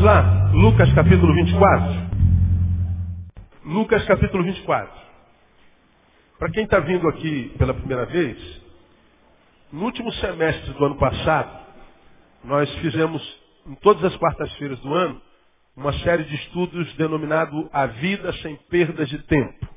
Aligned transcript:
Vamos 0.00 0.14
lá, 0.14 0.50
Lucas 0.54 0.90
capítulo 0.94 1.34
24. 1.34 1.92
Lucas 3.66 4.02
capítulo 4.06 4.42
24. 4.44 4.90
Para 6.38 6.50
quem 6.52 6.64
está 6.64 6.80
vindo 6.80 7.06
aqui 7.06 7.54
pela 7.58 7.74
primeira 7.74 8.06
vez, 8.06 8.62
no 9.70 9.84
último 9.84 10.10
semestre 10.14 10.72
do 10.72 10.86
ano 10.86 10.94
passado, 10.96 11.66
nós 12.42 12.72
fizemos, 12.76 13.22
em 13.66 13.74
todas 13.74 14.02
as 14.02 14.16
quartas-feiras 14.16 14.80
do 14.80 14.94
ano, 14.94 15.20
uma 15.76 15.92
série 15.98 16.24
de 16.24 16.34
estudos 16.34 16.94
denominado 16.94 17.68
A 17.70 17.84
Vida 17.84 18.32
Sem 18.40 18.56
Perdas 18.70 19.06
de 19.06 19.18
Tempo. 19.24 19.68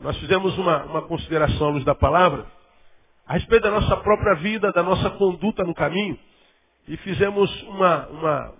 Nós 0.00 0.16
fizemos 0.18 0.56
uma, 0.56 0.84
uma 0.84 1.02
consideração 1.02 1.66
à 1.66 1.70
luz 1.70 1.84
da 1.84 1.94
palavra 1.96 2.46
a 3.26 3.32
respeito 3.32 3.64
da 3.64 3.72
nossa 3.72 3.96
própria 3.96 4.36
vida, 4.36 4.70
da 4.70 4.82
nossa 4.84 5.10
conduta 5.10 5.64
no 5.64 5.74
caminho, 5.74 6.16
e 6.86 6.96
fizemos 6.98 7.62
uma, 7.64 8.06
uma, 8.06 8.54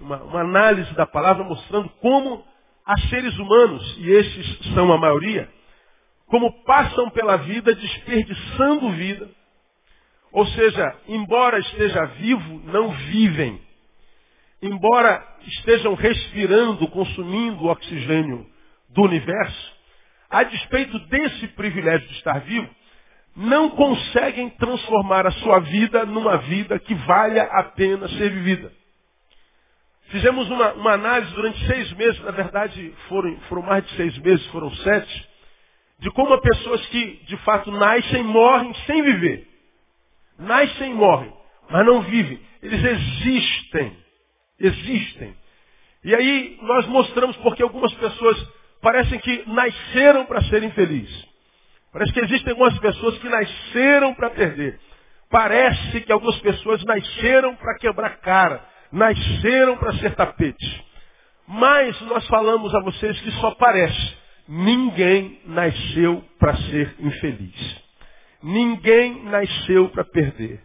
uma, 0.00 0.16
uma 0.22 0.40
análise 0.40 0.92
da 0.94 1.06
palavra 1.06 1.44
mostrando 1.44 1.88
como 2.00 2.44
há 2.84 2.98
seres 3.08 3.38
humanos, 3.38 3.96
e 3.98 4.10
estes 4.10 4.74
são 4.74 4.92
a 4.92 4.98
maioria, 4.98 5.48
como 6.26 6.64
passam 6.64 7.10
pela 7.10 7.36
vida 7.36 7.74
desperdiçando 7.74 8.90
vida, 8.90 9.28
ou 10.32 10.46
seja, 10.46 10.96
embora 11.08 11.58
esteja 11.58 12.04
vivo, 12.04 12.62
não 12.66 12.90
vivem. 12.90 13.60
Embora 14.62 15.26
estejam 15.46 15.94
respirando, 15.94 16.86
consumindo 16.88 17.64
o 17.64 17.70
oxigênio 17.70 18.46
do 18.90 19.02
universo, 19.02 19.72
a 20.28 20.44
despeito 20.44 20.98
desse 21.06 21.48
privilégio 21.48 22.06
de 22.06 22.14
estar 22.14 22.38
vivo, 22.40 22.68
não 23.34 23.70
conseguem 23.70 24.50
transformar 24.50 25.26
a 25.26 25.32
sua 25.32 25.60
vida 25.60 26.04
numa 26.04 26.36
vida 26.38 26.78
que 26.78 26.94
valha 26.94 27.44
a 27.44 27.64
pena 27.64 28.08
ser 28.10 28.30
vivida. 28.30 28.79
Fizemos 30.10 30.48
uma, 30.50 30.72
uma 30.72 30.92
análise 30.92 31.32
durante 31.34 31.64
seis 31.66 31.92
meses, 31.92 32.20
na 32.22 32.32
verdade 32.32 32.92
foram, 33.08 33.36
foram 33.48 33.62
mais 33.62 33.84
de 33.84 33.96
seis 33.96 34.18
meses, 34.18 34.44
foram 34.48 34.72
sete, 34.74 35.28
de 36.00 36.10
como 36.10 36.34
as 36.34 36.40
pessoas 36.40 36.84
que 36.86 37.20
de 37.26 37.36
fato 37.38 37.70
nascem 37.70 38.22
morrem 38.24 38.74
sem 38.86 39.02
viver. 39.02 39.46
Nascem 40.38 40.90
e 40.90 40.94
morrem, 40.94 41.32
mas 41.70 41.86
não 41.86 42.02
vivem. 42.02 42.40
Eles 42.62 42.82
existem. 42.82 43.96
Existem. 44.58 45.36
E 46.02 46.14
aí 46.14 46.58
nós 46.62 46.86
mostramos 46.86 47.36
porque 47.38 47.62
algumas 47.62 47.92
pessoas 47.94 48.48
parecem 48.80 49.18
que 49.18 49.44
nasceram 49.46 50.24
para 50.26 50.42
serem 50.44 50.70
felizes. 50.72 51.28
Parece 51.92 52.12
que 52.12 52.20
existem 52.20 52.50
algumas 52.52 52.78
pessoas 52.78 53.18
que 53.18 53.28
nasceram 53.28 54.14
para 54.14 54.30
perder. 54.30 54.80
Parece 55.28 56.00
que 56.00 56.10
algumas 56.10 56.38
pessoas 56.40 56.82
nasceram 56.84 57.54
para 57.56 57.76
quebrar 57.78 58.16
cara. 58.20 58.64
Nasceram 58.92 59.76
para 59.76 59.92
ser 59.94 60.14
tapete. 60.14 60.84
Mas 61.46 62.00
nós 62.02 62.26
falamos 62.28 62.74
a 62.74 62.80
vocês 62.80 63.20
que 63.20 63.30
só 63.32 63.52
parece. 63.52 64.18
Ninguém 64.48 65.40
nasceu 65.46 66.24
para 66.38 66.56
ser 66.56 66.94
infeliz. 66.98 67.82
Ninguém 68.42 69.22
nasceu 69.24 69.88
para 69.90 70.04
perder. 70.04 70.60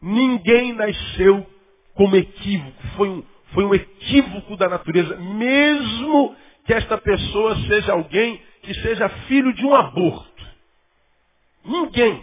Ninguém 0.00 0.72
nasceu 0.72 1.46
como 1.94 2.16
equívoco. 2.16 2.86
Foi 2.96 3.08
um, 3.08 3.24
foi 3.52 3.64
um 3.64 3.74
equívoco 3.74 4.56
da 4.56 4.68
natureza. 4.68 5.16
Mesmo 5.16 6.36
que 6.66 6.74
esta 6.74 6.98
pessoa 6.98 7.56
seja 7.68 7.92
alguém 7.92 8.40
que 8.62 8.74
seja 8.74 9.08
filho 9.26 9.52
de 9.52 9.64
um 9.64 9.74
aborto. 9.74 10.44
Ninguém. 11.64 12.22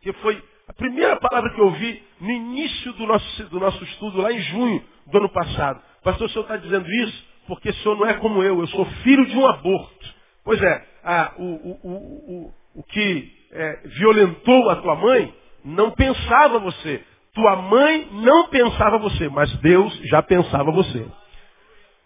Que 0.00 0.12
foi 0.14 0.42
a 0.68 0.72
primeira 0.72 1.16
palavra 1.16 1.52
que 1.54 1.60
eu 1.60 1.66
ouvi 1.66 2.05
no 2.20 2.30
início 2.30 2.92
do 2.94 3.06
nosso, 3.06 3.44
do 3.44 3.60
nosso 3.60 3.84
estudo, 3.84 4.22
lá 4.22 4.32
em 4.32 4.40
junho 4.40 4.82
do 5.06 5.18
ano 5.18 5.28
passado. 5.28 5.80
Pastor, 6.02 6.26
o 6.26 6.30
senhor 6.30 6.42
está 6.42 6.56
dizendo 6.56 6.88
isso 6.88 7.36
porque 7.46 7.70
o 7.70 7.74
senhor 7.74 7.96
não 7.96 8.06
é 8.06 8.14
como 8.14 8.42
eu, 8.42 8.60
eu 8.60 8.66
sou 8.68 8.84
filho 9.02 9.26
de 9.26 9.36
um 9.36 9.46
aborto. 9.46 10.14
Pois 10.44 10.60
é, 10.60 10.86
a, 11.04 11.34
o, 11.38 11.44
o, 11.44 11.78
o, 11.84 12.54
o, 12.76 12.82
que 12.84 13.32
é, 13.52 13.80
violentou 13.98 14.70
a 14.70 14.76
tua 14.76 14.96
mãe 14.96 15.34
não 15.64 15.90
pensava 15.92 16.58
você. 16.58 17.04
Tua 17.32 17.56
mãe 17.56 18.08
não 18.12 18.48
pensava 18.48 18.98
você, 18.98 19.28
mas 19.28 19.52
Deus 19.58 19.94
já 20.04 20.22
pensava 20.22 20.70
você. 20.72 21.06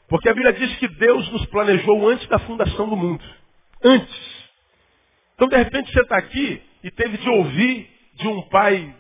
Porque 0.09 0.29
a 0.29 0.35
Bíblia 0.35 0.53
diz 0.53 0.77
que 0.77 0.89
Deus 0.89 1.31
nos 1.31 1.47
planejou 1.47 2.09
antes 2.09 2.27
da 2.29 2.39
fundação 2.41 2.89
do 2.89 2.97
mundo. 2.97 3.25
Antes. 3.85 4.41
Então, 5.35 5.49
de 5.49 5.57
repente, 5.57 5.93
você 5.93 6.01
está 6.01 6.19
aqui 6.19 6.63
e 6.83 6.91
teve 6.91 7.17
de 7.17 7.29
ouvir 7.29 7.89
de 8.15 8.29
um 8.29 8.43
pai 8.49 8.95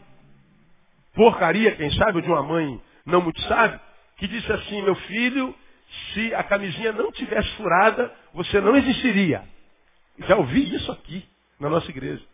porcaria, 1.20 1.76
quem 1.76 1.90
sabe, 1.92 2.22
de 2.22 2.28
uma 2.28 2.42
mãe 2.42 2.80
não 3.04 3.20
muito 3.20 3.38
sábia, 3.42 3.78
que 4.16 4.26
disse 4.26 4.50
assim, 4.50 4.80
meu 4.80 4.94
filho, 4.94 5.54
se 6.14 6.34
a 6.34 6.42
camisinha 6.42 6.92
não 6.92 7.12
tivesse 7.12 7.46
furada, 7.56 8.10
você 8.32 8.58
não 8.58 8.74
existiria. 8.74 9.44
Já 10.20 10.36
ouvi 10.36 10.74
isso 10.74 10.90
aqui 10.90 11.22
na 11.60 11.68
nossa 11.68 11.90
igreja. 11.90 12.24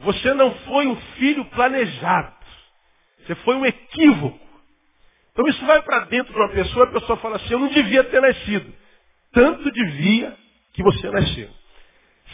Você 0.00 0.32
não 0.32 0.54
foi 0.60 0.86
um 0.86 0.96
filho 0.96 1.44
planejado. 1.46 2.34
Você 3.26 3.34
foi 3.34 3.56
um 3.56 3.66
equívoco. 3.66 4.40
Então 5.32 5.46
isso 5.48 5.64
vai 5.66 5.82
para 5.82 6.06
dentro 6.06 6.32
de 6.32 6.38
uma 6.38 6.48
pessoa, 6.48 6.86
a 6.86 6.92
pessoa 6.92 7.18
fala 7.18 7.36
assim, 7.36 7.52
eu 7.52 7.58
não 7.58 7.68
devia 7.68 8.04
ter 8.04 8.22
nascido. 8.22 8.72
Tanto 9.32 9.70
devia 9.70 10.34
que 10.72 10.82
você 10.82 11.10
nasceu. 11.10 11.50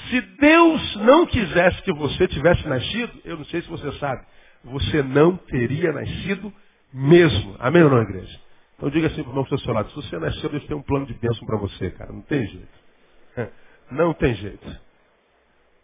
Se 0.09 0.21
Deus 0.21 0.97
não 0.99 1.27
quisesse 1.27 1.83
que 1.83 1.93
você 1.95 2.29
tivesse 2.29 2.65
nascido, 2.69 3.21
eu 3.25 3.39
não 3.39 3.45
sei 3.47 3.61
se 3.61 3.69
você 3.69 3.91
sabe, 3.99 4.25
você 4.65 5.03
não 5.03 5.37
teria 5.37 5.93
nascido 5.93 6.53
mesmo. 6.93 7.57
Amém 7.59 7.83
ou 7.83 7.91
não, 7.91 8.03
igreja? 8.03 8.41
Então 8.77 8.91
diga 8.91 9.09
assim 9.09 9.23
para 9.23 9.29
o 9.29 9.33
irmão 9.33 9.45
que 9.45 9.55
está 9.55 9.65
seu 9.65 9.75
lado, 9.75 9.91
se 9.91 9.97
você 9.97 10.19
nasceu, 10.19 10.49
Deus 10.51 10.65
tem 10.67 10.77
um 10.77 10.83
plano 10.83 11.07
de 11.07 11.15
bênção 11.15 11.47
para 11.47 11.59
você, 11.59 11.91
cara. 11.91 12.13
Não 12.13 12.23
tem 12.23 12.47
jeito. 12.47 12.79
Não 13.91 14.15
tem 14.15 14.35
jeito. 14.35 14.81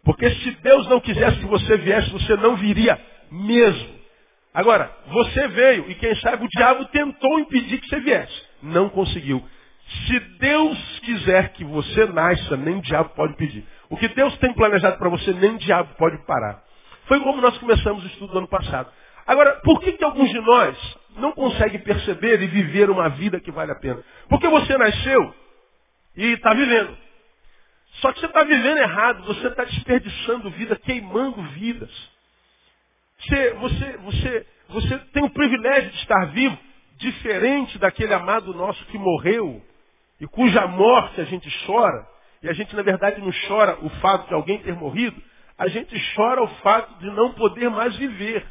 Porque 0.03 0.29
se 0.29 0.51
Deus 0.61 0.87
não 0.87 0.99
quisesse 0.99 1.39
que 1.39 1.47
você 1.47 1.77
viesse, 1.77 2.11
você 2.11 2.37
não 2.37 2.55
viria 2.55 3.01
mesmo. 3.31 3.95
Agora, 4.53 4.89
você 5.07 5.47
veio 5.47 5.89
e 5.89 5.95
quem 5.95 6.15
sabe 6.17 6.45
o 6.45 6.47
diabo 6.47 6.85
tentou 6.85 7.39
impedir 7.39 7.81
que 7.81 7.89
você 7.89 7.99
viesse. 7.99 8.41
Não 8.61 8.87
conseguiu. 8.87 9.43
Se 10.07 10.19
Deus 10.39 10.99
quiser 10.99 11.53
que 11.53 11.63
você 11.65 12.05
nasça, 12.05 12.55
nem 12.55 12.77
o 12.77 12.81
diabo 12.81 13.09
pode 13.15 13.35
pedir. 13.35 13.65
O 13.89 13.97
que 13.97 14.07
Deus 14.09 14.37
tem 14.37 14.53
planejado 14.53 14.97
para 14.97 15.09
você, 15.09 15.33
nem 15.33 15.55
o 15.55 15.57
diabo 15.57 15.95
pode 15.95 16.23
parar. 16.25 16.63
Foi 17.05 17.19
como 17.19 17.41
nós 17.41 17.57
começamos 17.57 18.03
o 18.03 18.07
estudo 18.07 18.31
do 18.31 18.37
ano 18.39 18.47
passado. 18.47 18.91
Agora, 19.25 19.59
por 19.63 19.79
que, 19.79 19.93
que 19.93 20.03
alguns 20.03 20.29
de 20.29 20.39
nós 20.39 20.97
não 21.17 21.31
conseguem 21.31 21.79
perceber 21.79 22.41
e 22.41 22.47
viver 22.47 22.89
uma 22.89 23.09
vida 23.09 23.39
que 23.39 23.51
vale 23.51 23.71
a 23.71 23.75
pena? 23.75 24.03
Porque 24.29 24.47
você 24.47 24.77
nasceu 24.77 25.35
e 26.15 26.33
está 26.33 26.53
vivendo. 26.53 26.95
Só 28.01 28.11
que 28.11 28.19
você 28.19 28.25
está 28.25 28.43
vivendo 28.43 28.77
errado, 28.77 29.23
você 29.23 29.47
está 29.47 29.63
desperdiçando 29.63 30.49
vida, 30.51 30.75
queimando 30.75 31.41
vidas. 31.43 31.89
Você, 33.19 33.53
você, 33.53 33.97
você, 33.97 34.47
você 34.69 34.97
tem 35.13 35.23
o 35.23 35.29
privilégio 35.29 35.89
de 35.91 35.97
estar 35.97 36.25
vivo, 36.31 36.57
diferente 36.97 37.77
daquele 37.77 38.13
amado 38.13 38.53
nosso 38.53 38.83
que 38.85 38.97
morreu 38.97 39.61
e 40.19 40.27
cuja 40.27 40.67
morte 40.67 41.21
a 41.21 41.25
gente 41.25 41.49
chora. 41.65 42.07
E 42.43 42.49
a 42.49 42.53
gente, 42.53 42.75
na 42.75 42.81
verdade, 42.81 43.21
não 43.21 43.31
chora 43.47 43.77
o 43.81 43.89
fato 44.01 44.27
de 44.27 44.33
alguém 44.33 44.59
ter 44.59 44.75
morrido, 44.75 45.21
a 45.57 45.67
gente 45.67 45.95
chora 46.15 46.43
o 46.43 46.47
fato 46.57 46.99
de 46.99 47.09
não 47.11 47.33
poder 47.33 47.69
mais 47.69 47.95
viver. 47.95 48.45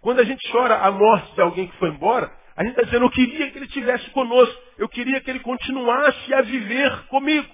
Quando 0.00 0.20
a 0.20 0.24
gente 0.24 0.50
chora 0.50 0.78
a 0.78 0.90
morte 0.90 1.34
de 1.34 1.40
alguém 1.40 1.68
que 1.68 1.76
foi 1.78 1.88
embora, 1.90 2.30
a 2.56 2.62
gente 2.62 2.72
está 2.72 2.82
dizendo, 2.82 3.06
eu 3.06 3.10
queria 3.10 3.50
que 3.50 3.58
ele 3.58 3.66
estivesse 3.66 4.08
conosco, 4.10 4.62
eu 4.78 4.88
queria 4.88 5.20
que 5.20 5.30
ele 5.30 5.40
continuasse 5.40 6.34
a 6.34 6.42
viver 6.42 7.06
comigo. 7.06 7.48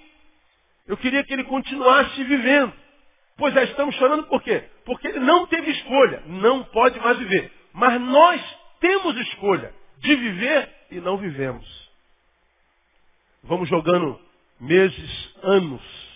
Eu 0.87 0.97
queria 0.97 1.25
que 1.25 1.33
ele 1.33 1.45
continuasse 1.45 2.23
vivendo. 2.25 2.73
Pois 3.37 3.55
já 3.55 3.63
estamos 3.63 3.95
chorando 3.95 4.25
por 4.25 4.43
quê? 4.43 4.65
Porque 4.85 5.09
ele 5.09 5.21
não 5.21 5.47
teve 5.47 5.71
escolha, 5.71 6.23
não 6.27 6.65
pode 6.65 6.99
mais 7.01 7.19
viver. 7.19 7.51
Mas 7.73 8.01
nós 8.01 8.59
temos 8.81 9.17
escolha 9.17 9.73
de 9.99 10.15
viver 10.15 10.69
e 10.91 11.01
não 11.01 11.17
vivemos. 11.17 11.91
Vamos 13.43 13.69
jogando 13.69 14.21
meses, 14.61 15.35
anos, 15.43 16.10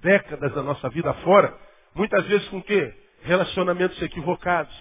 décadas 0.00 0.54
da 0.54 0.62
nossa 0.62 0.88
vida 0.88 1.12
fora, 1.14 1.56
muitas 1.94 2.26
vezes 2.26 2.48
com 2.48 2.62
quê? 2.62 2.92
Relacionamentos 3.22 4.00
equivocados. 4.02 4.74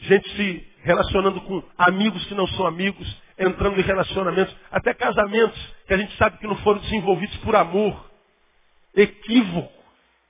Gente 0.00 0.28
se 0.36 0.68
relacionando 0.82 1.40
com 1.42 1.62
amigos 1.78 2.24
que 2.26 2.34
não 2.34 2.46
são 2.48 2.66
amigos, 2.66 3.22
entrando 3.38 3.78
em 3.78 3.82
relacionamentos, 3.82 4.54
até 4.70 4.92
casamentos 4.94 5.58
que 5.86 5.94
a 5.94 5.96
gente 5.96 6.16
sabe 6.16 6.38
que 6.38 6.46
não 6.46 6.56
foram 6.58 6.80
desenvolvidos 6.80 7.36
por 7.38 7.56
amor. 7.56 8.10
Equívoco. 8.94 9.72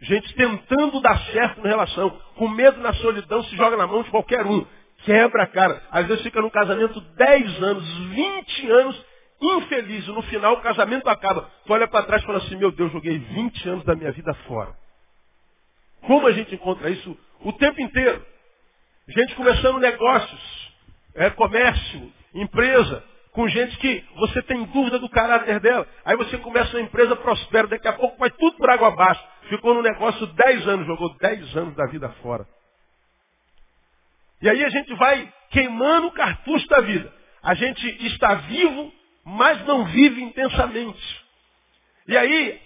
Gente 0.01 0.35
tentando 0.35 1.01
dar 1.01 1.19
certo 1.33 1.63
na 1.63 1.69
relação, 1.69 2.11
com 2.37 2.49
medo 2.49 2.79
na 2.81 2.93
solidão, 2.95 3.43
se 3.45 3.57
joga 3.57 3.77
na 3.77 3.87
mão 3.87 4.03
de 4.03 4.11
qualquer 4.11 4.45
um. 4.47 4.65
Quebra 5.05 5.45
a 5.45 5.47
cara. 5.47 5.83
Às 5.91 6.07
vezes 6.07 6.23
fica 6.23 6.41
num 6.41 6.51
casamento 6.51 7.01
10 7.01 7.63
anos, 7.63 7.99
20 8.09 8.71
anos, 8.71 9.05
infeliz. 9.59 10.07
No 10.09 10.23
final 10.23 10.55
o 10.55 10.61
casamento 10.61 11.09
acaba. 11.09 11.51
Tu 11.67 11.73
olha 11.73 11.87
para 11.87 12.07
trás 12.07 12.23
e 12.23 12.27
fala 12.27 12.39
assim, 12.39 12.57
meu 12.57 12.73
Deus, 12.73 12.93
joguei 12.93 13.19
20 13.19 13.69
anos 13.69 13.85
da 13.85 13.95
minha 13.95 14.13
vida 14.13 14.33
fora. 14.47 14.75
Como 16.03 16.27
a 16.27 16.33
gente 16.33 16.55
encontra 16.55 16.91
isso 16.91 17.17
o 17.41 17.53
tempo 17.53 17.81
inteiro? 17.81 18.25
Gente 19.09 19.35
começando 19.35 19.79
negócios, 19.79 20.73
é, 21.15 21.31
comércio, 21.31 22.13
Empresa 22.35 23.05
com 23.35 23.49
gente 23.49 23.77
que 23.79 24.05
você 24.15 24.41
tem 24.43 24.65
dúvida 24.67 24.99
do 24.99 25.09
caráter 25.09 25.59
dela. 25.59 25.87
Aí 26.05 26.17
você 26.17 26.39
começa 26.39 26.77
uma 26.77 26.83
empresa 26.83 27.17
prospera, 27.17 27.67
daqui 27.67 27.87
a 27.89 27.93
pouco 27.93 28.17
vai 28.17 28.31
tudo 28.31 28.57
por 28.57 28.71
água 28.71 28.89
abaixo. 28.89 29.23
Ficou 29.49 29.75
no 29.75 29.83
negócio 29.83 30.25
10 30.27 30.69
anos, 30.69 30.87
jogou 30.87 31.17
10 31.19 31.57
anos 31.57 31.75
da 31.75 31.87
vida 31.87 32.09
fora. 32.23 32.47
E 34.41 34.49
aí 34.49 34.65
a 34.65 34.69
gente 34.69 34.95
vai 34.95 35.33
queimando 35.51 36.07
o 36.07 36.13
cartucho 36.13 36.67
da 36.69 36.81
vida. 36.81 37.13
A 37.43 37.55
gente 37.55 38.07
está 38.07 38.35
vivo, 38.35 38.93
mas 39.25 39.65
não 39.67 39.85
vive 39.87 40.23
intensamente. 40.23 41.25
E 42.07 42.17
aí, 42.17 42.61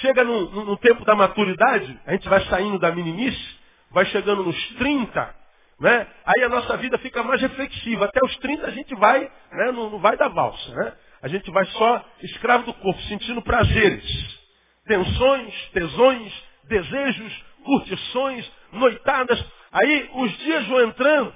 chega 0.00 0.24
no, 0.24 0.50
no, 0.50 0.64
no 0.64 0.76
tempo 0.78 1.04
da 1.04 1.14
maturidade, 1.14 1.98
a 2.06 2.12
gente 2.12 2.28
vai 2.28 2.44
saindo 2.46 2.78
da 2.78 2.90
meninice, 2.90 3.56
vai 3.90 4.04
chegando 4.06 4.42
nos 4.42 4.68
30, 4.74 5.34
né? 5.80 6.06
Aí 6.24 6.42
a 6.42 6.48
nossa 6.48 6.76
vida 6.78 6.98
fica 6.98 7.22
mais 7.22 7.40
reflexiva. 7.40 8.06
Até 8.06 8.20
os 8.24 8.36
30 8.38 8.66
a 8.66 8.70
gente 8.70 8.94
vai, 8.94 9.20
né? 9.52 9.72
não, 9.72 9.90
não 9.90 9.98
vai 9.98 10.16
dar 10.16 10.28
valsa. 10.28 10.74
Né? 10.74 10.92
A 11.22 11.28
gente 11.28 11.50
vai 11.50 11.64
só 11.66 12.04
escravo 12.22 12.64
do 12.64 12.74
corpo, 12.74 13.00
sentindo 13.02 13.42
prazeres, 13.42 14.40
tensões, 14.86 15.54
tesões, 15.72 16.44
desejos, 16.64 17.44
curtições, 17.64 18.50
noitadas. 18.72 19.44
Aí 19.72 20.10
os 20.14 20.38
dias 20.38 20.66
vão 20.66 20.82
entrando, 20.82 21.34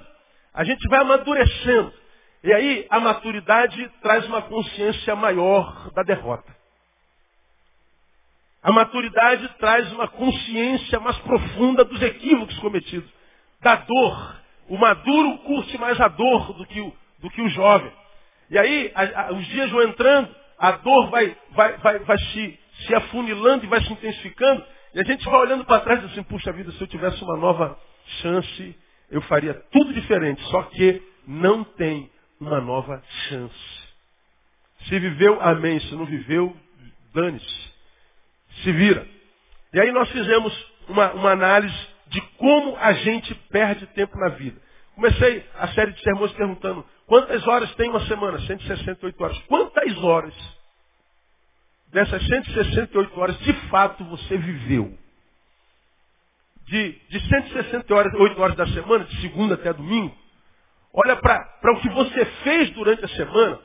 a 0.53 0.63
gente 0.63 0.87
vai 0.87 0.99
amadurecendo. 1.01 2.00
E 2.43 2.51
aí 2.51 2.87
a 2.89 2.99
maturidade 2.99 3.89
traz 4.01 4.25
uma 4.25 4.41
consciência 4.41 5.15
maior 5.15 5.91
da 5.91 6.01
derrota. 6.01 6.61
A 8.63 8.71
maturidade 8.71 9.47
traz 9.59 9.91
uma 9.91 10.07
consciência 10.07 10.99
mais 10.99 11.17
profunda 11.19 11.83
dos 11.83 12.01
equívocos 12.01 12.57
cometidos, 12.59 13.09
da 13.59 13.75
dor. 13.75 14.41
O 14.69 14.77
maduro 14.77 15.37
curte 15.39 15.77
mais 15.77 15.99
a 15.99 16.07
dor 16.07 16.53
do 16.53 16.65
que 16.65 16.79
o, 16.79 16.93
do 17.19 17.29
que 17.29 17.41
o 17.41 17.49
jovem. 17.49 17.91
E 18.49 18.57
aí 18.57 18.91
a, 18.93 19.21
a, 19.21 19.33
os 19.33 19.45
dias 19.47 19.69
vão 19.71 19.83
entrando, 19.83 20.29
a 20.59 20.71
dor 20.73 21.09
vai, 21.09 21.35
vai, 21.51 21.77
vai, 21.77 21.99
vai 21.99 22.17
se, 22.17 22.59
se 22.85 22.93
afunilando 22.95 23.65
e 23.65 23.69
vai 23.69 23.81
se 23.81 23.93
intensificando. 23.93 24.63
E 24.93 24.99
a 24.99 25.03
gente 25.03 25.25
vai 25.25 25.39
olhando 25.39 25.65
para 25.65 25.81
trás 25.81 26.03
e 26.03 26.05
assim, 26.07 26.23
puxa 26.23 26.51
vida, 26.51 26.71
se 26.73 26.81
eu 26.81 26.87
tivesse 26.87 27.23
uma 27.23 27.37
nova 27.37 27.79
chance, 28.21 28.77
eu 29.09 29.21
faria 29.23 29.53
tudo 29.71 29.93
diferente. 29.93 30.41
Só 30.49 30.63
que 30.63 31.01
não 31.25 31.63
tem 31.63 32.10
uma 32.41 32.59
nova 32.59 33.01
chance. 33.29 33.81
Se 34.89 34.99
viveu, 34.99 35.41
amém. 35.41 35.79
Se 35.79 35.95
não 35.95 36.05
viveu, 36.05 36.53
dane-se 37.13 37.71
se 38.63 38.71
vira. 38.71 39.07
E 39.73 39.79
aí 39.79 39.91
nós 39.91 40.09
fizemos 40.09 40.71
uma, 40.87 41.11
uma 41.13 41.31
análise 41.31 41.87
de 42.07 42.21
como 42.37 42.75
a 42.77 42.93
gente 42.93 43.33
perde 43.49 43.85
tempo 43.87 44.17
na 44.17 44.29
vida. 44.29 44.59
Comecei 44.95 45.45
a 45.55 45.69
série 45.69 45.93
de 45.93 46.01
sermões 46.01 46.31
perguntando 46.33 46.85
quantas 47.07 47.45
horas 47.47 47.73
tem 47.75 47.89
uma 47.89 48.05
semana? 48.05 48.39
168 48.39 49.23
horas. 49.23 49.37
Quantas 49.47 49.97
horas 50.03 50.33
dessas 51.87 52.25
168 52.27 53.19
horas 53.19 53.37
de 53.39 53.53
fato 53.69 54.03
você 54.05 54.37
viveu? 54.37 54.97
De, 56.65 56.91
de 57.09 57.19
168 57.27 58.41
horas 58.41 58.55
da 58.55 58.67
semana, 58.67 59.03
de 59.05 59.21
segunda 59.21 59.55
até 59.55 59.73
domingo, 59.73 60.15
olha 60.93 61.15
para 61.15 61.73
o 61.73 61.79
que 61.81 61.89
você 61.89 62.25
fez 62.43 62.69
durante 62.71 63.05
a 63.05 63.09
semana 63.09 63.59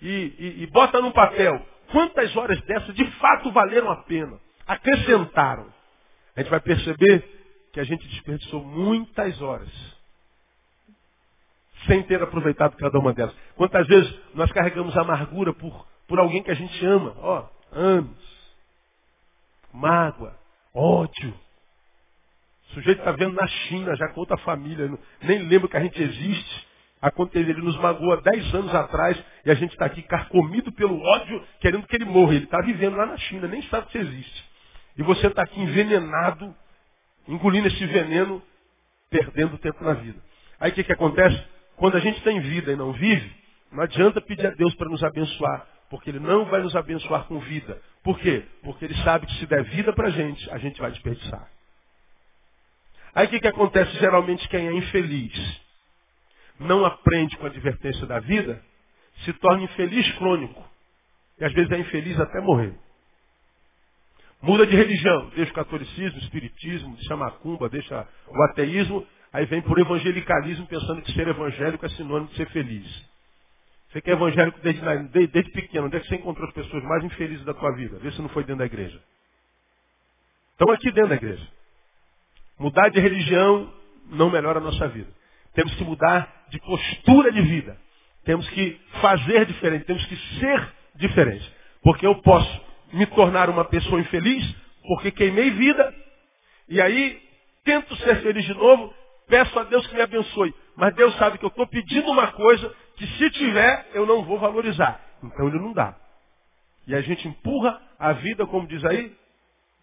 e, 0.00 0.08
e, 0.38 0.62
e 0.62 0.66
bota 0.68 1.00
num 1.00 1.12
papel 1.12 1.64
quantas 1.90 2.34
horas 2.36 2.60
dessas 2.62 2.94
de 2.94 3.04
fato 3.12 3.50
valeram 3.52 3.90
a 3.90 3.96
pena, 3.96 4.38
acrescentaram. 4.66 5.66
A 6.36 6.40
gente 6.40 6.50
vai 6.50 6.60
perceber 6.60 7.24
que 7.72 7.80
a 7.80 7.84
gente 7.84 8.06
desperdiçou 8.08 8.64
muitas 8.64 9.40
horas 9.42 9.68
sem 11.86 12.02
ter 12.02 12.22
aproveitado 12.22 12.76
cada 12.76 12.98
uma 12.98 13.12
delas. 13.12 13.34
Quantas 13.56 13.86
vezes 13.86 14.12
nós 14.34 14.50
carregamos 14.52 14.96
amargura 14.96 15.52
por, 15.52 15.86
por 16.06 16.18
alguém 16.18 16.42
que 16.42 16.50
a 16.50 16.54
gente 16.54 16.84
ama? 16.84 17.14
Ó, 17.18 17.48
anos. 17.72 18.30
Mágoa, 19.72 20.36
ódio. 20.74 21.34
O 22.68 22.74
sujeito 22.74 22.98
está 22.98 23.12
vendo 23.12 23.34
na 23.34 23.46
China, 23.46 23.96
já 23.96 24.08
com 24.08 24.20
outra 24.20 24.36
família, 24.38 24.90
nem 25.22 25.38
lembra 25.48 25.68
que 25.68 25.76
a 25.76 25.80
gente 25.80 26.00
existe. 26.00 26.69
Aconteceu, 27.00 27.48
ele 27.48 27.62
nos 27.62 27.78
magoou 27.78 28.12
há 28.12 28.16
10 28.16 28.54
anos 28.54 28.74
atrás 28.74 29.22
e 29.44 29.50
a 29.50 29.54
gente 29.54 29.72
está 29.72 29.86
aqui 29.86 30.02
carcomido 30.02 30.70
pelo 30.72 31.00
ódio, 31.00 31.42
querendo 31.60 31.86
que 31.86 31.96
ele 31.96 32.04
morra. 32.04 32.34
Ele 32.34 32.44
está 32.44 32.60
vivendo 32.60 32.96
lá 32.96 33.06
na 33.06 33.16
China, 33.16 33.48
nem 33.48 33.62
sabe 33.62 33.86
que 33.86 33.92
você 33.92 33.98
existe. 33.98 34.50
E 34.98 35.02
você 35.02 35.28
está 35.28 35.42
aqui 35.42 35.58
envenenado, 35.58 36.54
engolindo 37.26 37.68
esse 37.68 37.86
veneno, 37.86 38.42
perdendo 39.08 39.56
tempo 39.58 39.82
na 39.82 39.94
vida. 39.94 40.18
Aí 40.58 40.70
o 40.70 40.74
que, 40.74 40.84
que 40.84 40.92
acontece? 40.92 41.42
Quando 41.76 41.96
a 41.96 42.00
gente 42.00 42.22
tem 42.22 42.38
vida 42.40 42.72
e 42.72 42.76
não 42.76 42.92
vive, 42.92 43.32
não 43.72 43.82
adianta 43.82 44.20
pedir 44.20 44.46
a 44.46 44.50
Deus 44.50 44.74
para 44.74 44.90
nos 44.90 45.02
abençoar, 45.02 45.66
porque 45.88 46.10
Ele 46.10 46.20
não 46.20 46.44
vai 46.44 46.60
nos 46.60 46.76
abençoar 46.76 47.24
com 47.24 47.38
vida. 47.38 47.80
Por 48.04 48.18
quê? 48.18 48.44
Porque 48.62 48.84
Ele 48.84 48.94
sabe 49.02 49.26
que 49.26 49.34
se 49.38 49.46
der 49.46 49.64
vida 49.64 49.90
para 49.94 50.08
a 50.08 50.10
gente, 50.10 50.50
a 50.50 50.58
gente 50.58 50.78
vai 50.78 50.90
desperdiçar. 50.90 51.48
Aí 53.14 53.26
o 53.26 53.30
que, 53.30 53.40
que 53.40 53.48
acontece? 53.48 53.90
Geralmente 53.98 54.46
quem 54.50 54.68
é 54.68 54.72
infeliz 54.72 55.60
não 56.60 56.84
aprende 56.84 57.36
com 57.38 57.46
a 57.46 57.48
advertência 57.48 58.06
da 58.06 58.20
vida, 58.20 58.62
se 59.24 59.32
torna 59.34 59.64
infeliz 59.64 60.10
crônico. 60.18 60.62
E 61.38 61.44
às 61.44 61.52
vezes 61.52 61.72
é 61.72 61.78
infeliz 61.78 62.20
até 62.20 62.40
morrer. 62.40 62.74
Muda 64.42 64.66
de 64.66 64.76
religião, 64.76 65.30
deixa 65.34 65.50
o 65.50 65.54
catolicismo, 65.54 66.18
o 66.18 66.22
espiritismo, 66.22 66.94
deixa 66.96 67.14
a 67.14 67.16
macumba, 67.16 67.68
deixa 67.68 68.06
o 68.28 68.42
ateísmo, 68.44 69.06
aí 69.32 69.46
vem 69.46 69.62
por 69.62 69.78
evangelicalismo 69.78 70.66
pensando 70.66 71.02
que 71.02 71.12
ser 71.12 71.28
evangélico 71.28 71.84
é 71.84 71.88
sinônimo 71.90 72.28
de 72.28 72.36
ser 72.36 72.48
feliz. 72.50 73.10
Você 73.90 74.00
que 74.00 74.10
é 74.10 74.12
evangélico 74.12 74.60
desde, 74.60 75.26
desde, 75.28 75.50
pequeno, 75.52 75.86
onde 75.86 75.96
é 75.96 76.00
que 76.00 76.06
você 76.08 76.14
encontrou 76.14 76.46
as 76.46 76.54
pessoas 76.54 76.82
mais 76.84 77.02
infelizes 77.04 77.44
da 77.44 77.54
tua 77.54 77.72
vida? 77.72 77.98
Vê 77.98 78.12
se 78.12 78.22
não 78.22 78.28
foi 78.28 78.44
dentro 78.44 78.58
da 78.58 78.66
igreja. 78.66 79.02
Estão 80.52 80.70
aqui 80.72 80.92
dentro 80.92 81.08
da 81.08 81.16
igreja. 81.16 81.46
Mudar 82.58 82.88
de 82.90 83.00
religião 83.00 83.72
não 84.10 84.30
melhora 84.30 84.58
a 84.58 84.62
nossa 84.62 84.88
vida. 84.88 85.19
Temos 85.60 85.74
que 85.74 85.84
mudar 85.84 86.46
de 86.48 86.58
postura 86.58 87.30
de 87.30 87.42
vida. 87.42 87.76
Temos 88.24 88.48
que 88.48 88.80
fazer 89.02 89.44
diferente, 89.44 89.84
temos 89.84 90.02
que 90.06 90.16
ser 90.38 90.72
diferente. 90.94 91.54
Porque 91.82 92.06
eu 92.06 92.14
posso 92.22 92.62
me 92.94 93.04
tornar 93.04 93.50
uma 93.50 93.66
pessoa 93.66 94.00
infeliz 94.00 94.56
porque 94.88 95.10
queimei 95.10 95.50
vida 95.50 95.94
e 96.66 96.80
aí 96.80 97.22
tento 97.62 97.94
ser 97.96 98.22
feliz 98.22 98.42
de 98.46 98.54
novo, 98.54 98.94
peço 99.28 99.58
a 99.58 99.64
Deus 99.64 99.86
que 99.86 99.94
me 99.94 100.00
abençoe. 100.00 100.54
Mas 100.76 100.94
Deus 100.94 101.14
sabe 101.16 101.36
que 101.36 101.44
eu 101.44 101.50
estou 101.50 101.66
pedindo 101.66 102.10
uma 102.10 102.28
coisa 102.28 102.74
que 102.96 103.06
se 103.06 103.30
tiver 103.32 103.86
eu 103.92 104.06
não 104.06 104.24
vou 104.24 104.38
valorizar. 104.38 104.98
Então 105.22 105.46
ele 105.46 105.58
não 105.58 105.74
dá. 105.74 105.94
E 106.86 106.94
a 106.94 107.02
gente 107.02 107.28
empurra 107.28 107.78
a 107.98 108.14
vida, 108.14 108.46
como 108.46 108.66
diz 108.66 108.82
aí, 108.82 109.14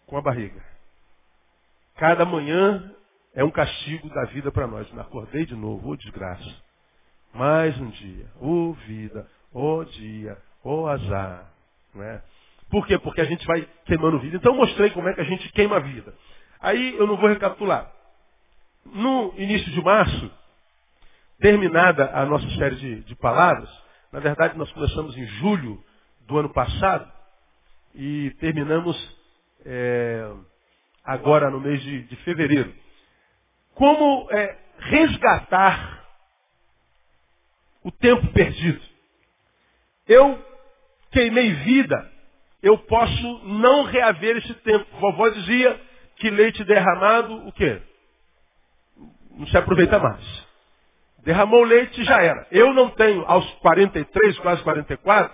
com 0.06 0.18
a 0.18 0.22
barriga. 0.22 0.60
Cada 1.94 2.24
manhã 2.24 2.92
é 3.38 3.44
um 3.44 3.52
castigo 3.52 4.08
da 4.08 4.24
vida 4.24 4.50
para 4.50 4.66
nós. 4.66 4.90
Me 4.90 5.00
acordei 5.00 5.46
de 5.46 5.54
novo, 5.54 5.86
ô 5.86 5.92
oh, 5.92 5.96
desgraça. 5.96 6.56
Mais 7.32 7.80
um 7.80 7.88
dia. 7.88 8.26
Ô 8.40 8.70
oh, 8.70 8.72
vida, 8.72 9.28
ô 9.52 9.76
oh, 9.76 9.84
dia, 9.84 10.36
ô 10.64 10.88
azar. 10.88 11.48
Não 11.94 12.02
é? 12.02 12.20
Por 12.68 12.84
quê? 12.84 12.98
Porque 12.98 13.20
a 13.20 13.24
gente 13.24 13.46
vai 13.46 13.64
queimando 13.84 14.18
vida. 14.18 14.38
Então 14.38 14.52
eu 14.52 14.58
mostrei 14.58 14.90
como 14.90 15.08
é 15.08 15.14
que 15.14 15.20
a 15.20 15.24
gente 15.24 15.52
queima 15.52 15.76
a 15.76 15.78
vida. 15.78 16.12
Aí 16.60 16.96
eu 16.96 17.06
não 17.06 17.16
vou 17.16 17.28
recapitular. 17.28 17.88
No 18.84 19.32
início 19.36 19.70
de 19.70 19.84
março, 19.84 20.32
terminada 21.38 22.10
a 22.12 22.26
nossa 22.26 22.50
série 22.56 22.74
de, 22.74 23.00
de 23.02 23.14
palavras, 23.14 23.70
na 24.10 24.18
verdade 24.18 24.58
nós 24.58 24.72
começamos 24.72 25.16
em 25.16 25.24
julho 25.24 25.80
do 26.26 26.38
ano 26.38 26.48
passado 26.52 27.08
e 27.94 28.32
terminamos 28.40 28.96
é, 29.64 30.28
agora 31.04 31.48
no 31.50 31.60
mês 31.60 31.80
de, 31.82 32.02
de 32.02 32.16
fevereiro 32.24 32.87
como 33.78 34.26
é, 34.32 34.58
resgatar 34.80 36.04
o 37.84 37.92
tempo 37.92 38.26
perdido. 38.32 38.82
Eu 40.08 40.44
queimei 41.12 41.52
vida, 41.52 42.12
eu 42.60 42.76
posso 42.76 43.38
não 43.44 43.84
reaver 43.84 44.38
esse 44.38 44.52
tempo. 44.54 44.84
Vovó 44.98 45.28
dizia 45.28 45.80
que 46.16 46.28
leite 46.28 46.64
derramado, 46.64 47.46
o 47.46 47.52
quê? 47.52 47.80
Não 49.30 49.46
se 49.46 49.56
aproveita 49.56 49.96
mais. 50.00 50.48
Derramou 51.18 51.62
leite 51.62 52.02
já 52.02 52.20
era. 52.20 52.48
Eu 52.50 52.74
não 52.74 52.90
tenho, 52.90 53.24
aos 53.26 53.48
43, 53.60 54.38
quase 54.40 54.60
44, 54.64 55.32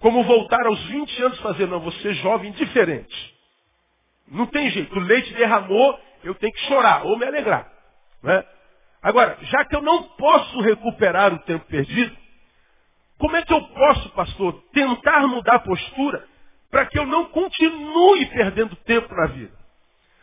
como 0.00 0.24
voltar 0.24 0.66
aos 0.66 0.82
20 0.86 1.22
anos 1.22 1.40
fazer, 1.40 1.68
não, 1.68 1.78
você 1.78 2.12
jovem 2.14 2.50
diferente. 2.52 3.38
Não 4.26 4.46
tem 4.46 4.68
jeito. 4.70 4.96
O 4.96 5.00
leite 5.00 5.32
derramou, 5.34 5.96
eu 6.24 6.34
tenho 6.34 6.52
que 6.52 6.60
chorar 6.66 7.04
ou 7.04 7.18
me 7.18 7.26
alegrar. 7.26 7.70
Né? 8.22 8.44
Agora, 9.02 9.36
já 9.42 9.64
que 9.64 9.76
eu 9.76 9.82
não 9.82 10.02
posso 10.02 10.60
recuperar 10.60 11.32
o 11.32 11.38
tempo 11.40 11.64
perdido, 11.66 12.16
como 13.18 13.36
é 13.36 13.42
que 13.42 13.52
eu 13.52 13.60
posso, 13.60 14.10
pastor, 14.10 14.62
tentar 14.72 15.26
mudar 15.26 15.56
a 15.56 15.60
postura 15.60 16.24
para 16.70 16.86
que 16.86 16.98
eu 16.98 17.06
não 17.06 17.26
continue 17.26 18.26
perdendo 18.26 18.76
tempo 18.76 19.14
na 19.14 19.26
vida? 19.26 19.58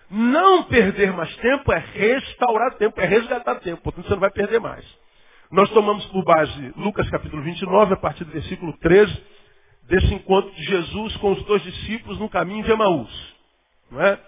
Não 0.09 0.63
perder 0.63 1.11
mais 1.13 1.35
tempo 1.37 1.71
é 1.73 1.79
restaurar 1.79 2.75
tempo, 2.75 2.99
é 3.01 3.05
resgatar 3.05 3.55
tempo, 3.55 3.81
portanto 3.81 4.07
você 4.07 4.13
não 4.13 4.19
vai 4.19 4.31
perder 4.31 4.59
mais. 4.59 4.85
Nós 5.51 5.69
tomamos 5.71 6.05
por 6.07 6.23
base 6.23 6.73
Lucas 6.75 7.09
capítulo 7.09 7.41
29, 7.41 7.93
a 7.93 7.97
partir 7.97 8.23
do 8.23 8.31
versículo 8.31 8.77
13, 8.77 9.23
desse 9.83 10.13
encontro 10.13 10.51
de 10.51 10.63
Jesus 10.63 11.15
com 11.17 11.31
os 11.31 11.43
dois 11.45 11.61
discípulos 11.63 12.19
no 12.19 12.29
caminho 12.29 12.63
de 12.63 12.71
Emaús. 12.71 13.35
Não 13.91 14.01
é? 14.01 14.19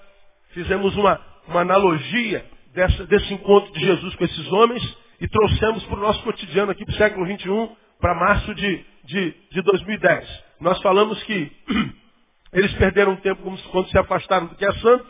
Fizemos 0.50 0.96
uma, 0.96 1.20
uma 1.48 1.62
analogia 1.62 2.46
dessa, 2.74 3.06
desse 3.06 3.34
encontro 3.34 3.72
de 3.74 3.80
Jesus 3.80 4.16
com 4.16 4.24
esses 4.24 4.52
homens 4.52 4.98
e 5.20 5.28
trouxemos 5.28 5.84
para 5.86 5.98
o 5.98 6.02
nosso 6.02 6.22
cotidiano 6.24 6.72
aqui 6.72 6.86
para 6.86 6.94
o 6.94 6.98
século 6.98 7.26
XXI, 7.26 7.72
para 8.00 8.14
março 8.14 8.54
de, 8.54 8.86
de, 9.06 9.34
de 9.52 9.62
2010. 9.62 10.44
Nós 10.60 10.82
falamos 10.82 11.22
que 11.24 11.52
eles 12.54 12.74
perderam 12.74 13.16
tempo 13.18 13.42
quando 13.72 13.90
se 13.90 13.98
afastaram 13.98 14.48
do 14.48 14.56
que 14.56 14.66
é 14.66 14.72
santo, 14.74 15.08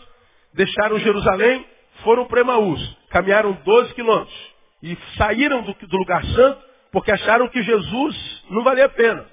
deixaram 0.54 1.00
Jerusalém, 1.00 1.66
foram 2.04 2.26
para 2.26 2.42
Emaús, 2.42 2.98
caminharam 3.10 3.54
12 3.64 3.94
quilômetros 3.94 4.56
e 4.84 4.98
saíram 5.18 5.62
do, 5.64 5.74
do 5.74 5.98
lugar 5.98 6.24
santo 6.24 6.68
porque 6.92 7.12
acharam 7.12 7.50
que 7.50 7.62
Jesus 7.62 8.44
não 8.50 8.64
valia 8.64 8.86
a 8.86 8.90
pena. 8.90 9.26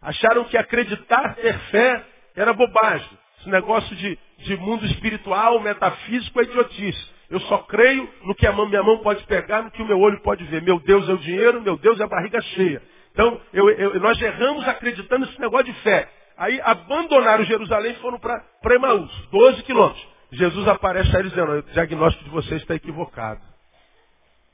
Acharam 0.00 0.44
que 0.44 0.56
acreditar, 0.56 1.34
ter 1.34 1.58
fé, 1.70 2.04
era 2.36 2.52
bobagem. 2.52 3.10
Esse 3.40 3.48
negócio 3.48 3.94
de, 3.96 4.18
de 4.38 4.56
mundo 4.56 4.86
espiritual, 4.86 5.60
metafísico, 5.60 6.40
é 6.40 6.44
idiotice. 6.44 7.18
Eu 7.30 7.40
só 7.40 7.58
creio 7.58 8.08
no 8.24 8.34
que 8.34 8.46
a 8.46 8.52
mão, 8.52 8.68
minha 8.68 8.82
mão 8.82 8.98
pode 8.98 9.22
pegar, 9.24 9.62
no 9.62 9.70
que 9.70 9.82
o 9.82 9.86
meu 9.86 9.98
olho 10.00 10.20
pode 10.22 10.44
ver. 10.44 10.62
Meu 10.62 10.80
Deus 10.80 11.08
é 11.08 11.12
o 11.12 11.18
dinheiro, 11.18 11.60
meu 11.60 11.76
Deus 11.76 12.00
é 12.00 12.04
a 12.04 12.08
barriga 12.08 12.40
cheia. 12.40 12.82
Então, 13.12 13.40
eu, 13.52 13.68
eu, 13.70 14.00
nós 14.00 14.20
erramos 14.20 14.66
acreditando 14.66 15.26
nesse 15.26 15.40
negócio 15.40 15.66
de 15.66 15.74
fé. 15.80 16.08
Aí 16.36 16.60
abandonaram 16.62 17.44
Jerusalém 17.44 17.92
e 17.92 17.96
foram 17.96 18.18
para 18.18 18.74
Emaús, 18.74 19.10
12 19.30 19.62
quilômetros. 19.64 20.06
Jesus 20.30 20.68
aparece 20.68 21.14
aí 21.16 21.22
dizendo, 21.24 21.52
o 21.52 21.62
diagnóstico 21.62 22.24
de 22.24 22.30
vocês 22.30 22.62
está 22.62 22.74
equivocado. 22.74 23.40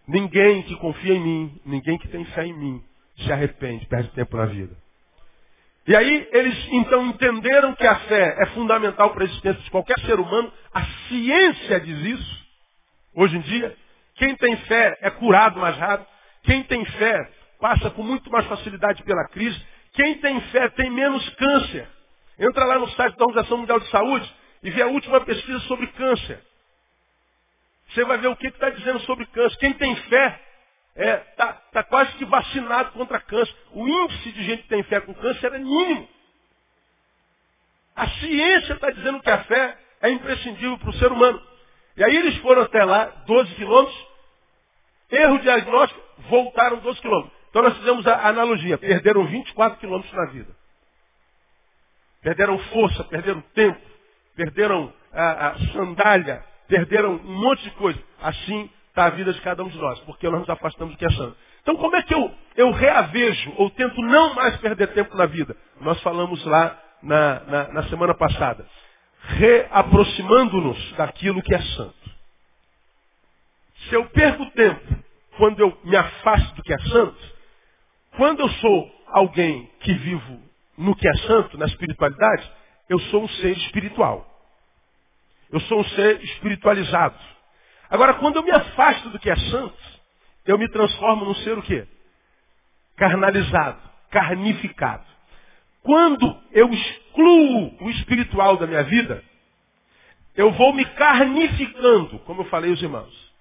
Ninguém 0.09 0.62
que 0.62 0.76
confia 0.76 1.14
em 1.14 1.21
mim, 1.21 1.61
ninguém 1.64 1.99
que 1.99 2.09
tem 2.09 2.25
fé 2.26 2.47
em 2.47 2.53
mim, 2.53 2.83
se 3.19 3.33
arrepende, 3.33 3.87
perde 3.87 4.11
tempo 4.11 4.37
na 4.37 4.47
vida. 4.47 4.84
E 5.87 5.95
aí 5.95 6.29
eles 6.33 6.69
então 6.73 7.07
entenderam 7.07 7.75
que 7.75 7.87
a 7.87 7.97
fé 8.00 8.37
é 8.41 8.47
fundamental 8.47 9.11
para 9.11 9.25
a 9.25 9.26
existência 9.26 9.62
de 9.62 9.71
qualquer 9.71 9.99
ser 10.00 10.19
humano. 10.19 10.53
A 10.73 10.83
ciência 11.09 11.81
diz 11.81 11.99
isso. 11.99 12.45
Hoje 13.14 13.37
em 13.37 13.41
dia, 13.41 13.76
quem 14.14 14.35
tem 14.37 14.57
fé 14.59 14.97
é 15.03 15.11
curado 15.11 15.61
mais 15.61 15.76
rápido. 15.76 16.09
Quem 16.45 16.62
tem 16.64 16.85
fé 16.85 17.31
passa 17.61 17.91
com 17.91 18.03
muito 18.03 18.31
mais 18.31 18.47
facilidade 18.47 19.03
pela 19.03 19.29
crise. 19.29 19.61
Quem 19.93 20.19
tem 20.19 20.41
fé 20.43 20.69
tem 20.71 20.91
menos 20.91 21.29
câncer. 21.31 21.87
Entra 22.38 22.64
lá 22.64 22.79
no 22.79 22.88
site 22.91 23.17
da 23.17 23.25
Organização 23.25 23.59
Mundial 23.59 23.79
de 23.79 23.88
Saúde 23.91 24.35
e 24.62 24.71
vê 24.71 24.83
a 24.83 24.87
última 24.87 25.21
pesquisa 25.21 25.61
sobre 25.61 25.87
câncer. 25.88 26.43
Você 27.91 28.05
vai 28.05 28.19
ver 28.19 28.29
o 28.29 28.37
que 28.37 28.49
está 28.49 28.71
dizendo 28.71 29.00
sobre 29.00 29.26
câncer. 29.26 29.59
Quem 29.59 29.75
tem 29.75 29.95
fé 29.95 30.41
está 30.97 31.05
é, 31.05 31.17
tá, 31.37 31.53
tá 31.73 31.83
quase 31.83 32.13
que 32.13 32.25
vacinado 32.25 32.93
contra 32.93 33.21
câncer. 33.21 33.55
O 33.73 33.87
índice 33.87 34.33
de 34.33 34.45
gente 34.45 34.63
que 34.63 34.69
tem 34.69 34.83
fé 34.85 35.01
com 35.01 35.13
câncer 35.15 35.53
é 35.53 35.59
mínimo. 35.59 36.09
A 37.97 38.09
ciência 38.09 38.75
está 38.75 38.91
dizendo 38.91 39.21
que 39.21 39.31
a 39.31 39.45
fé 39.45 39.79
é 40.03 40.11
imprescindível 40.11 40.79
para 40.79 40.91
o 40.91 40.95
ser 40.95 41.11
humano. 41.11 41.41
E 41.97 42.05
aí 42.05 42.17
eles 42.17 42.37
foram 42.39 42.63
até 42.63 42.85
lá, 42.85 43.05
12 43.27 43.55
quilômetros, 43.55 44.07
erro 45.11 45.39
diagnóstico, 45.39 46.01
voltaram 46.29 46.79
12 46.79 47.01
quilômetros. 47.01 47.33
Então 47.51 47.63
nós 47.63 47.77
fizemos 47.77 48.07
a 48.07 48.29
analogia, 48.29 48.77
perderam 48.79 49.27
24 49.27 49.79
quilômetros 49.79 50.13
na 50.13 50.27
vida. 50.27 50.57
Perderam 52.21 52.59
força, 52.59 53.05
perderam 53.05 53.41
tempo, 53.55 53.81
perderam 54.35 54.93
a, 55.13 55.49
a 55.49 55.59
sandália, 55.73 56.45
perderam 56.67 57.13
um 57.13 57.41
monte 57.41 57.63
de 57.63 57.71
coisa. 57.73 58.03
Assim 58.21 58.71
está 58.95 59.07
a 59.07 59.11
vida 59.11 59.33
de 59.33 59.41
cada 59.41 59.65
um 59.65 59.69
de 59.69 59.77
nós, 59.77 59.99
porque 60.01 60.31
nós 60.31 60.39
nos 60.39 60.49
afastamos 60.49 60.95
do 60.95 60.99
que 60.99 61.11
santo. 61.15 61.37
Então 61.63 61.75
como 61.77 61.97
é 61.97 62.03
que 62.03 62.15
eu, 62.15 62.33
eu 62.55 62.71
reavejo 62.71 63.53
ou 63.57 63.69
tento 63.71 64.01
não 64.01 64.35
mais 64.35 64.57
perder 64.59 64.87
tempo 64.95 65.17
na 65.17 65.27
vida? 65.27 65.57
Nós 65.81 66.01
falamos 66.01 66.45
lá 66.45 66.81
na, 67.03 67.41
na, 67.41 67.69
na 67.73 67.83
semana 67.89 68.15
passada. 68.15 68.65
Reaproximando-nos 69.21 70.93
daquilo 70.93 71.43
que 71.43 71.53
é 71.53 71.61
santo. 71.61 72.15
Se 73.89 73.95
eu 73.97 74.07
perco 74.11 74.47
tempo 74.53 75.05
quando 75.39 75.59
eu 75.59 75.77
me 75.83 75.97
afasto 75.97 76.55
do 76.55 76.63
que 76.63 76.73
é 76.73 76.79
santo, 76.79 77.35
quando 78.17 78.41
eu 78.41 78.49
sou 78.49 79.05
alguém 79.09 79.69
que 79.81 79.93
vivo 79.93 80.41
no 80.79 80.95
que 80.95 81.09
é 81.09 81.17
santo, 81.27 81.59
na 81.59 81.67
espiritualidade, 81.67 82.49
eu 82.89 83.01
sou 83.01 83.25
um 83.25 83.29
ser 83.29 83.57
espiritual. 83.57 84.25
Eu 85.51 85.59
sou 85.63 85.81
um 85.81 85.85
ser 85.85 86.23
espiritualizado. 86.23 87.19
Agora, 87.91 88.14
quando 88.14 88.37
eu 88.37 88.43
me 88.43 88.50
afasto 88.50 89.11
do 89.11 89.19
que 89.19 89.31
é 89.31 89.37
santo, 89.37 89.76
eu 90.45 90.59
me 90.59 90.69
transformo 90.69 91.25
num 91.25 91.35
ser 91.37 91.59
o 91.59 91.62
quê? 91.62 91.87
Carnalizado, 92.97 93.81
carnificado. 94.11 95.05
Quando 95.83 96.41
eu 96.53 96.73
excluo 96.73 97.76
o 97.81 97.91
espiritual 97.91 98.57
da 98.57 98.67
minha 98.67 98.83
vida, 98.85 99.23
eu 100.35 100.50
vou 100.53 100.73
me 100.73 100.85
carnificando, 100.85 102.19
como 102.21 102.43
eu 102.43 102.47
falei 102.47 102.71
aos 102.71 102.83
irmãos. 102.83 103.33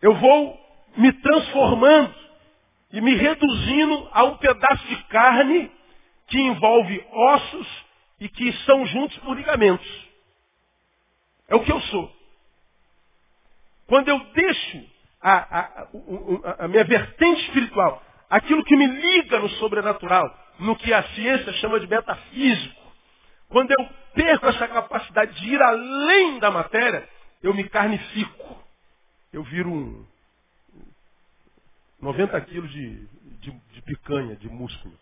Eu 0.00 0.14
vou 0.14 0.60
me 0.96 1.12
transformando 1.12 2.14
e 2.92 3.00
me 3.00 3.14
reduzindo 3.14 4.08
a 4.12 4.24
um 4.24 4.36
pedaço 4.38 4.86
de 4.86 4.96
carne 5.04 5.70
que 6.26 6.38
envolve 6.40 7.04
ossos 7.12 7.84
e 8.18 8.28
que 8.28 8.52
são 8.64 8.86
juntos 8.86 9.16
por 9.18 9.36
ligamentos. 9.36 10.06
É 11.48 11.54
o 11.54 11.60
que 11.60 11.70
eu 11.70 11.80
sou. 11.82 12.15
Quando 13.86 14.08
eu 14.08 14.18
deixo 14.32 14.84
a, 15.20 15.32
a, 15.32 15.60
a, 15.60 16.64
a 16.64 16.68
minha 16.68 16.84
vertente 16.84 17.42
espiritual, 17.42 18.02
aquilo 18.28 18.64
que 18.64 18.76
me 18.76 18.86
liga 18.86 19.38
no 19.38 19.48
sobrenatural, 19.50 20.36
no 20.58 20.76
que 20.76 20.92
a 20.92 21.02
ciência 21.10 21.52
chama 21.54 21.80
de 21.80 21.86
metafísico, 21.86 22.86
quando 23.48 23.70
eu 23.70 23.88
perco 24.14 24.46
essa 24.46 24.66
capacidade 24.68 25.40
de 25.40 25.54
ir 25.54 25.62
além 25.62 26.38
da 26.38 26.50
matéria, 26.50 27.08
eu 27.42 27.54
me 27.54 27.68
carnifico. 27.68 28.64
Eu 29.32 29.42
viro 29.44 29.70
um 29.70 30.06
90 32.00 32.40
quilos 32.42 32.70
de, 32.70 33.06
de, 33.40 33.50
de 33.50 33.82
picanha, 33.82 34.36
de 34.36 34.48
músculo. 34.48 34.98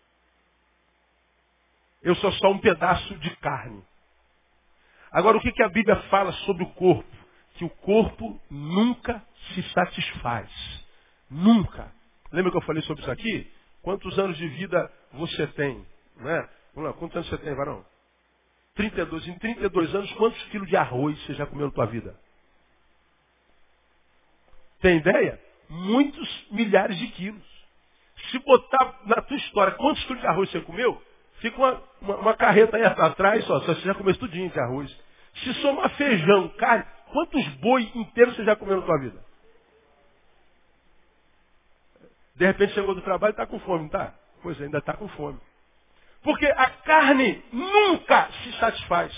Eu 2.01 2.15
sou 2.15 2.31
só 2.33 2.51
um 2.51 2.59
pedaço 2.59 3.15
de 3.17 3.35
carne. 3.37 3.83
Agora, 5.11 5.37
o 5.37 5.41
que, 5.41 5.51
que 5.51 5.63
a 5.63 5.69
Bíblia 5.69 5.95
fala 6.09 6.31
sobre 6.45 6.63
o 6.63 6.69
corpo? 6.73 7.24
Que 7.55 7.65
o 7.65 7.69
corpo 7.69 8.39
nunca 8.49 9.23
se 9.53 9.63
satisfaz. 9.71 10.49
Nunca. 11.29 11.91
Lembra 12.31 12.51
que 12.51 12.57
eu 12.57 12.61
falei 12.61 12.81
sobre 12.83 13.01
isso 13.01 13.11
aqui? 13.11 13.51
Quantos 13.81 14.17
anos 14.19 14.37
de 14.37 14.47
vida 14.47 14.91
você 15.13 15.47
tem? 15.47 15.85
Né? 16.17 16.49
Vamos 16.73 16.89
lá, 16.89 16.97
quantos 16.97 17.15
anos 17.15 17.29
você 17.29 17.37
tem, 17.37 17.53
varão? 17.55 17.85
32. 18.75 19.27
Em 19.27 19.37
32 19.39 19.95
anos, 19.95 20.11
quantos 20.13 20.41
quilos 20.45 20.67
de 20.67 20.75
arroz 20.75 21.17
você 21.25 21.33
já 21.33 21.45
comeu 21.45 21.67
na 21.67 21.71
tua 21.71 21.85
vida? 21.85 22.15
Tem 24.81 24.97
ideia? 24.97 25.41
Muitos 25.69 26.47
milhares 26.51 26.97
de 26.97 27.07
quilos. 27.07 27.55
Se 28.31 28.39
botar 28.39 29.01
na 29.05 29.21
tua 29.21 29.37
história 29.37 29.73
quantos 29.73 30.03
quilos 30.05 30.21
de 30.21 30.27
arroz 30.27 30.49
você 30.49 30.61
comeu, 30.61 31.01
fica 31.39 31.57
uma, 31.57 31.83
uma, 32.01 32.15
uma 32.17 32.33
carreta 32.33 32.77
aí 32.77 32.83
atrás, 32.83 33.45
só, 33.45 33.59
você 33.59 33.81
já 33.81 33.95
comeu 33.95 34.15
tudinho 34.17 34.49
de 34.49 34.59
arroz. 34.59 34.95
Se 35.35 35.53
somar 35.55 35.89
feijão, 35.95 36.49
carne, 36.49 36.85
quantos 37.15 37.47
boi 37.59 37.89
inteiros 37.95 38.35
você 38.35 38.43
já 38.43 38.57
comeu 38.57 38.75
na 38.75 38.85
tua 38.85 38.99
vida? 38.99 39.23
De 42.35 42.45
repente 42.45 42.73
chegou 42.73 42.93
do 42.93 43.01
trabalho 43.01 43.31
e 43.31 43.35
está 43.35 43.47
com 43.47 43.57
fome, 43.61 43.85
está? 43.85 44.13
Pois 44.43 44.61
ainda 44.61 44.79
está 44.79 44.93
com 44.97 45.07
fome. 45.07 45.39
Porque 46.21 46.45
a 46.45 46.69
carne 46.69 47.41
nunca 47.53 48.29
se 48.43 48.51
satisfaz. 48.59 49.13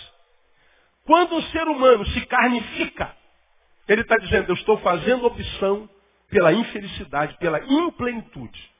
Quando 1.05 1.37
o 1.37 1.43
ser 1.45 1.63
humano 1.63 2.05
se 2.05 2.23
carnifica, 2.27 3.15
ele 3.87 4.01
está 4.01 4.15
dizendo, 4.17 4.51
eu 4.51 4.55
estou 4.55 4.77
fazendo 4.81 5.25
opção 5.25 5.89
pela 6.29 6.53
infelicidade, 6.53 7.35
pela 7.39 7.59
implenitude. 7.65 8.71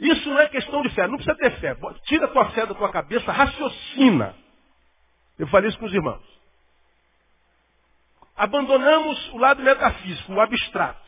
Isso 0.00 0.30
não 0.30 0.40
é 0.40 0.48
questão 0.48 0.80
de 0.80 0.88
fé, 0.94 1.06
não 1.06 1.16
precisa 1.16 1.36
ter 1.36 1.60
fé. 1.60 1.76
Tira 2.06 2.24
a 2.24 2.28
tua 2.28 2.50
fé 2.52 2.64
da 2.64 2.74
tua 2.74 2.90
cabeça, 2.90 3.30
raciocina. 3.30 4.34
Eu 5.38 5.46
falei 5.48 5.68
isso 5.68 5.78
com 5.78 5.84
os 5.84 5.92
irmãos. 5.92 6.31
Abandonamos 8.36 9.32
o 9.32 9.38
lado 9.38 9.62
metafísico, 9.62 10.32
o 10.32 10.40
abstrato. 10.40 11.00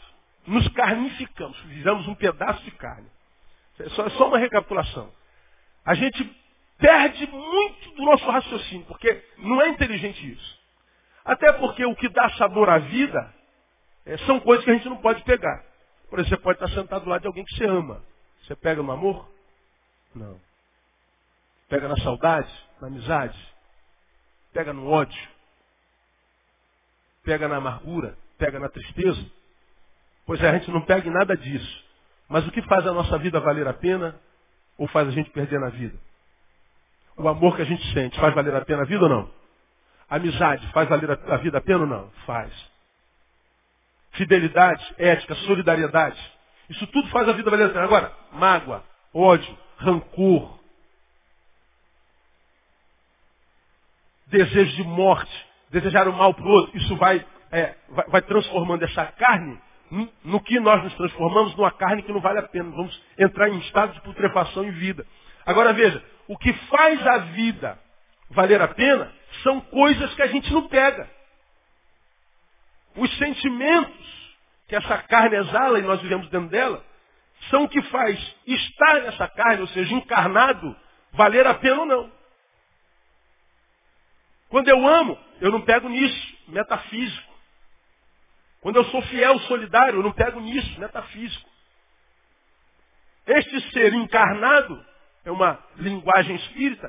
Nos 0.47 0.69
carnificamos, 0.69 1.59
viramos 1.63 2.07
um 2.07 2.15
pedaço 2.15 2.63
de 2.65 2.71
carne. 2.73 3.09
É 3.79 3.89
só, 3.91 4.07
é 4.07 4.11
só 4.11 4.29
uma 4.29 4.39
recapitulação. 4.39 5.11
A 5.85 5.95
gente 5.95 6.25
perde 6.79 7.27
muito 7.27 7.91
do 7.95 8.05
nosso 8.05 8.31
raciocínio, 8.31 8.87
porque 8.87 9.23
não 9.39 9.61
é 9.63 9.69
inteligente 9.69 10.33
isso. 10.33 10.61
Até 11.25 11.53
porque 11.55 11.85
o 11.87 11.97
que 11.97 12.09
dá 12.11 12.29
sabor 12.31 12.69
à 12.69 12.79
vida 12.79 13.35
é, 14.05 14.19
são 14.19 14.39
coisas 14.41 14.65
que 14.65 14.71
a 14.71 14.75
gente 14.75 14.89
não 14.89 14.99
pode 14.99 15.23
pegar. 15.25 15.65
Por 16.11 16.19
exemplo, 16.19 16.37
você 16.37 16.43
pode 16.43 16.63
estar 16.63 16.81
sentado 16.81 17.05
do 17.05 17.11
lado 17.11 17.23
de 17.23 17.27
alguém 17.27 17.45
que 17.45 17.57
você 17.57 17.65
ama. 17.65 18.03
Você 18.43 18.55
pega 18.55 18.83
no 18.83 18.93
amor? 18.93 19.29
Não. 20.15 20.39
Pega 21.69 21.89
na 21.89 21.97
saudade, 21.97 22.53
na 22.81 22.89
amizade, 22.89 23.39
pega 24.53 24.73
no 24.73 24.89
ódio, 24.91 25.29
pega 27.25 27.49
na 27.49 27.57
amargura, 27.57 28.17
pega 28.39 28.59
na 28.61 28.69
tristeza. 28.69 29.25
Pois 30.27 30.43
é, 30.43 30.49
a 30.49 30.59
gente 30.59 30.71
não 30.71 30.83
pega 30.83 31.09
em 31.09 31.13
nada 31.13 31.37
disso. 31.37 31.85
Mas 32.29 32.47
o 32.47 32.51
que 32.51 32.63
faz 32.63 32.87
a 32.87 32.93
nossa 32.93 33.19
vida 33.19 33.41
valer 33.41 33.67
a 33.67 33.75
pena 33.75 34.19
ou 34.79 34.87
faz 34.89 35.09
a 35.09 35.11
gente 35.11 35.31
perder 35.31 35.61
na 35.61 35.69
vida? 35.69 35.99
O 37.17 37.29
amor 37.29 37.57
que 37.57 37.63
a 37.63 37.67
gente 37.67 37.85
sente 37.93 38.19
faz 38.19 38.35
valer 38.35 38.55
a 38.55 38.65
pena 38.65 38.83
a 38.83 38.87
vida 38.87 39.05
ou 39.05 39.09
não? 39.09 39.31
A 40.09 40.17
amizade 40.17 40.67
faz 40.73 40.89
valer 40.89 41.11
a 41.11 41.37
vida 41.39 41.59
a 41.59 41.61
pena 41.61 41.81
ou 41.81 41.87
não? 41.87 42.11
Faz. 42.27 42.53
Fidelidade, 44.13 44.95
ética, 44.99 45.35
solidariedade. 45.37 46.21
Isso 46.69 46.87
tudo 46.89 47.09
faz 47.09 47.29
a 47.29 47.33
vida 47.33 47.51
valer 47.51 47.67
a 47.67 47.71
pena. 47.71 47.85
Agora, 47.85 48.13
mágoa, 48.33 48.85
ódio, 49.13 49.59
rancor, 49.79 50.59
desejo 54.27 54.77
de 54.77 54.85
morte, 54.85 55.47
desejar 55.75 56.09
o 56.09 56.13
mal 56.13 56.33
para 56.33 56.45
o 56.45 56.49
outro, 56.49 56.77
isso 56.77 56.97
vai, 56.97 57.25
é, 57.51 57.75
vai, 57.91 58.07
vai, 58.09 58.23
transformando 58.23 58.83
essa 58.85 59.05
carne 59.07 59.59
no 60.25 60.41
que 60.41 60.59
nós 60.59 60.83
nos 60.83 60.95
transformamos 60.95 61.55
numa 61.57 61.71
carne 61.71 62.03
que 62.03 62.13
não 62.13 62.21
vale 62.21 62.39
a 62.39 62.43
pena. 62.43 62.71
Vamos 62.71 63.03
entrar 63.19 63.49
em 63.49 63.59
estado 63.59 63.93
de 63.93 64.01
putrefação 64.01 64.65
em 64.65 64.71
vida. 64.71 65.07
Agora 65.45 65.73
veja, 65.73 66.03
o 66.27 66.39
que 66.39 66.53
faz 66.53 67.07
a 67.07 67.19
vida 67.19 67.79
valer 68.31 68.61
a 68.63 68.69
pena 68.69 69.13
são 69.43 69.61
coisas 69.61 70.15
que 70.15 70.23
a 70.23 70.27
gente 70.27 70.53
não 70.53 70.67
pega. 70.69 71.09
Os 72.97 73.17
sentimentos 73.19 74.25
que 74.67 74.77
essa 74.77 74.99
carne 74.99 75.37
exala 75.37 75.79
e 75.79 75.83
nós 75.83 76.01
vivemos 76.01 76.29
dentro 76.29 76.49
dela, 76.49 76.83
são 77.51 77.65
o 77.65 77.69
que 77.69 77.83
faz 77.83 78.19
estar 78.47 79.03
nessa 79.03 79.29
carne, 79.29 79.61
ou 79.61 79.69
seja, 79.69 79.95
encarnado, 79.95 80.75
valer 81.13 81.47
a 81.47 81.55
pena 81.55 81.81
ou 81.81 81.87
não. 81.87 82.13
Quando 84.55 84.69
eu 84.69 84.87
amo, 84.87 85.19
eu 85.41 85.51
não 85.51 85.63
pego 85.63 85.89
nisso, 85.89 86.37
metafísico. 86.47 87.35
Quando 88.61 88.77
eu 88.77 88.85
sou 88.85 89.03
fiel, 89.03 89.37
solidário, 89.41 89.99
eu 89.99 90.03
não 90.05 90.13
pego 90.13 90.39
nisso, 90.39 90.79
metafísico. 90.79 91.51
Este 93.27 93.73
ser 93.73 93.93
encarnado, 93.95 94.81
é 95.25 95.31
uma 95.33 95.59
linguagem 95.75 96.37
espírita, 96.37 96.89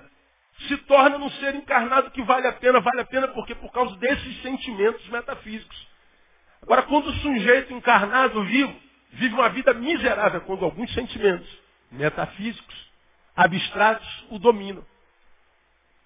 se 0.67 0.77
torna 0.77 1.17
um 1.17 1.27
ser 1.31 1.55
encarnado 1.55 2.11
que 2.11 2.21
vale 2.21 2.45
a 2.45 2.53
pena, 2.53 2.79
vale 2.81 3.01
a 3.01 3.05
pena 3.05 3.29
porque 3.29 3.55
por 3.55 3.71
causa 3.71 3.95
desses 3.95 4.43
sentimentos 4.43 5.03
metafísicos. 5.09 5.87
Agora, 6.61 6.83
quando 6.83 7.07
o 7.07 7.15
sujeito 7.15 7.73
encarnado 7.73 8.43
vivo 8.43 8.79
vive 9.13 9.33
uma 9.33 9.49
vida 9.49 9.73
miserável, 9.73 10.41
quando 10.41 10.65
alguns 10.65 10.93
sentimentos 10.93 11.49
metafísicos, 11.91 12.91
abstratos, 13.35 14.25
o 14.29 14.37
dominam. 14.37 14.85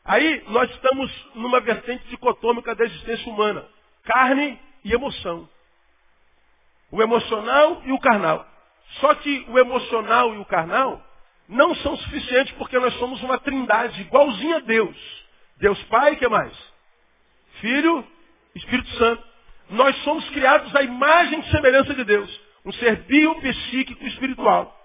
Aí 0.06 0.44
nós 0.48 0.70
estamos 0.72 1.12
numa 1.36 1.60
vertente 1.60 2.08
dicotômica 2.08 2.76
da 2.76 2.86
existência 2.86 3.32
humana. 3.32 3.66
Carne 4.04 4.60
e 4.84 4.94
emoção. 4.94 5.48
O 6.92 7.02
emocional 7.02 7.82
e 7.86 7.92
o 7.92 8.00
carnal. 8.00 8.46
Só 9.00 9.14
que 9.16 9.46
o 9.50 9.60
emocional 9.60 10.34
e 10.34 10.38
o 10.38 10.46
carnal 10.46 11.04
não 11.48 11.76
são 11.76 11.96
suficientes 11.98 12.54
porque 12.54 12.80
nós 12.80 12.94
somos 12.96 13.22
uma 13.22 13.40
trindade 13.40 14.02
igualzinha 14.02 14.58
a 14.58 14.62
Deus. 14.62 14.98
Deus 15.58 15.82
Pai, 15.84 16.16
que 16.16 16.28
mais? 16.28 16.54
Filho, 17.60 18.06
Espírito 18.56 18.90
Santo. 18.98 19.24
Nós 19.70 19.96
somos 20.04 20.28
criados 20.30 20.76
à 20.76 20.82
imagem 20.82 21.40
e 21.40 21.52
semelhança 21.52 21.94
de 21.94 22.04
Deus. 22.04 22.42
Um 22.66 22.72
ser 22.74 23.04
biopsíquico 23.04 24.04
espiritual. 24.06 24.76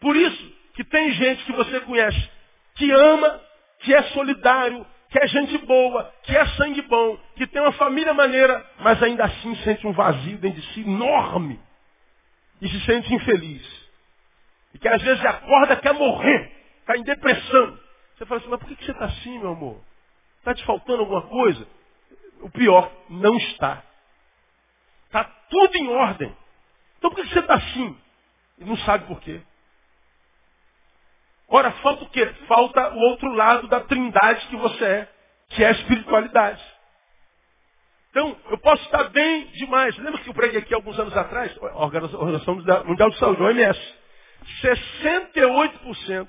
Por 0.00 0.16
isso 0.16 0.52
que 0.74 0.84
tem 0.84 1.12
gente 1.12 1.44
que 1.44 1.52
você 1.52 1.80
conhece 1.80 2.33
que 2.74 2.90
ama, 2.90 3.40
que 3.80 3.94
é 3.94 4.02
solidário, 4.04 4.86
que 5.10 5.18
é 5.18 5.28
gente 5.28 5.58
boa, 5.58 6.12
que 6.24 6.36
é 6.36 6.44
sangue 6.56 6.82
bom, 6.82 7.16
que 7.36 7.46
tem 7.46 7.62
uma 7.62 7.72
família 7.72 8.12
maneira, 8.12 8.64
mas 8.80 9.02
ainda 9.02 9.24
assim 9.24 9.54
sente 9.56 9.86
um 9.86 9.92
vazio 9.92 10.38
dentro 10.38 10.60
de 10.60 10.66
si 10.72 10.80
enorme. 10.80 11.60
E 12.60 12.68
se 12.68 12.80
sente 12.84 13.12
infeliz. 13.14 13.90
E 14.74 14.78
que 14.78 14.88
às 14.88 15.00
vezes 15.02 15.24
acorda, 15.24 15.76
quer 15.76 15.94
morrer, 15.94 16.52
está 16.80 16.96
em 16.96 17.02
depressão. 17.04 17.78
Você 18.16 18.26
fala 18.26 18.40
assim, 18.40 18.50
mas 18.50 18.60
por 18.60 18.68
que 18.68 18.84
você 18.84 18.90
está 18.90 19.04
assim, 19.04 19.38
meu 19.38 19.50
amor? 19.50 19.80
Está 20.38 20.54
te 20.54 20.64
faltando 20.64 21.00
alguma 21.00 21.22
coisa? 21.22 21.66
O 22.40 22.50
pior, 22.50 22.90
não 23.08 23.36
está. 23.36 23.82
Está 25.06 25.24
tudo 25.48 25.76
em 25.76 25.88
ordem. 25.90 26.36
Então 26.98 27.10
por 27.10 27.22
que 27.22 27.32
você 27.32 27.38
está 27.38 27.54
assim? 27.54 27.96
E 28.58 28.64
não 28.64 28.76
sabe 28.78 29.06
por 29.06 29.20
quê. 29.20 29.40
Ora, 31.48 31.70
falta 31.72 32.04
o 32.04 32.08
quê? 32.10 32.26
Falta 32.48 32.94
o 32.94 32.98
outro 32.98 33.32
lado 33.32 33.68
da 33.68 33.80
trindade 33.80 34.46
que 34.48 34.56
você 34.56 34.84
é, 34.84 35.08
que 35.50 35.62
é 35.62 35.68
a 35.68 35.72
espiritualidade. 35.72 36.62
Então, 38.10 38.36
eu 38.48 38.58
posso 38.58 38.82
estar 38.84 39.04
bem 39.10 39.46
demais. 39.48 39.96
Lembra 39.98 40.20
que 40.20 40.28
eu 40.28 40.34
preguei 40.34 40.60
aqui 40.60 40.72
alguns 40.72 40.98
anos 40.98 41.16
atrás? 41.16 41.56
A 41.58 41.84
Organização 41.84 42.54
Mundial 42.84 43.10
de 43.10 43.18
Saúde, 43.18 43.42
OMS. 43.42 43.94
68% 44.62 46.28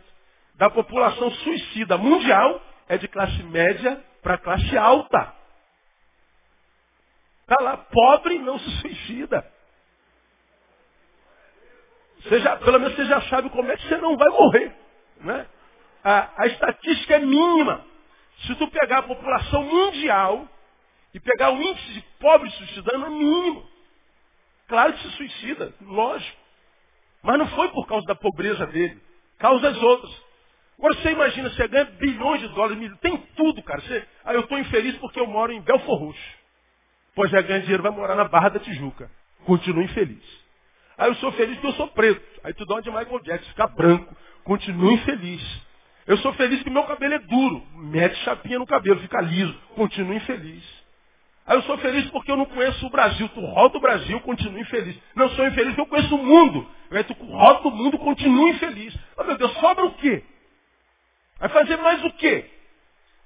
da 0.56 0.69
população 0.69 1.30
suicida 1.32 1.97
mundial 1.97 2.62
é 2.88 2.97
de 2.97 3.08
classe 3.08 3.41
média 3.43 4.04
para 4.21 4.38
classe 4.38 4.78
alta. 4.78 5.34
Está 7.41 7.63
lá, 7.63 7.78
pobre 7.78 8.39
não 8.39 8.58
se 8.58 8.69
suicida. 8.82 9.45
Você 12.21 12.39
já, 12.39 12.58
pelo 12.58 12.80
menos 12.80 12.95
você 12.95 13.06
já 13.06 13.21
sabe 13.23 13.49
como 13.51 13.71
é 13.71 13.78
que 13.78 13.88
você 13.88 13.97
não 13.97 14.17
vai 14.17 14.30
morrer. 14.30 14.75
Né? 15.21 15.47
A, 16.04 16.43
a 16.43 16.47
estatística 16.47 17.15
é 17.15 17.19
mínima. 17.19 17.86
Se 18.45 18.56
tu 18.56 18.67
pegar 18.69 18.99
a 18.99 19.04
população 19.04 19.63
mundial 19.63 20.47
e 21.13 21.19
pegar 21.19 21.51
o 21.51 21.62
índice 21.62 21.93
de 21.93 22.01
pobres 22.19 22.54
suicidando, 22.56 23.06
é 23.06 23.10
mínimo. 23.10 23.67
Claro 24.67 24.93
que 24.93 25.01
se 25.04 25.10
suicida, 25.12 25.73
lógico. 25.82 26.38
Mas 27.23 27.39
não 27.39 27.47
foi 27.49 27.69
por 27.69 27.88
causa 27.88 28.06
da 28.06 28.15
pobreza 28.15 28.67
dele. 28.67 29.01
Causas 29.39 29.82
outras. 29.82 30.25
Agora 30.78 30.93
você 30.95 31.12
imagina, 31.12 31.49
você 31.49 31.67
ganha 31.67 31.86
bilhões 31.86 32.41
de 32.41 32.47
dólares, 32.49 32.99
tem 32.99 33.17
tudo, 33.36 33.63
cara. 33.63 33.82
Você, 33.82 34.08
ah, 34.25 34.34
eu 34.34 34.41
estou 34.41 34.60
infeliz 34.60 34.97
porque 34.97 35.19
eu 35.19 35.28
moro 35.28 35.51
em 35.51 35.62
Belfor 35.62 35.97
Roxo. 35.97 36.38
Pois 37.15 37.34
é, 37.34 37.41
ganha 37.41 37.62
dinheiro, 37.62 37.82
vai 37.82 37.91
morar 37.91 38.15
na 38.15 38.25
Barra 38.25 38.49
da 38.49 38.60
Tijuca. 38.60 39.10
Continua 39.45 39.84
infeliz. 39.84 40.45
Aí 40.98 41.10
eu 41.10 41.16
sou 41.16 41.32
feliz 41.34 41.56
porque 41.56 41.68
eu 41.68 41.74
sou 41.74 41.88
preto. 41.90 42.22
Aí 42.44 42.54
tu 42.54 42.66
dá 42.66 42.76
uma 42.76 42.82
de 42.82 42.90
Michael 42.90 43.20
Jackson, 43.22 43.50
fica 43.50 43.68
branco. 43.68 44.16
Continua 44.44 44.94
infeliz. 44.94 45.62
Eu 46.08 46.18
sou 46.18 46.34
feliz 46.34 46.58
porque 46.60 46.70
meu 46.70 46.84
cabelo 46.84 47.16
é 47.16 47.20
duro. 47.20 47.64
Mete 47.74 48.16
chapinha 48.24 48.60
no 48.60 48.68
cabelo, 48.68 49.00
fica 49.00 49.20
liso. 49.22 49.54
Continua 49.76 50.16
infeliz. 50.16 50.64
Aí 51.48 51.58
eu 51.58 51.62
sou 51.64 51.78
feliz 51.78 52.10
porque 52.10 52.32
eu 52.32 52.38
não 52.38 52.46
conheço 52.46 52.86
o 52.86 52.90
Brasil. 52.90 53.30
Tu 53.30 53.40
roda 53.40 53.78
o 53.78 53.82
Brasil, 53.82 54.20
continua 54.22 54.60
infeliz. 54.60 54.98
Não 55.16 55.30
sou 55.30 55.46
infeliz 55.48 55.76
porque 55.76 55.82
eu 55.82 55.86
conheço 55.88 56.16
o 56.16 56.24
mundo. 56.24 56.68
Aí 56.92 57.04
tu 57.04 57.14
roda 57.14 57.68
o 57.68 57.72
mundo, 57.72 57.98
continua 58.00 58.50
infeliz. 58.50 58.96
Oh, 59.18 59.24
meu 59.24 59.38
Deus, 59.38 59.52
sobra 59.60 59.86
o 59.86 59.94
quê? 59.96 60.24
Vai 61.40 61.50
fazer 61.50 61.78
mais 61.78 62.04
o 62.04 62.12
quê? 62.12 62.50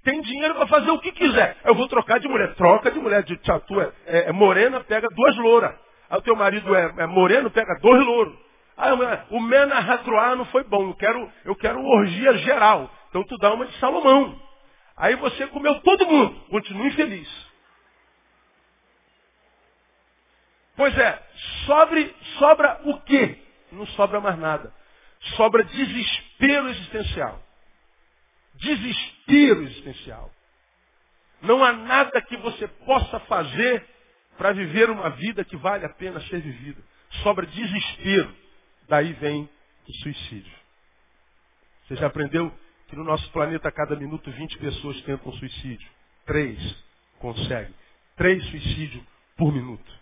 Tem 0.03 0.21
dinheiro 0.21 0.55
para 0.55 0.67
fazer 0.67 0.89
o 0.91 0.99
que 0.99 1.11
quiser. 1.11 1.57
Eu 1.63 1.75
vou 1.75 1.87
trocar 1.87 2.19
de 2.19 2.27
mulher. 2.27 2.55
Troca 2.55 2.91
de 2.91 2.99
mulher. 2.99 3.23
De 3.23 3.37
tchatu 3.37 3.79
é, 3.79 3.91
é, 4.05 4.29
é 4.29 4.31
morena, 4.31 4.81
pega 4.83 5.07
duas 5.09 5.35
louras. 5.37 5.75
Aí 6.09 6.17
o 6.17 6.21
teu 6.21 6.35
marido 6.35 6.75
é, 6.75 6.93
é 6.97 7.05
moreno, 7.05 7.51
pega 7.51 7.79
dois 7.81 8.05
louros. 8.05 8.37
Aí 8.77 8.91
o 9.29 9.39
Mena 9.39 9.79
Ratroá 9.79 10.35
não 10.35 10.45
foi 10.45 10.63
bom. 10.63 10.89
Eu 10.89 10.95
quero, 10.95 11.31
eu 11.45 11.55
quero 11.55 11.83
orgia 11.83 12.37
geral. 12.39 12.89
Então 13.09 13.23
tu 13.25 13.37
dá 13.37 13.53
uma 13.53 13.65
de 13.65 13.77
Salomão. 13.79 14.39
Aí 14.95 15.15
você 15.15 15.47
comeu 15.47 15.79
todo 15.81 16.07
mundo. 16.07 16.39
Continua 16.49 16.87
infeliz. 16.87 17.49
Pois 20.75 20.97
é, 20.97 21.21
sobre, 21.65 22.15
sobra 22.37 22.79
o 22.85 23.01
quê? 23.01 23.37
Não 23.71 23.85
sobra 23.87 24.21
mais 24.21 24.37
nada. 24.39 24.73
Sobra 25.35 25.63
desespero 25.63 26.69
existencial 26.69 27.41
desespero 28.59 29.63
existencial. 29.63 30.31
Não 31.41 31.63
há 31.63 31.71
nada 31.71 32.21
que 32.21 32.37
você 32.37 32.67
possa 32.67 33.19
fazer 33.21 33.85
para 34.39 34.53
viver 34.53 34.89
uma 34.89 35.09
vida 35.09 35.43
que 35.43 35.57
vale 35.57 35.85
a 35.85 35.89
pena 35.89 36.21
ser 36.21 36.39
vivida. 36.39 36.81
Sobra 37.23 37.45
desespero. 37.45 38.33
Daí 38.87 39.11
vem 39.11 39.49
o 39.85 39.93
suicídio. 39.95 40.53
Você 41.83 41.97
já 41.97 42.07
aprendeu 42.07 42.49
que 42.87 42.95
no 42.95 43.03
nosso 43.03 43.29
planeta, 43.33 43.67
a 43.67 43.71
cada 43.71 43.97
minuto, 43.97 44.31
20 44.31 44.57
pessoas 44.59 45.01
tentam 45.01 45.33
suicídio. 45.33 45.87
Três 46.25 46.57
conseguem. 47.19 47.73
Três 48.15 48.41
suicídios 48.49 49.03
por 49.35 49.51
minuto. 49.51 49.99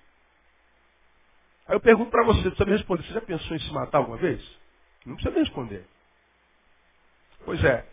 Aí 1.67 1.75
eu 1.75 1.79
pergunto 1.79 2.11
para 2.11 2.23
você, 2.23 2.47
você 2.47 2.63
me 2.63 2.73
responder, 2.73 3.07
você 3.07 3.13
já 3.13 3.21
pensou 3.21 3.57
em 3.57 3.59
se 3.59 3.73
matar 3.73 3.97
alguma 3.97 4.17
vez? 4.17 4.39
Não 5.03 5.15
precisa 5.15 5.33
me 5.33 5.41
responder. 5.41 5.83
Pois 7.43 7.63
é, 7.63 7.87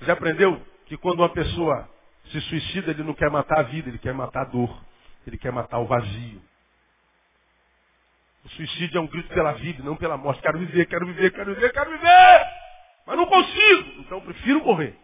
já 0.00 0.14
aprendeu 0.14 0.58
que 0.86 0.96
quando 0.96 1.20
uma 1.20 1.28
pessoa 1.28 1.86
se 2.30 2.40
suicida, 2.40 2.92
ele 2.92 3.02
não 3.02 3.12
quer 3.12 3.30
matar 3.30 3.60
a 3.60 3.64
vida, 3.64 3.90
ele 3.90 3.98
quer 3.98 4.14
matar 4.14 4.40
a 4.40 4.44
dor. 4.46 4.85
Ele 5.26 5.38
quer 5.38 5.52
matar 5.52 5.78
o 5.78 5.86
vazio. 5.86 6.42
O 8.44 8.48
suicídio 8.50 8.98
é 8.98 9.00
um 9.00 9.08
grito 9.08 9.28
pela 9.28 9.52
vida, 9.52 9.82
não 9.82 9.96
pela 9.96 10.16
morte. 10.16 10.40
Quero 10.40 10.58
viver, 10.58 10.86
quero 10.86 11.06
viver, 11.06 11.32
quero 11.32 11.54
viver, 11.54 11.72
quero 11.72 11.90
viver! 11.90 12.46
Mas 13.06 13.16
não 13.16 13.26
consigo! 13.26 14.00
Então 14.00 14.20
prefiro 14.20 14.64
morrer. 14.64 14.96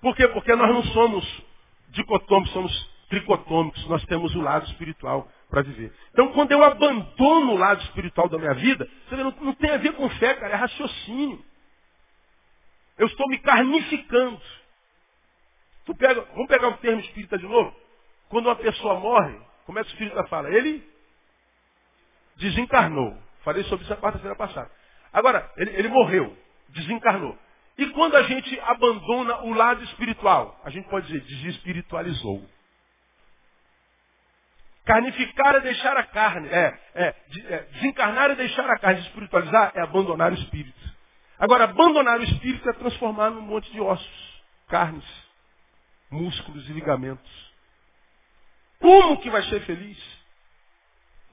Por 0.00 0.14
quê? 0.16 0.28
Porque 0.28 0.54
nós 0.54 0.68
não 0.68 0.82
somos 0.92 1.42
dicotômicos, 1.88 2.52
somos 2.52 2.90
tricotômicos, 3.08 3.86
nós 3.88 4.04
temos 4.04 4.34
o 4.34 4.40
lado 4.40 4.66
espiritual 4.66 5.30
para 5.48 5.62
viver. 5.62 5.92
Então, 6.12 6.32
quando 6.32 6.52
eu 6.52 6.62
abandono 6.62 7.52
o 7.52 7.56
lado 7.56 7.82
espiritual 7.82 8.28
da 8.28 8.38
minha 8.38 8.54
vida, 8.54 8.88
você 9.08 9.16
vê, 9.16 9.22
não, 9.22 9.32
não 9.32 9.54
tem 9.54 9.70
a 9.70 9.76
ver 9.76 9.92
com 9.94 10.08
fé, 10.10 10.34
cara, 10.34 10.54
é 10.54 10.56
raciocínio. 10.56 11.44
Eu 12.96 13.06
estou 13.06 13.26
me 13.28 13.38
carnificando. 13.38 14.40
Pega, 15.98 16.20
vamos 16.32 16.46
pegar 16.46 16.68
o 16.68 16.76
termo 16.78 17.00
espírita 17.00 17.36
de 17.36 17.46
novo? 17.46 17.74
Quando 18.28 18.46
uma 18.46 18.56
pessoa 18.56 19.00
morre, 19.00 19.38
como 19.66 19.78
é 19.78 19.82
que 19.82 19.90
o 19.90 19.92
espírita 19.92 20.24
fala? 20.28 20.48
Ele 20.50 20.88
desencarnou. 22.36 23.16
Falei 23.42 23.64
sobre 23.64 23.84
isso 23.84 23.92
a 23.92 23.96
quarta-feira 23.96 24.36
passada. 24.36 24.70
Agora, 25.12 25.50
ele, 25.56 25.70
ele 25.70 25.88
morreu, 25.88 26.36
desencarnou. 26.68 27.36
E 27.78 27.86
quando 27.90 28.16
a 28.16 28.22
gente 28.24 28.60
abandona 28.60 29.42
o 29.42 29.54
lado 29.54 29.82
espiritual, 29.84 30.60
a 30.64 30.70
gente 30.70 30.88
pode 30.88 31.06
dizer, 31.06 31.20
desespiritualizou. 31.20 32.44
Carnificar 34.84 35.56
é 35.56 35.60
deixar 35.60 35.96
a 35.96 36.02
carne. 36.04 36.48
É, 36.48 36.78
é, 36.94 37.14
é, 37.48 37.58
desencarnar 37.72 38.30
é 38.30 38.34
deixar 38.34 38.68
a 38.68 38.78
carne. 38.78 39.00
Espiritualizar 39.00 39.72
é 39.74 39.80
abandonar 39.80 40.32
o 40.32 40.34
espírito. 40.34 40.78
Agora, 41.38 41.64
abandonar 41.64 42.20
o 42.20 42.24
espírito 42.24 42.68
é 42.68 42.72
transformar 42.74 43.30
num 43.30 43.40
monte 43.40 43.70
de 43.72 43.80
ossos, 43.80 44.42
carnes, 44.68 45.04
músculos 46.10 46.68
e 46.68 46.72
ligamentos. 46.72 47.50
Como 48.78 49.20
que 49.20 49.30
vai 49.30 49.42
ser 49.44 49.60
feliz? 49.60 49.98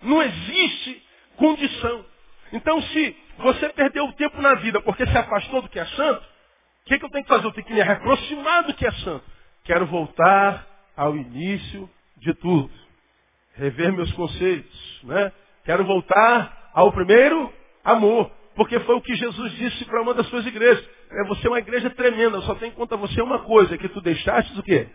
Não 0.01 0.21
existe 0.21 1.03
condição. 1.37 2.05
Então, 2.53 2.81
se 2.81 3.15
você 3.39 3.69
perdeu 3.69 4.05
o 4.05 4.13
tempo 4.13 4.41
na 4.41 4.55
vida 4.55 4.81
porque 4.81 5.05
se 5.05 5.17
afastou 5.17 5.61
do 5.61 5.69
que 5.69 5.79
é 5.79 5.85
santo, 5.85 6.21
o 6.21 6.85
que, 6.85 6.99
que 6.99 7.05
eu 7.05 7.09
tenho 7.09 7.23
que 7.23 7.29
fazer? 7.29 7.45
Eu 7.45 7.51
tenho 7.51 7.67
que 7.67 7.73
me 7.73 7.81
aproximar 7.81 8.63
do 8.63 8.73
que 8.73 8.85
é 8.85 8.91
santo. 8.91 9.25
Quero 9.63 9.85
voltar 9.85 10.65
ao 10.95 11.15
início 11.15 11.89
de 12.17 12.33
tudo. 12.33 12.71
Rever 13.55 13.91
meus 13.91 14.11
conceitos. 14.13 15.01
Né? 15.03 15.31
Quero 15.65 15.83
voltar 15.85 16.71
ao 16.73 16.91
primeiro 16.91 17.53
amor. 17.83 18.31
Porque 18.57 18.79
foi 18.81 18.95
o 18.95 19.01
que 19.01 19.15
Jesus 19.15 19.51
disse 19.53 19.85
para 19.85 20.01
uma 20.01 20.15
das 20.15 20.27
suas 20.27 20.43
igrejas. 20.47 20.83
É, 21.11 21.23
você 21.25 21.45
é 21.45 21.49
uma 21.49 21.59
igreja 21.59 21.91
tremenda, 21.91 22.41
só 22.41 22.55
tem 22.55 22.71
conta 22.71 22.97
você 22.97 23.21
uma 23.21 23.39
coisa, 23.43 23.77
que 23.77 23.87
tu 23.87 24.01
deixaste 24.01 24.59
o 24.59 24.63
quê? 24.63 24.87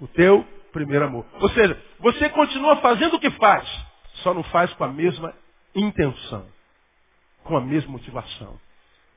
O 0.00 0.06
teu 0.06 0.46
primeiro 0.72 1.04
amor. 1.04 1.26
Ou 1.40 1.48
seja, 1.50 1.76
você 1.98 2.28
continua 2.28 2.76
fazendo 2.76 3.16
o 3.16 3.20
que 3.20 3.28
faz, 3.30 3.68
só 4.22 4.32
não 4.32 4.44
faz 4.44 4.72
com 4.74 4.84
a 4.84 4.88
mesma 4.88 5.34
intenção, 5.74 6.46
com 7.42 7.56
a 7.56 7.60
mesma 7.60 7.90
motivação. 7.90 8.56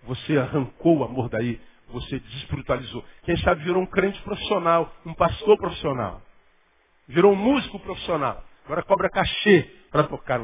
Você 0.06 0.36
arrancou 0.36 0.98
o 0.98 1.04
amor 1.04 1.30
daí, 1.30 1.62
você 1.90 2.20
desespiritualizou. 2.20 3.06
Quem 3.22 3.38
sabe 3.38 3.64
virou 3.64 3.84
um 3.84 3.86
crente 3.86 4.20
profissional, 4.24 4.92
um 5.06 5.14
pastor 5.14 5.56
profissional. 5.60 6.24
Virou 7.08 7.34
um 7.34 7.36
músico 7.36 7.80
profissional. 7.80 8.44
Agora 8.66 8.82
cobra 8.82 9.10
cachê 9.12 9.70
para 9.92 10.06
tocar, 10.06 10.40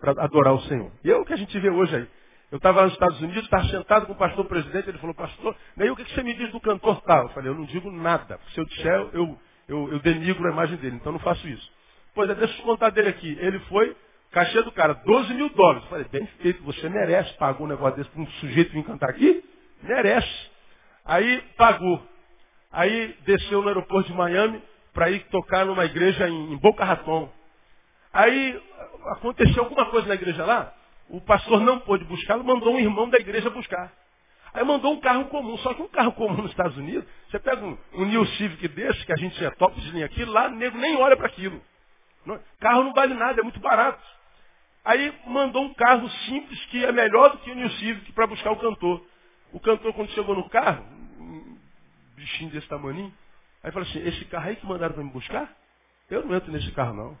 para 0.00 0.24
adorar 0.24 0.54
o 0.54 0.62
Senhor. 0.62 0.90
E 1.04 1.12
é 1.12 1.16
o 1.16 1.24
que 1.24 1.32
a 1.32 1.36
gente 1.36 1.56
vê 1.60 1.70
hoje 1.70 1.94
aí. 1.94 2.21
Eu 2.52 2.58
estava 2.58 2.82
nos 2.82 2.92
Estados 2.92 3.18
Unidos, 3.22 3.44
estava 3.44 3.64
sentado 3.64 4.04
com 4.04 4.12
o 4.12 4.16
pastor 4.16 4.44
presidente, 4.44 4.86
ele 4.86 4.98
falou, 4.98 5.14
pastor, 5.14 5.56
daí 5.74 5.90
o 5.90 5.96
que 5.96 6.04
você 6.04 6.22
me 6.22 6.34
diz 6.34 6.52
do 6.52 6.60
cantor 6.60 7.00
tal? 7.00 7.22
Eu 7.22 7.28
falei, 7.30 7.48
eu 7.50 7.54
não 7.54 7.64
digo 7.64 7.90
nada. 7.90 8.38
Se 8.52 8.60
eu 8.60 8.66
disser, 8.66 9.08
eu, 9.14 9.40
eu, 9.66 9.92
eu 9.92 9.98
denigro 10.00 10.46
a 10.46 10.52
imagem 10.52 10.76
dele, 10.76 10.96
então 10.96 11.12
não 11.12 11.18
faço 11.18 11.48
isso. 11.48 11.72
Pois 12.14 12.28
é, 12.28 12.34
deixa 12.34 12.60
eu 12.60 12.64
contar 12.66 12.90
dele 12.90 13.08
aqui. 13.08 13.38
Ele 13.40 13.58
foi, 13.60 13.96
cachê 14.32 14.60
do 14.60 14.70
cara, 14.70 14.92
12 14.92 15.32
mil 15.32 15.48
dólares. 15.48 15.82
Eu 15.84 15.88
falei, 15.88 16.06
bem 16.12 16.26
feito, 16.42 16.62
você 16.62 16.90
merece, 16.90 17.32
pagou 17.38 17.66
um 17.66 17.70
negócio 17.70 17.96
desse 17.96 18.10
para 18.10 18.20
um 18.20 18.26
sujeito 18.32 18.70
vir 18.70 18.84
cantar 18.84 19.08
aqui? 19.08 19.42
Merece. 19.82 20.50
Aí 21.06 21.42
pagou. 21.56 22.06
Aí 22.70 23.16
desceu 23.24 23.62
no 23.62 23.68
aeroporto 23.68 24.10
de 24.10 24.14
Miami 24.14 24.62
para 24.92 25.10
ir 25.10 25.20
tocar 25.30 25.64
numa 25.64 25.86
igreja 25.86 26.28
em, 26.28 26.52
em 26.52 26.56
Boca 26.58 26.84
Raton. 26.84 27.32
Aí 28.12 28.62
aconteceu 29.06 29.62
alguma 29.64 29.86
coisa 29.86 30.06
na 30.06 30.16
igreja 30.16 30.44
lá, 30.44 30.74
o 31.12 31.20
pastor 31.20 31.60
não 31.60 31.78
pôde 31.80 32.04
buscá-lo, 32.06 32.42
mandou 32.42 32.74
um 32.74 32.78
irmão 32.78 33.08
da 33.08 33.18
igreja 33.18 33.50
buscar. 33.50 33.92
Aí 34.54 34.64
mandou 34.64 34.94
um 34.94 35.00
carro 35.00 35.26
comum, 35.26 35.58
só 35.58 35.74
que 35.74 35.82
um 35.82 35.88
carro 35.88 36.12
comum 36.12 36.40
nos 36.40 36.50
Estados 36.50 36.76
Unidos, 36.76 37.06
você 37.30 37.38
pega 37.38 37.62
um, 37.64 37.76
um 37.94 38.04
New 38.06 38.24
Civic 38.26 38.66
desse, 38.68 39.04
que 39.04 39.12
a 39.12 39.16
gente 39.16 39.44
é 39.44 39.50
top 39.50 39.78
de 39.78 39.90
linha 39.90 40.06
aqui, 40.06 40.24
lá 40.24 40.48
nego 40.48 40.78
nem 40.78 40.96
olha 40.96 41.14
para 41.14 41.26
aquilo. 41.26 41.62
Carro 42.58 42.84
não 42.84 42.94
vale 42.94 43.12
nada, 43.12 43.40
é 43.40 43.42
muito 43.42 43.60
barato. 43.60 44.02
Aí 44.84 45.14
mandou 45.26 45.64
um 45.64 45.74
carro 45.74 46.08
simples 46.26 46.64
que 46.66 46.82
é 46.82 46.90
melhor 46.90 47.30
do 47.32 47.38
que 47.38 47.50
o 47.50 47.54
New 47.54 47.70
Civic 47.72 48.10
para 48.12 48.26
buscar 48.26 48.50
o 48.52 48.56
cantor. 48.56 49.04
O 49.52 49.60
cantor, 49.60 49.92
quando 49.92 50.10
chegou 50.12 50.34
no 50.34 50.48
carro, 50.48 50.82
um 51.20 51.58
bichinho 52.16 52.50
desse 52.50 52.68
tamanho, 52.68 53.12
aí 53.62 53.70
falou 53.70 53.86
assim, 53.86 54.00
esse 54.00 54.24
carro 54.26 54.48
aí 54.48 54.56
que 54.56 54.66
mandaram 54.66 54.94
para 54.94 55.04
me 55.04 55.10
buscar? 55.10 55.54
Eu 56.10 56.24
não 56.24 56.34
entro 56.34 56.50
nesse 56.50 56.72
carro 56.72 56.94
não. 56.94 57.18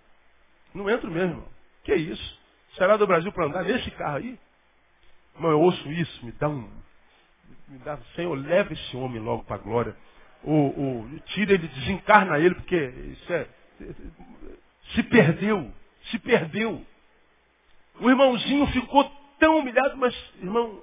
Não 0.74 0.88
entro 0.88 1.10
mesmo, 1.10 1.32
irmão. 1.32 1.48
Que 1.84 1.94
isso? 1.94 2.41
Será 2.76 2.96
do 2.96 3.06
Brasil 3.06 3.30
para 3.32 3.46
andar 3.46 3.64
nesse 3.64 3.90
carro 3.92 4.16
aí? 4.16 4.38
Irmão, 5.34 5.50
eu 5.50 5.60
ouço 5.60 5.90
isso, 5.92 6.24
me 6.24 6.32
dá 6.32 6.48
um. 6.48 6.68
Me 7.68 7.78
dá, 7.78 7.98
Senhor, 8.14 8.34
leva 8.34 8.72
esse 8.72 8.96
homem 8.96 9.20
logo 9.20 9.44
para 9.44 9.56
a 9.56 9.58
glória. 9.58 9.96
Ou, 10.44 10.78
ou 10.78 11.08
tira 11.26 11.54
ele, 11.54 11.68
desencarna 11.68 12.38
ele, 12.38 12.54
porque 12.54 12.76
isso 12.76 13.32
é. 13.32 13.46
Se 14.94 15.02
perdeu. 15.04 15.72
Se 16.10 16.18
perdeu. 16.18 16.84
O 18.00 18.10
irmãozinho 18.10 18.66
ficou 18.68 19.04
tão 19.38 19.58
humilhado, 19.58 19.96
mas, 19.96 20.14
irmão, 20.40 20.82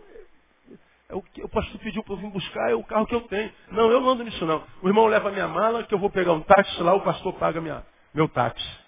é 1.10 1.16
o, 1.16 1.22
que 1.22 1.44
o 1.44 1.50
pastor 1.50 1.80
pediu 1.80 2.04
para 2.04 2.14
eu 2.14 2.18
vir 2.18 2.30
buscar, 2.30 2.70
é 2.70 2.76
o 2.76 2.84
carro 2.84 3.08
que 3.08 3.16
eu 3.16 3.22
tenho. 3.22 3.52
Não, 3.72 3.90
eu 3.90 4.00
não 4.00 4.10
ando 4.10 4.24
nisso 4.24 4.46
não. 4.46 4.64
O 4.82 4.88
irmão 4.88 5.08
leva 5.08 5.32
minha 5.32 5.48
mala, 5.48 5.84
que 5.84 5.94
eu 5.94 6.00
vou 6.00 6.10
pegar 6.10 6.34
um 6.34 6.42
táxi 6.42 6.82
lá, 6.84 6.94
o 6.94 7.02
pastor 7.02 7.34
paga 7.34 7.60
minha, 7.60 7.84
meu 8.14 8.30
táxi. 8.30 8.80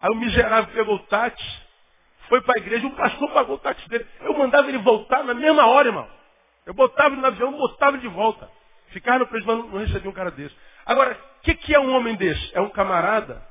Aí 0.00 0.10
o 0.10 0.16
miserável 0.16 0.72
pegou 0.72 0.94
o 0.94 1.00
táxi, 1.00 1.67
foi 2.28 2.40
para 2.42 2.54
a 2.56 2.62
igreja, 2.62 2.86
o 2.86 2.94
pastor 2.94 3.30
pagou 3.32 3.56
o 3.56 3.58
táxi 3.58 3.88
dele. 3.88 4.06
Eu 4.20 4.36
mandava 4.36 4.68
ele 4.68 4.78
voltar 4.78 5.24
na 5.24 5.34
mesma 5.34 5.66
hora, 5.66 5.88
irmão. 5.88 6.08
Eu 6.66 6.74
botava 6.74 7.14
ele 7.14 7.20
no 7.20 7.26
avião, 7.26 7.52
botava 7.52 7.96
ele 7.96 8.02
de 8.02 8.08
volta. 8.08 8.50
Ficar 8.88 9.18
no 9.18 9.26
preso, 9.26 9.46
mas 9.46 9.58
não 9.58 9.78
recebia 9.78 10.10
um 10.10 10.14
cara 10.14 10.30
desse. 10.30 10.54
Agora, 10.84 11.12
o 11.12 11.42
que, 11.42 11.54
que, 11.54 11.74
é 11.74 11.80
um 11.80 11.94
homem 11.94 12.16
desse? 12.16 12.50
É 12.54 12.60
um 12.60 12.70
camarada 12.70 13.46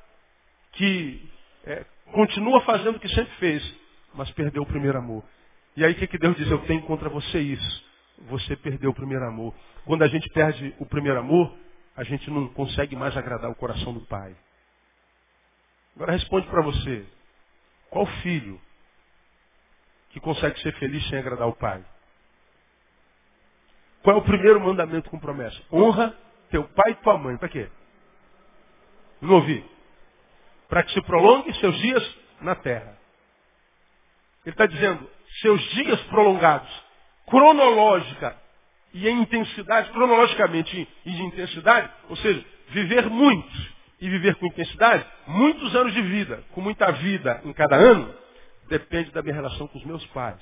que 0.73 1.29
é, 1.65 1.85
continua 2.11 2.61
fazendo 2.61 2.95
o 2.95 2.99
que 2.99 3.09
sempre 3.09 3.33
fez, 3.35 3.75
mas 4.13 4.29
perdeu 4.31 4.63
o 4.63 4.65
primeiro 4.65 4.97
amor. 4.97 5.23
E 5.75 5.85
aí 5.85 5.93
o 5.93 5.95
que, 5.95 6.07
que 6.07 6.17
Deus 6.17 6.35
diz? 6.35 6.49
Eu 6.49 6.59
tenho 6.65 6.81
contra 6.83 7.09
você 7.09 7.39
isso. 7.39 7.85
Você 8.29 8.55
perdeu 8.55 8.89
o 8.89 8.95
primeiro 8.95 9.25
amor. 9.25 9.53
Quando 9.85 10.03
a 10.03 10.07
gente 10.07 10.27
perde 10.29 10.73
o 10.79 10.85
primeiro 10.85 11.19
amor, 11.19 11.55
a 11.95 12.03
gente 12.03 12.29
não 12.29 12.47
consegue 12.49 12.95
mais 12.95 13.15
agradar 13.15 13.49
o 13.49 13.55
coração 13.55 13.93
do 13.93 14.01
Pai. 14.01 14.35
Agora 15.95 16.11
responde 16.11 16.47
para 16.47 16.61
você. 16.61 17.05
Qual 17.89 18.05
filho 18.21 18.59
que 20.19 20.23
consegue 20.23 20.59
ser 20.61 20.73
feliz 20.73 21.07
sem 21.09 21.19
agradar 21.19 21.47
o 21.47 21.55
pai? 21.55 21.83
Qual 24.01 24.15
é 24.15 24.19
o 24.19 24.23
primeiro 24.23 24.59
mandamento 24.59 25.09
com 25.09 25.19
promessa? 25.19 25.57
Honra 25.71 26.15
teu 26.49 26.63
pai 26.63 26.91
e 26.91 26.95
tua 26.95 27.17
mãe. 27.17 27.37
Para 27.37 27.49
quê? 27.49 27.69
Não 29.21 29.35
ouvi. 29.35 29.63
Para 30.69 30.83
que 30.83 30.91
se 30.91 31.01
prolongue 31.01 31.53
seus 31.55 31.77
dias 31.79 32.17
na 32.41 32.55
terra. 32.55 32.97
Ele 34.45 34.53
está 34.53 34.65
dizendo, 34.65 35.09
seus 35.41 35.61
dias 35.71 35.99
prolongados, 36.03 36.69
cronológica 37.27 38.35
e 38.93 39.07
em 39.07 39.21
intensidade, 39.21 39.91
cronologicamente 39.91 40.87
e 41.05 41.11
de 41.11 41.21
intensidade, 41.23 41.91
ou 42.09 42.15
seja, 42.15 42.43
viver 42.69 43.09
muito 43.09 43.77
e 43.99 44.09
viver 44.09 44.35
com 44.35 44.45
intensidade, 44.45 45.05
muitos 45.27 45.75
anos 45.75 45.93
de 45.93 46.01
vida, 46.01 46.43
com 46.53 46.61
muita 46.61 46.91
vida 46.93 47.41
em 47.43 47.51
cada 47.51 47.75
ano, 47.75 48.13
depende 48.67 49.11
da 49.11 49.21
minha 49.21 49.33
relação 49.33 49.67
com 49.67 49.77
os 49.77 49.85
meus 49.85 50.05
pais. 50.07 50.41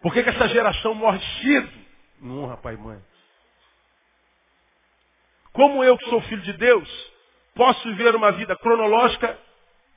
Por 0.00 0.12
que, 0.12 0.22
que 0.22 0.30
essa 0.30 0.48
geração 0.48 0.94
morre 0.94 1.20
cedo? 1.42 1.72
Não 2.20 2.44
honra 2.44 2.56
pai 2.56 2.74
e 2.74 2.78
mãe. 2.78 3.00
Como 5.52 5.82
eu, 5.82 5.96
que 5.98 6.08
sou 6.08 6.20
filho 6.22 6.42
de 6.42 6.52
Deus, 6.52 7.12
posso 7.54 7.82
viver 7.88 8.14
uma 8.14 8.30
vida 8.32 8.56
cronológica 8.56 9.36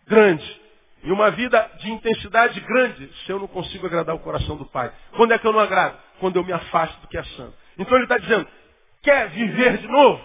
grande 0.07 0.61
e 1.03 1.11
uma 1.11 1.29
vida 1.31 1.71
de 1.79 1.91
intensidade 1.91 2.59
grande 2.61 3.11
se 3.25 3.31
eu 3.31 3.39
não 3.39 3.47
consigo 3.47 3.85
agradar 3.85 4.15
o 4.15 4.19
coração 4.19 4.57
do 4.57 4.65
Pai? 4.65 4.91
Quando 5.15 5.33
é 5.33 5.37
que 5.37 5.45
eu 5.45 5.53
não 5.53 5.59
agrado? 5.59 5.99
Quando 6.19 6.37
eu 6.37 6.43
me 6.43 6.51
afasto 6.53 6.99
do 7.01 7.07
que 7.07 7.17
é 7.17 7.23
santo. 7.23 7.55
Então 7.77 7.95
ele 7.95 8.05
está 8.05 8.17
dizendo, 8.17 8.47
Quer 9.01 9.29
viver 9.29 9.77
de 9.79 9.87
novo? 9.87 10.23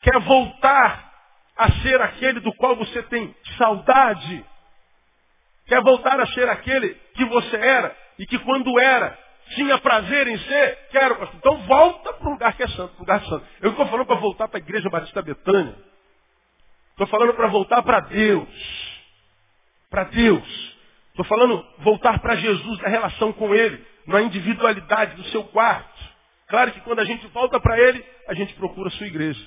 Quer 0.00 0.18
voltar 0.20 1.05
a 1.56 1.70
ser 1.82 2.00
aquele 2.00 2.40
do 2.40 2.52
qual 2.54 2.76
você 2.76 3.02
tem 3.04 3.34
saudade? 3.56 4.44
Quer 5.66 5.80
voltar 5.82 6.20
a 6.20 6.26
ser 6.28 6.48
aquele 6.48 6.94
que 7.14 7.24
você 7.24 7.56
era 7.56 7.96
e 8.18 8.26
que 8.26 8.38
quando 8.40 8.78
era 8.78 9.18
tinha 9.54 9.78
prazer 9.78 10.26
em 10.26 10.38
ser? 10.38 10.78
Quero, 10.90 11.16
pastor. 11.16 11.36
Então 11.36 11.58
volta 11.58 12.12
para 12.12 12.28
o 12.28 12.30
lugar 12.32 12.56
que 12.56 12.62
é 12.62 12.68
santo, 12.68 12.94
para 12.94 12.96
o 12.96 13.00
lugar 13.00 13.24
santo. 13.24 13.46
Eu 13.60 13.70
estou 13.70 13.86
falando 13.86 14.06
para 14.06 14.16
voltar 14.16 14.48
para 14.48 14.58
a 14.58 14.62
igreja 14.62 14.90
Batista 14.90 15.22
Betânia. 15.22 15.76
Estou 16.90 17.06
falando 17.06 17.34
para 17.34 17.48
voltar 17.48 17.82
para 17.82 18.00
Deus. 18.00 18.48
Para 19.90 20.04
Deus. 20.04 20.76
Estou 21.10 21.24
falando 21.24 21.64
voltar 21.78 22.18
para 22.20 22.36
Jesus, 22.36 22.78
na 22.80 22.88
relação 22.88 23.32
com 23.32 23.54
Ele, 23.54 23.84
na 24.06 24.20
individualidade 24.22 25.14
do 25.16 25.24
seu 25.28 25.44
quarto 25.44 25.96
Claro 26.48 26.72
que 26.72 26.80
quando 26.80 27.00
a 27.00 27.04
gente 27.04 27.26
volta 27.28 27.58
para 27.60 27.78
ele, 27.78 28.04
a 28.28 28.34
gente 28.34 28.54
procura 28.54 28.88
a 28.88 28.92
sua 28.92 29.06
igreja. 29.06 29.44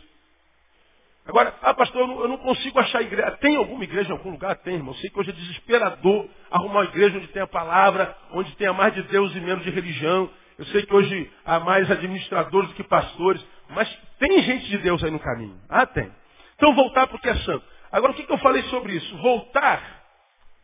Agora, 1.26 1.54
ah, 1.62 1.74
pastor, 1.74 2.02
eu 2.02 2.08
não, 2.08 2.22
eu 2.22 2.28
não, 2.28 2.38
consigo 2.38 2.80
achar 2.80 3.02
igreja. 3.02 3.32
Tem 3.38 3.56
alguma 3.56 3.84
igreja 3.84 4.10
em 4.10 4.14
algum 4.14 4.32
lugar? 4.32 4.56
Tem, 4.58 4.76
irmão. 4.76 4.94
Eu 4.94 5.00
sei 5.00 5.10
que 5.10 5.20
hoje 5.20 5.30
é 5.30 5.34
desesperador 5.34 6.28
arrumar 6.50 6.82
uma 6.82 6.86
igreja 6.86 7.18
onde 7.18 7.28
tem 7.28 7.42
a 7.42 7.48
palavra, 7.48 8.16
onde 8.32 8.56
tenha 8.56 8.74
mais 8.74 8.94
de 8.94 9.04
Deus 9.04 9.36
e 9.36 9.40
menos 9.40 9.64
de 9.64 9.70
religião. 9.70 10.30
Eu 10.58 10.66
sei 10.66 10.86
que 10.86 10.94
hoje 10.94 11.32
há 11.46 11.60
mais 11.60 11.90
administradores 11.90 12.70
do 12.70 12.76
que 12.76 12.84
pastores. 12.84 13.46
Mas 13.70 13.88
tem 14.18 14.42
gente 14.42 14.68
de 14.68 14.80
Deus 14.80 15.04
aí 15.04 15.12
no 15.12 15.20
caminho. 15.20 15.60
Ah, 15.70 15.86
tem. 15.86 16.12
Então 16.56 16.74
voltar 16.74 17.08
para 17.08 17.16
o 17.16 17.20
que 17.20 17.30
é 17.30 17.36
santo. 17.36 17.64
Agora, 17.92 18.12
o 18.12 18.16
que, 18.16 18.24
que 18.24 18.34
eu 18.34 18.38
falei 18.40 18.64
sobre 18.64 18.94
isso? 18.94 19.18
Voltar 19.18 20.04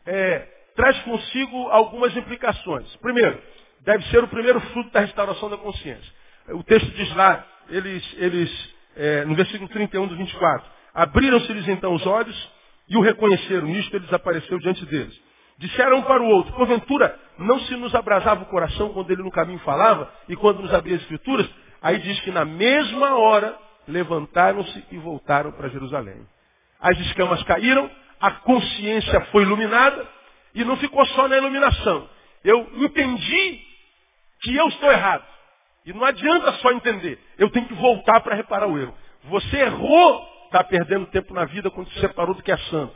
é, 0.06 0.48
traz 0.76 0.98
consigo 1.00 1.70
algumas 1.70 2.16
implicações. 2.16 2.96
Primeiro, 2.98 3.42
deve 3.82 4.04
ser 4.08 4.24
o 4.24 4.28
primeiro 4.28 4.60
fruto 4.60 4.92
da 4.92 5.00
restauração 5.00 5.50
da 5.50 5.58
consciência. 5.58 6.14
O 6.50 6.64
texto 6.64 6.90
diz 6.92 7.16
lá, 7.16 7.46
eles, 7.70 8.16
eles 8.18 8.75
é, 8.96 9.26
no 9.26 9.36
versículo 9.36 9.70
31 9.70 10.08
do 10.08 10.16
24, 10.16 10.66
abriram-se-lhes 10.94 11.68
então 11.68 11.94
os 11.94 12.06
olhos 12.06 12.52
e 12.88 12.98
o 12.98 13.02
reconheceram. 13.02 13.68
Nisto 13.68 13.96
ele 13.96 14.06
desapareceu 14.06 14.60
diante 14.60 14.86
deles. 14.86 15.14
Disseram 15.58 16.00
um 16.00 16.02
para 16.02 16.22
o 16.22 16.28
outro, 16.28 16.54
porventura 16.54 17.18
não 17.38 17.60
se 17.62 17.76
nos 17.76 17.96
abrasava 17.96 18.44
o 18.44 18.48
coração 18.48 18.90
quando 18.90 19.10
ele 19.12 19.24
no 19.24 19.32
caminho 19.32 19.60
falava 19.60 20.12
e 20.28 20.36
quando 20.36 20.62
nos 20.62 20.74
abria 20.74 20.96
as 20.96 21.02
escrituras? 21.02 21.50
Aí 21.82 22.00
diz 22.00 22.20
que 22.22 22.32
na 22.32 22.44
mesma 22.44 23.18
hora 23.18 23.58
levantaram-se 23.88 24.84
e 24.92 24.98
voltaram 24.98 25.52
para 25.52 25.70
Jerusalém. 25.70 26.26
As 26.80 26.98
escamas 27.00 27.42
caíram, 27.44 27.90
a 28.20 28.32
consciência 28.32 29.22
foi 29.32 29.44
iluminada 29.44 30.08
e 30.54 30.64
não 30.64 30.76
ficou 30.78 31.06
só 31.08 31.28
na 31.28 31.38
iluminação. 31.38 32.10
Eu 32.44 32.70
entendi 32.76 33.62
que 34.42 34.56
eu 34.56 34.68
estou 34.68 34.92
errado. 34.92 35.24
E 35.86 35.94
não 35.94 36.04
adianta 36.04 36.52
só 36.54 36.72
entender. 36.72 37.20
Eu 37.38 37.50
tenho 37.50 37.68
que 37.68 37.74
voltar 37.76 38.20
para 38.22 38.36
reparar 38.36 38.68
o 38.68 38.80
erro. 38.80 38.94
Você 39.26 39.58
errou, 39.58 40.28
está 40.46 40.64
perdendo 40.64 41.06
tempo 41.08 41.34
na 41.34 41.46
vida 41.46 41.70
quando 41.70 41.90
se 41.92 42.00
separou 42.00 42.34
do 42.34 42.42
que 42.42 42.52
é 42.52 42.58
santo. 42.58 42.96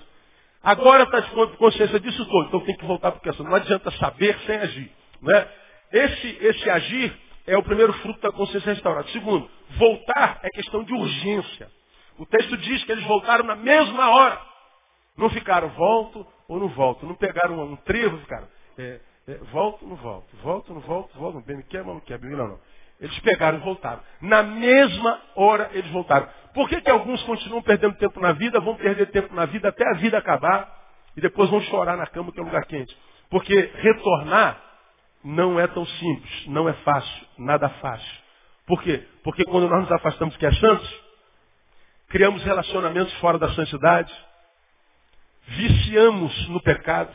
Agora 0.62 1.04
está 1.04 1.19
de 1.19 1.58
consciência 1.58 1.99
disso 1.99 2.25
todo, 2.25 2.47
então 2.47 2.60
tem 2.62 2.75
que 2.75 2.86
voltar 2.86 3.12
para 3.12 3.19
o 3.19 3.21
que 3.21 3.30
é 3.30 3.34
santo. 3.34 3.49
Não 3.49 3.56
adianta 3.56 3.91
saber 3.91 4.38
sem 4.45 4.58
agir. 4.58 4.91
Né? 5.21 5.47
Esse, 5.91 6.38
esse 6.41 6.69
agir 6.69 7.17
é 7.47 7.58
o 7.58 7.63
primeiro 7.63 7.93
fruto 7.93 8.19
da 8.21 8.32
consciência 8.32 8.73
restaurada. 8.73 9.08
Segundo, 9.10 9.49
voltar 9.78 10.39
é 10.43 10.49
questão 10.49 10.84
de 10.84 10.93
urgência. 10.93 11.69
O 12.17 12.25
texto 12.25 12.58
diz 12.58 12.84
que 12.84 12.91
eles 12.91 13.06
voltaram 13.06 13.45
na 13.45 13.56
mesma 13.56 14.10
hora. 14.10 14.41
Não 15.15 15.30
ficaram, 15.30 15.69
volto 15.69 16.25
ou 16.47 16.60
não 16.60 16.67
volto. 16.69 17.06
Não 17.06 17.15
pegaram 17.15 17.60
um 17.63 17.75
trevo, 17.78 18.17
ficaram, 18.19 18.47
é, 18.78 18.99
é, 19.28 19.36
volto, 19.52 19.86
não 19.86 19.95
volto, 19.95 20.28
volto, 20.38 20.73
não 20.73 20.82
volto, 20.82 21.17
volto, 21.17 21.39
bem 21.41 21.58
me 21.58 21.63
quer, 21.63 21.86
não 21.86 21.95
me 21.95 22.02
quer, 22.02 22.19
não, 22.19 22.47
não. 22.47 22.60
Eles 23.00 23.18
pegaram 23.20 23.60
e 23.60 23.62
voltaram. 23.62 24.02
Na 24.22 24.44
mesma 24.44 25.22
hora 25.36 25.70
eles 25.74 25.90
voltaram. 25.92 26.28
Por 26.54 26.68
que, 26.68 26.82
que 26.82 26.90
alguns 26.90 27.22
continuam 27.24 27.62
perdendo 27.62 27.96
tempo 27.96 28.20
na 28.20 28.34
vida, 28.34 28.60
vão 28.60 28.76
perder 28.76 29.08
tempo 29.08 29.34
na 29.34 29.46
vida 29.46 29.70
até 29.70 29.88
a 29.88 29.94
vida 29.94 30.18
acabar 30.18 30.70
e 31.16 31.22
depois 31.22 31.50
vão 31.50 31.62
chorar 31.62 31.96
na 31.96 32.08
cama 32.08 32.32
que 32.32 32.40
é 32.40 32.42
um 32.42 32.46
lugar 32.46 32.66
quente? 32.66 32.96
Porque 33.30 33.72
retornar 33.76 34.62
não 35.24 35.60
é 35.60 35.68
tão 35.68 35.86
simples, 35.86 36.48
não 36.48 36.68
é 36.68 36.74
fácil, 36.74 37.28
nada 37.38 37.70
fácil. 37.70 38.20
Por 38.66 38.82
quê? 38.82 39.04
Porque 39.24 39.44
quando 39.46 39.68
nós 39.68 39.82
nos 39.82 39.92
afastamos 39.92 40.36
que 40.38 40.46
é 40.46 40.52
santos, 40.54 41.04
criamos 42.10 42.44
relacionamentos 42.44 43.14
fora 43.16 43.38
da 43.38 43.50
santidade, 43.54 44.14
viciamos 45.48 46.50
no 46.50 46.62
pecado, 46.62 47.14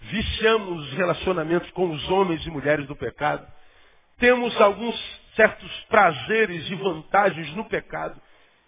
viciamos 0.00 0.88
os 0.88 0.92
relacionamentos 0.94 1.70
com 1.72 1.90
os 1.90 2.10
homens 2.10 2.44
e 2.46 2.50
mulheres 2.50 2.86
do 2.86 2.96
pecado, 2.96 3.46
temos 4.20 4.58
alguns 4.60 4.96
certos 5.34 5.84
prazeres 5.88 6.70
e 6.70 6.74
vantagens 6.76 7.54
no 7.56 7.64
pecado. 7.64 8.20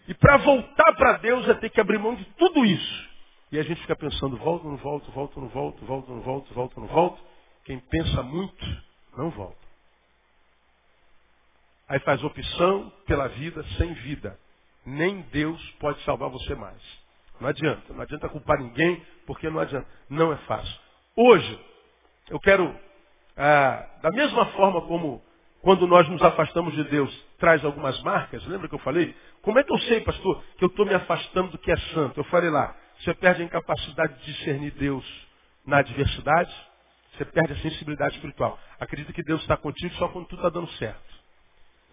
E 0.08 0.14
para 0.14 0.38
voltar 0.38 0.92
para 0.94 1.18
Deus 1.18 1.48
é 1.48 1.54
ter 1.54 1.70
que 1.70 1.80
abrir 1.80 1.98
mão 1.98 2.16
de 2.16 2.24
tudo 2.36 2.64
isso. 2.64 3.12
E 3.52 3.58
a 3.58 3.62
gente 3.62 3.80
fica 3.82 3.94
pensando, 3.94 4.36
volto, 4.38 4.66
não 4.66 4.78
volto, 4.78 5.12
volto, 5.12 5.40
não 5.40 5.48
volto, 5.48 5.84
volto, 5.84 6.10
não 6.10 6.20
volto, 6.22 6.54
volto, 6.54 6.80
não 6.80 6.88
volto. 6.88 7.22
Quem 7.64 7.78
pensa 7.78 8.22
muito, 8.22 8.82
não 9.16 9.30
volta. 9.30 9.62
Aí 11.88 12.00
faz 12.00 12.24
opção 12.24 12.90
pela 13.06 13.28
vida 13.28 13.62
sem 13.76 13.92
vida. 13.92 14.38
Nem 14.84 15.20
Deus 15.30 15.62
pode 15.78 16.02
salvar 16.02 16.30
você 16.30 16.54
mais. 16.54 16.80
Não 17.38 17.48
adianta. 17.48 17.92
Não 17.92 18.00
adianta 18.00 18.28
culpar 18.30 18.58
ninguém, 18.58 19.04
porque 19.26 19.50
não 19.50 19.60
adianta. 19.60 19.86
Não 20.08 20.32
é 20.32 20.36
fácil. 20.38 20.80
Hoje, 21.14 21.60
eu 22.30 22.40
quero, 22.40 22.74
ah, 23.36 23.86
da 24.00 24.10
mesma 24.10 24.46
forma 24.52 24.80
como 24.82 25.22
quando 25.62 25.86
nós 25.86 26.08
nos 26.08 26.20
afastamos 26.20 26.74
de 26.74 26.82
Deus, 26.84 27.26
traz 27.38 27.64
algumas 27.64 28.00
marcas. 28.02 28.44
Lembra 28.46 28.68
que 28.68 28.74
eu 28.74 28.80
falei? 28.80 29.14
Como 29.42 29.58
é 29.60 29.62
que 29.62 29.72
eu 29.72 29.78
sei, 29.78 30.00
pastor, 30.00 30.42
que 30.58 30.64
eu 30.64 30.68
estou 30.68 30.84
me 30.84 30.92
afastando 30.92 31.52
do 31.52 31.58
que 31.58 31.70
é 31.70 31.76
santo? 31.94 32.18
Eu 32.18 32.24
falei 32.24 32.50
lá, 32.50 32.76
você 32.98 33.14
perde 33.14 33.42
a 33.42 33.44
incapacidade 33.44 34.18
de 34.18 34.26
discernir 34.26 34.72
Deus 34.72 35.04
na 35.64 35.78
adversidade, 35.78 36.52
você 37.12 37.24
perde 37.24 37.52
a 37.52 37.56
sensibilidade 37.58 38.16
espiritual. 38.16 38.58
Acredita 38.80 39.12
que 39.12 39.22
Deus 39.22 39.40
está 39.42 39.56
contigo 39.56 39.94
só 39.94 40.08
quando 40.08 40.26
tudo 40.26 40.40
está 40.40 40.48
dando 40.48 40.68
certo. 40.72 41.22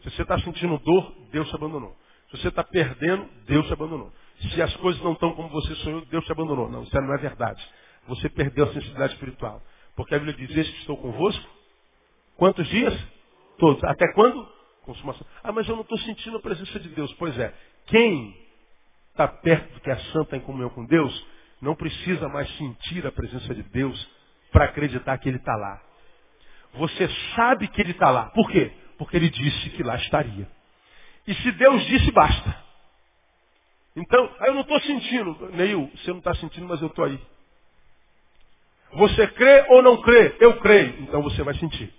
Se 0.02 0.10
você 0.10 0.24
está 0.24 0.40
sentindo 0.40 0.80
dor, 0.80 1.14
Deus 1.32 1.48
te 1.48 1.56
abandonou. 1.56 1.96
Se 2.32 2.38
você 2.38 2.48
está 2.48 2.64
perdendo, 2.64 3.30
Deus 3.46 3.68
te 3.68 3.74
abandonou. 3.74 4.12
Se 4.40 4.62
as 4.62 4.76
coisas 4.78 5.00
não 5.04 5.14
estão 5.14 5.34
como 5.34 5.50
você 5.50 5.76
sonhou, 5.76 6.04
Deus 6.06 6.26
te 6.26 6.32
abandonou. 6.32 6.70
Não, 6.72 6.84
isso 6.84 7.02
não 7.02 7.14
é 7.14 7.18
verdade. 7.18 7.64
Você 8.08 8.30
perdeu 8.30 8.66
a 8.66 8.74
sensibilidade 8.74 9.14
espiritual. 9.14 9.62
Porque 9.96 10.16
a 10.16 10.20
Bíblia 10.20 10.36
diz, 10.36 10.58
eis 10.58 10.70
que 10.70 10.80
estou 10.80 10.98
convosco. 10.98 11.46
Quantos 12.38 12.68
dias? 12.70 13.19
Todos. 13.60 13.84
Até 13.84 14.12
quando? 14.14 14.48
Consumação. 14.84 15.26
Ah, 15.44 15.52
mas 15.52 15.68
eu 15.68 15.76
não 15.76 15.84
estou 15.84 15.98
sentindo 16.00 16.38
a 16.38 16.42
presença 16.42 16.80
de 16.80 16.90
Deus. 16.90 17.14
Pois 17.14 17.38
é. 17.38 17.54
Quem 17.88 18.36
está 19.12 19.28
perto 19.28 19.74
do 19.74 19.82
que 19.82 19.92
é 19.92 19.98
santa 20.14 20.38
em 20.38 20.40
comunhão 20.40 20.70
com 20.70 20.86
Deus, 20.86 21.28
não 21.62 21.76
precisa 21.76 22.30
mais 22.30 22.50
sentir 22.58 23.06
a 23.06 23.12
presença 23.12 23.54
de 23.54 23.64
Deus 23.64 24.10
para 24.52 24.66
acreditar 24.66 25.18
que 25.18 25.28
Ele 25.28 25.38
está 25.38 25.56
lá. 25.56 25.82
Você 26.74 27.10
sabe 27.36 27.68
que 27.68 27.82
Ele 27.82 27.92
está 27.92 28.10
lá. 28.10 28.28
Por 28.30 28.50
quê? 28.50 28.72
Porque 28.98 29.18
Ele 29.18 29.30
disse 29.30 29.70
que 29.72 29.84
lá 29.84 29.96
estaria. 29.98 30.50
E 31.28 31.34
se 31.36 31.52
Deus 31.52 31.86
disse, 31.86 32.12
basta. 32.12 32.64
Então, 33.96 34.34
aí 34.40 34.48
eu 34.50 34.54
não 34.54 34.62
estou 34.62 34.80
sentindo. 34.82 35.50
Neil, 35.52 35.92
você 35.96 36.12
não 36.12 36.20
está 36.20 36.34
sentindo, 36.36 36.68
mas 36.68 36.82
eu 36.82 36.88
estou 36.88 37.04
aí. 37.04 37.20
Você 38.94 39.28
crê 39.28 39.66
ou 39.70 39.84
não 39.84 40.02
crê? 40.02 40.38
Eu 40.40 40.60
creio. 40.60 41.02
Então 41.02 41.22
você 41.22 41.44
vai 41.44 41.54
sentir. 41.56 41.94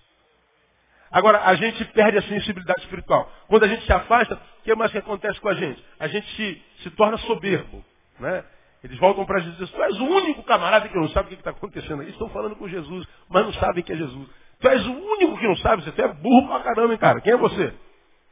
Agora, 1.11 1.43
a 1.45 1.55
gente 1.55 1.85
perde 1.87 2.19
a 2.19 2.23
sensibilidade 2.23 2.81
espiritual. 2.83 3.31
Quando 3.49 3.65
a 3.65 3.69
gente 3.69 3.85
se 3.85 3.93
afasta, 3.93 4.35
o 4.35 4.63
que 4.63 4.75
mais 4.75 4.93
que 4.93 4.99
acontece 4.99 5.41
com 5.41 5.49
a 5.49 5.55
gente? 5.55 5.85
A 5.99 6.07
gente 6.07 6.27
se, 6.37 6.63
se 6.83 6.91
torna 6.91 7.17
soberbo. 7.19 7.85
Né? 8.19 8.45
Eles 8.85 8.99
voltam 8.99 9.25
para 9.25 9.41
Jesus. 9.41 9.71
Tu 9.71 9.83
és 9.83 9.99
o 9.99 10.05
único 10.05 10.43
camarada 10.45 10.89
que 10.89 10.97
não 10.97 11.09
sabe 11.09 11.27
o 11.27 11.29
que 11.31 11.35
está 11.35 11.51
acontecendo 11.51 12.03
aí. 12.03 12.11
Estão 12.11 12.29
falando 12.31 12.55
com 12.57 12.69
Jesus, 12.69 13.07
mas 13.29 13.45
não 13.45 13.53
sabem 13.55 13.83
que 13.83 13.93
é 13.93 13.97
Jesus. 13.97 14.29
Tu 14.61 14.69
és 14.69 14.87
o 14.87 14.93
único 14.93 15.37
que 15.39 15.49
não 15.49 15.57
sabe. 15.57 15.83
Você 15.83 16.01
é 16.01 16.09
burro 16.09 16.47
pra 16.47 16.61
caramba, 16.61 16.93
hein, 16.93 16.99
cara. 16.99 17.21
Quem 17.21 17.33
é 17.33 17.37
você? 17.37 17.75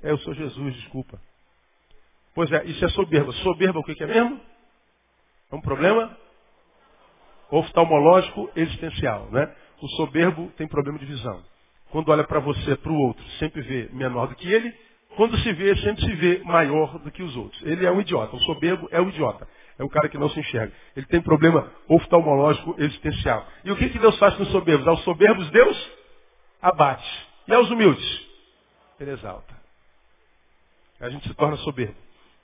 É, 0.02 0.10
eu 0.10 0.18
sou 0.18 0.32
Jesus, 0.34 0.74
desculpa. 0.76 1.20
Pois 2.34 2.52
é, 2.52 2.64
isso 2.66 2.84
é 2.84 2.88
soberba. 2.90 3.32
Soberba 3.32 3.80
o 3.80 3.84
que, 3.84 3.94
que 3.94 4.04
é 4.04 4.06
mesmo? 4.06 4.40
É 5.50 5.56
um 5.56 5.60
problema 5.60 6.16
oftalmológico 7.50 8.50
existencial, 8.54 9.28
né? 9.32 9.52
O 9.80 9.88
soberbo 9.88 10.52
tem 10.56 10.68
problema 10.68 10.98
de 10.98 11.06
visão. 11.06 11.42
Quando 11.90 12.10
olha 12.10 12.24
para 12.24 12.40
você, 12.40 12.76
para 12.76 12.92
o 12.92 13.00
outro, 13.00 13.24
sempre 13.38 13.62
vê 13.62 13.88
menor 13.92 14.28
do 14.28 14.34
que 14.34 14.50
ele. 14.52 14.74
Quando 15.16 15.36
se 15.38 15.52
vê, 15.52 15.74
sempre 15.76 16.04
se 16.04 16.12
vê 16.14 16.42
maior 16.44 16.98
do 16.98 17.10
que 17.10 17.22
os 17.22 17.34
outros. 17.36 17.60
Ele 17.62 17.84
é 17.84 17.90
um 17.90 18.00
idiota. 18.00 18.36
O 18.36 18.40
soberbo 18.40 18.88
é 18.90 19.00
um 19.00 19.08
idiota. 19.08 19.48
É 19.78 19.84
um 19.84 19.88
cara 19.88 20.08
que 20.08 20.18
não 20.18 20.28
se 20.28 20.38
enxerga. 20.38 20.72
Ele 20.94 21.06
tem 21.06 21.20
problema 21.20 21.70
oftalmológico 21.88 22.74
existencial. 22.78 23.46
E 23.64 23.70
o 23.70 23.76
que, 23.76 23.88
que 23.88 23.98
Deus 23.98 24.18
faz 24.18 24.34
com 24.34 24.42
os 24.42 24.50
soberbos? 24.50 24.86
Aos 24.86 25.02
soberbos, 25.04 25.48
Deus 25.50 25.90
abate. 26.60 27.28
E 27.46 27.54
aos 27.54 27.70
humildes? 27.70 28.26
Ele 29.00 29.12
exalta. 29.12 29.56
A 31.00 31.08
gente 31.08 31.26
se 31.28 31.34
torna 31.34 31.56
soberbo. 31.58 31.94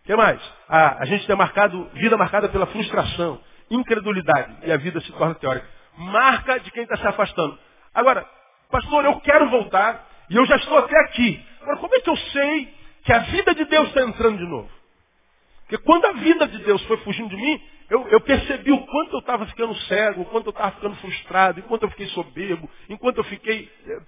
O 0.03 0.07
que 0.07 0.15
mais? 0.15 0.41
Ah, 0.69 0.99
a 1.01 1.07
gente 1.07 1.27
tem 1.27 1.35
marcado, 1.35 1.89
vida 1.95 2.17
marcada 2.17 2.49
pela 2.49 2.67
frustração, 2.67 3.41
incredulidade. 3.71 4.59
E 4.63 4.71
a 4.71 4.77
vida 4.77 5.01
se 5.01 5.11
torna 5.13 5.35
teórica. 5.35 5.67
Marca 5.97 6.61
de 6.61 6.71
quem 6.71 6.85
está 6.85 6.97
se 6.97 7.07
afastando. 7.07 7.59
Agora, 7.93 8.29
pastor, 8.71 9.05
eu 9.05 9.21
quero 9.21 9.49
voltar 9.51 10.09
e 10.31 10.37
eu 10.37 10.47
já 10.47 10.57
estou 10.57 10.79
até 10.79 10.97
aqui. 11.01 11.45
Agora, 11.63 11.79
como 11.79 11.95
é 11.95 12.01
que 12.01 12.11
eu 12.11 12.17
sei 12.17 12.75
que 13.05 13.13
a 13.13 13.19
vida 13.21 13.55
de 13.55 13.65
Deus 13.67 13.89
está 13.89 14.03
entrando 14.03 14.39
de 14.39 14.47
novo? 14.47 14.71
Porque 15.63 15.79
quando 15.79 16.05
a 16.07 16.13
vida 16.13 16.47
de 16.47 16.59
Deus 16.59 16.83
foi 16.85 16.97
fugindo 16.99 17.29
de 17.29 17.37
mim, 17.37 17.63
eu, 17.91 18.07
eu 18.09 18.21
percebi 18.21 18.73
o 18.73 18.87
quanto 18.87 19.15
eu 19.15 19.21
estava 19.21 19.47
ficando 19.47 19.75
cego, 19.83 20.23
o 20.23 20.25
quanto 20.27 20.47
eu 20.47 20.51
estava 20.51 20.73
ficando 20.73 20.97
frustrado, 20.97 21.61
enquanto 21.61 21.83
eu 21.83 21.91
fiquei 21.91 22.07
soberbo, 22.09 22.69
enquanto 22.89 23.19
eu 23.19 23.25
fiquei 23.25 23.71
é, 23.87 23.99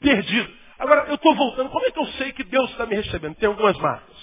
perdido. 0.00 0.52
Agora, 0.78 1.06
eu 1.08 1.16
estou 1.16 1.34
voltando, 1.34 1.70
como 1.70 1.86
é 1.86 1.90
que 1.90 1.98
eu 1.98 2.06
sei 2.06 2.32
que 2.32 2.44
Deus 2.44 2.70
está 2.70 2.86
me 2.86 2.94
recebendo? 2.94 3.34
Tem 3.34 3.48
algumas 3.48 3.76
marcas. 3.78 4.16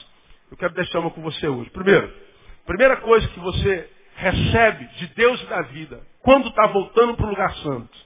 Eu 0.50 0.58
quero 0.58 0.74
deixar 0.74 1.00
uma 1.00 1.12
com 1.12 1.22
você 1.22 1.48
hoje. 1.48 1.70
Primeiro, 1.72 2.14
primeira 2.66 2.98
coisa 2.98 3.28
que 3.30 3.40
você 3.40 3.90
recebe 4.16 4.86
de 4.98 5.08
Deus 5.08 5.42
e 5.42 5.46
da 5.48 5.62
vida, 5.64 6.02
quando 6.22 6.48
está 6.48 6.68
voltando 6.68 7.16
para 7.16 7.26
o 7.26 7.30
lugar 7.30 7.54
santo, 7.58 7.98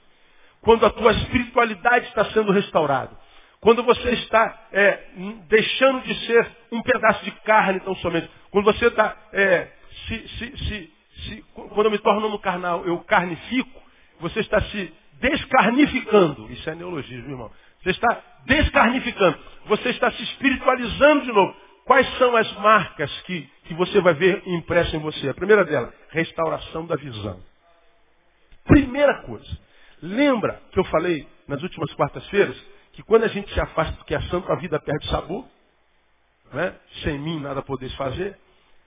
quando 0.62 0.84
a 0.84 0.90
tua 0.90 1.12
espiritualidade 1.12 2.06
está 2.08 2.24
sendo 2.26 2.52
restaurada, 2.52 3.18
Quando 3.60 3.82
você 3.82 4.10
está 4.12 4.68
é, 4.72 5.04
deixando 5.48 6.00
de 6.02 6.14
ser 6.26 6.50
um 6.72 6.82
pedaço 6.82 7.22
de 7.24 7.30
carne 7.42 7.80
tão 7.80 7.94
somente. 7.96 8.30
Quando 8.50 8.64
você 8.64 8.86
está. 8.86 9.14
É, 9.32 9.68
se, 10.06 10.28
se, 10.28 10.56
se, 10.56 10.92
se, 11.24 11.44
quando 11.52 11.84
eu 11.84 11.90
me 11.90 11.98
torno 11.98 12.28
no 12.30 12.38
carnal, 12.38 12.86
eu 12.86 12.98
carnifico, 13.00 13.82
você 14.18 14.40
está 14.40 14.62
se 14.62 14.92
descarnificando. 15.20 16.50
Isso 16.50 16.70
é 16.70 16.74
neologismo, 16.74 17.30
irmão. 17.30 17.50
Você 17.82 17.90
está 17.90 18.22
descarnificando. 18.46 19.38
Você 19.66 19.90
está 19.90 20.10
se 20.10 20.22
espiritualizando 20.22 21.22
de 21.22 21.32
novo. 21.32 21.54
Quais 21.84 22.08
são 22.18 22.36
as 22.36 22.50
marcas 22.58 23.10
que, 23.22 23.48
que 23.64 23.74
você 23.74 24.00
vai 24.00 24.14
ver 24.14 24.42
impressa 24.46 24.96
em 24.96 25.00
você? 25.00 25.28
A 25.28 25.34
primeira 25.34 25.64
delas, 25.64 25.92
restauração 26.10 26.86
da 26.86 26.96
visão. 26.96 27.40
Primeira 28.64 29.22
coisa. 29.22 29.69
Lembra 30.02 30.60
que 30.72 30.78
eu 30.78 30.84
falei 30.84 31.26
nas 31.46 31.62
últimas 31.62 31.92
quartas-feiras 31.94 32.56
que 32.92 33.02
quando 33.02 33.24
a 33.24 33.28
gente 33.28 33.52
se 33.52 33.60
afasta 33.60 33.92
do 33.96 34.04
que 34.04 34.14
é 34.14 34.20
santo, 34.22 34.50
a 34.50 34.56
vida 34.56 34.78
perde 34.80 35.08
sabor. 35.08 35.46
Né? 36.52 36.74
Sem 37.02 37.18
mim 37.18 37.40
nada 37.40 37.62
podeis 37.62 37.94
fazer. 37.94 38.38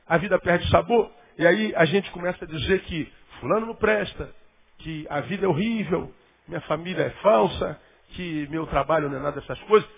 A 0.07 0.17
vida 0.17 0.37
perde 0.39 0.69
sabor. 0.69 1.11
E 1.37 1.45
aí 1.47 1.73
a 1.75 1.85
gente 1.85 2.11
começa 2.11 2.43
a 2.43 2.47
dizer 2.47 2.81
que 2.83 3.11
fulano 3.39 3.67
não 3.67 3.75
presta, 3.75 4.33
que 4.79 5.07
a 5.09 5.21
vida 5.21 5.45
é 5.45 5.47
horrível, 5.47 6.13
minha 6.47 6.61
família 6.61 7.03
é 7.03 7.09
falsa, 7.21 7.79
que 8.09 8.47
meu 8.49 8.67
trabalho 8.67 9.09
não 9.09 9.17
é 9.17 9.21
nada 9.21 9.39
dessas 9.39 9.59
coisas. 9.63 9.89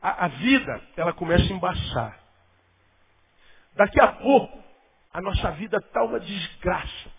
A, 0.00 0.24
a 0.24 0.28
vida, 0.28 0.80
ela 0.96 1.12
começa 1.12 1.44
a 1.44 1.56
embaçar. 1.56 2.18
Daqui 3.74 4.00
a 4.00 4.08
pouco, 4.08 4.62
a 5.12 5.20
nossa 5.20 5.50
vida 5.52 5.76
está 5.76 6.02
uma 6.02 6.18
desgraça. 6.18 7.10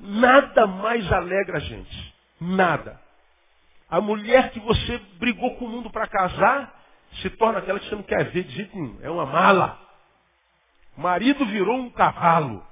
Nada 0.00 0.66
mais 0.66 1.10
alegra 1.12 1.58
a 1.58 1.60
gente. 1.60 2.13
Nada. 2.44 3.00
A 3.88 4.00
mulher 4.00 4.50
que 4.50 4.60
você 4.60 4.98
brigou 5.18 5.56
com 5.56 5.64
o 5.64 5.68
mundo 5.68 5.90
para 5.90 6.06
casar 6.06 6.74
se 7.22 7.30
torna 7.30 7.58
aquela 7.58 7.78
que 7.78 7.88
você 7.88 7.94
não 7.94 8.02
quer 8.02 8.24
ver 8.30 8.44
de 8.44 8.54
jeito 8.54 8.76
nenhum. 8.76 8.98
É 9.02 9.10
uma 9.10 9.24
mala. 9.24 9.78
O 10.96 11.00
marido 11.00 11.44
virou 11.46 11.76
um 11.76 11.90
cavalo. 11.90 12.64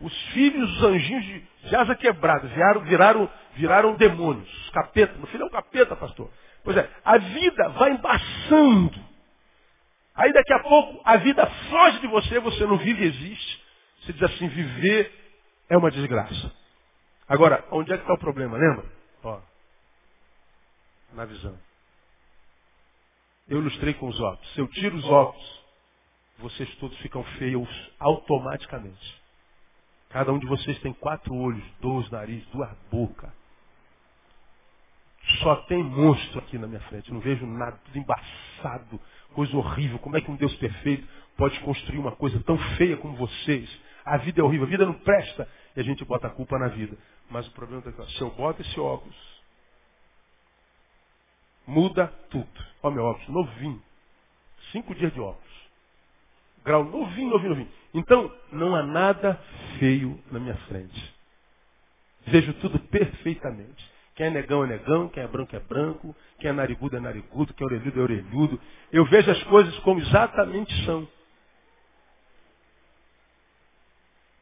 Os 0.00 0.22
filhos, 0.32 0.70
os 0.76 0.82
anjinhos 0.82 1.24
de, 1.24 1.40
de 1.68 1.76
asa 1.76 1.94
quebrada, 1.94 2.48
viraram, 2.48 2.80
viraram, 2.82 3.30
viraram 3.54 3.94
demônios. 3.94 4.70
Capeta. 4.70 5.16
Meu 5.16 5.26
filho 5.28 5.44
é 5.44 5.46
um 5.46 5.50
capeta, 5.50 5.96
pastor. 5.96 6.30
Pois 6.62 6.76
é, 6.76 6.90
a 7.04 7.16
vida 7.18 7.68
vai 7.70 7.92
embaçando. 7.92 8.98
Aí 10.14 10.32
daqui 10.32 10.52
a 10.52 10.60
pouco 10.60 11.00
a 11.04 11.16
vida 11.16 11.46
foge 11.70 12.00
de 12.00 12.06
você, 12.08 12.38
você 12.40 12.66
não 12.66 12.76
vive 12.76 13.04
existe. 13.04 13.64
Você 14.00 14.12
diz 14.12 14.22
assim, 14.22 14.48
viver 14.48 15.12
é 15.68 15.76
uma 15.76 15.90
desgraça. 15.90 16.63
Agora, 17.28 17.64
onde 17.70 17.92
é 17.92 17.96
que 17.96 18.02
está 18.02 18.14
o 18.14 18.18
problema, 18.18 18.56
lembra? 18.56 18.84
Ó, 19.22 19.40
na 21.14 21.24
visão. 21.24 21.58
Eu 23.48 23.58
ilustrei 23.58 23.94
com 23.94 24.08
os 24.08 24.20
óculos. 24.20 24.52
Se 24.54 24.60
eu 24.60 24.68
tiro 24.68 24.96
os 24.96 25.04
óculos, 25.04 25.64
vocês 26.38 26.74
todos 26.76 26.96
ficam 26.98 27.22
feios 27.38 27.68
automaticamente. 27.98 29.22
Cada 30.10 30.32
um 30.32 30.38
de 30.38 30.46
vocês 30.46 30.78
tem 30.80 30.92
quatro 30.92 31.34
olhos, 31.34 31.64
dois 31.80 32.08
narizes, 32.10 32.46
duas 32.48 32.70
bocas. 32.90 33.30
Só 35.42 35.56
tem 35.62 35.82
monstro 35.82 36.38
aqui 36.38 36.58
na 36.58 36.66
minha 36.66 36.80
frente. 36.82 37.12
não 37.12 37.20
vejo 37.20 37.46
nada, 37.46 37.78
tudo 37.86 37.98
embaçado, 37.98 39.00
coisa 39.32 39.56
horrível. 39.56 39.98
Como 39.98 40.16
é 40.16 40.20
que 40.20 40.30
um 40.30 40.36
Deus 40.36 40.54
perfeito 40.56 41.06
pode 41.36 41.58
construir 41.60 41.98
uma 41.98 42.12
coisa 42.12 42.38
tão 42.44 42.58
feia 42.76 42.96
como 42.96 43.16
vocês? 43.16 43.68
A 44.04 44.18
vida 44.18 44.40
é 44.40 44.44
horrível, 44.44 44.66
a 44.66 44.70
vida 44.70 44.84
não 44.84 44.94
presta. 44.94 45.48
E 45.76 45.80
a 45.80 45.82
gente 45.82 46.04
bota 46.04 46.26
a 46.28 46.30
culpa 46.30 46.58
na 46.58 46.68
vida. 46.68 46.96
Mas 47.30 47.46
o 47.48 47.50
problema 47.52 47.82
é 47.86 47.92
que 47.92 48.12
se 48.12 48.20
eu 48.20 48.30
boto 48.30 48.62
esse 48.62 48.78
óculos, 48.78 49.16
muda 51.66 52.06
tudo. 52.30 52.66
Ó 52.82 52.90
meu 52.90 53.04
óculos, 53.04 53.28
novinho. 53.28 53.82
Cinco 54.72 54.94
dias 54.94 55.12
de 55.12 55.20
óculos. 55.20 55.54
Grau 56.64 56.84
novinho, 56.84 57.30
novinho, 57.30 57.50
novinho. 57.50 57.68
Então, 57.92 58.34
não 58.50 58.74
há 58.74 58.82
nada 58.82 59.38
feio 59.78 60.18
na 60.30 60.40
minha 60.40 60.56
frente. 60.68 61.14
Vejo 62.26 62.54
tudo 62.54 62.78
perfeitamente. 62.78 63.92
Quem 64.14 64.26
é 64.26 64.30
negão 64.30 64.64
é 64.64 64.68
negão, 64.68 65.08
quem 65.08 65.22
é 65.22 65.26
branco 65.26 65.56
é 65.56 65.60
branco, 65.60 66.16
quem 66.38 66.48
é 66.48 66.52
narigudo 66.52 66.96
é 66.96 67.00
narigudo, 67.00 67.52
quem 67.52 67.64
é 67.64 67.68
orelhudo 67.68 68.00
é 68.00 68.02
orelhudo. 68.02 68.60
Eu 68.92 69.04
vejo 69.06 69.30
as 69.30 69.42
coisas 69.44 69.76
como 69.80 70.00
exatamente 70.00 70.72
são. 70.84 71.06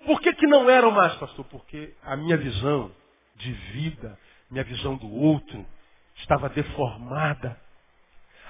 Por 0.04 0.20
que, 0.20 0.32
que 0.34 0.46
não 0.46 0.68
eram 0.68 0.90
mais, 0.90 1.14
pastor? 1.16 1.44
Porque 1.46 1.94
a 2.02 2.16
minha 2.16 2.36
visão 2.36 2.90
de 3.36 3.52
vida, 3.52 4.18
minha 4.50 4.64
visão 4.64 4.96
do 4.96 5.10
outro, 5.12 5.64
estava 6.16 6.48
deformada. 6.48 7.60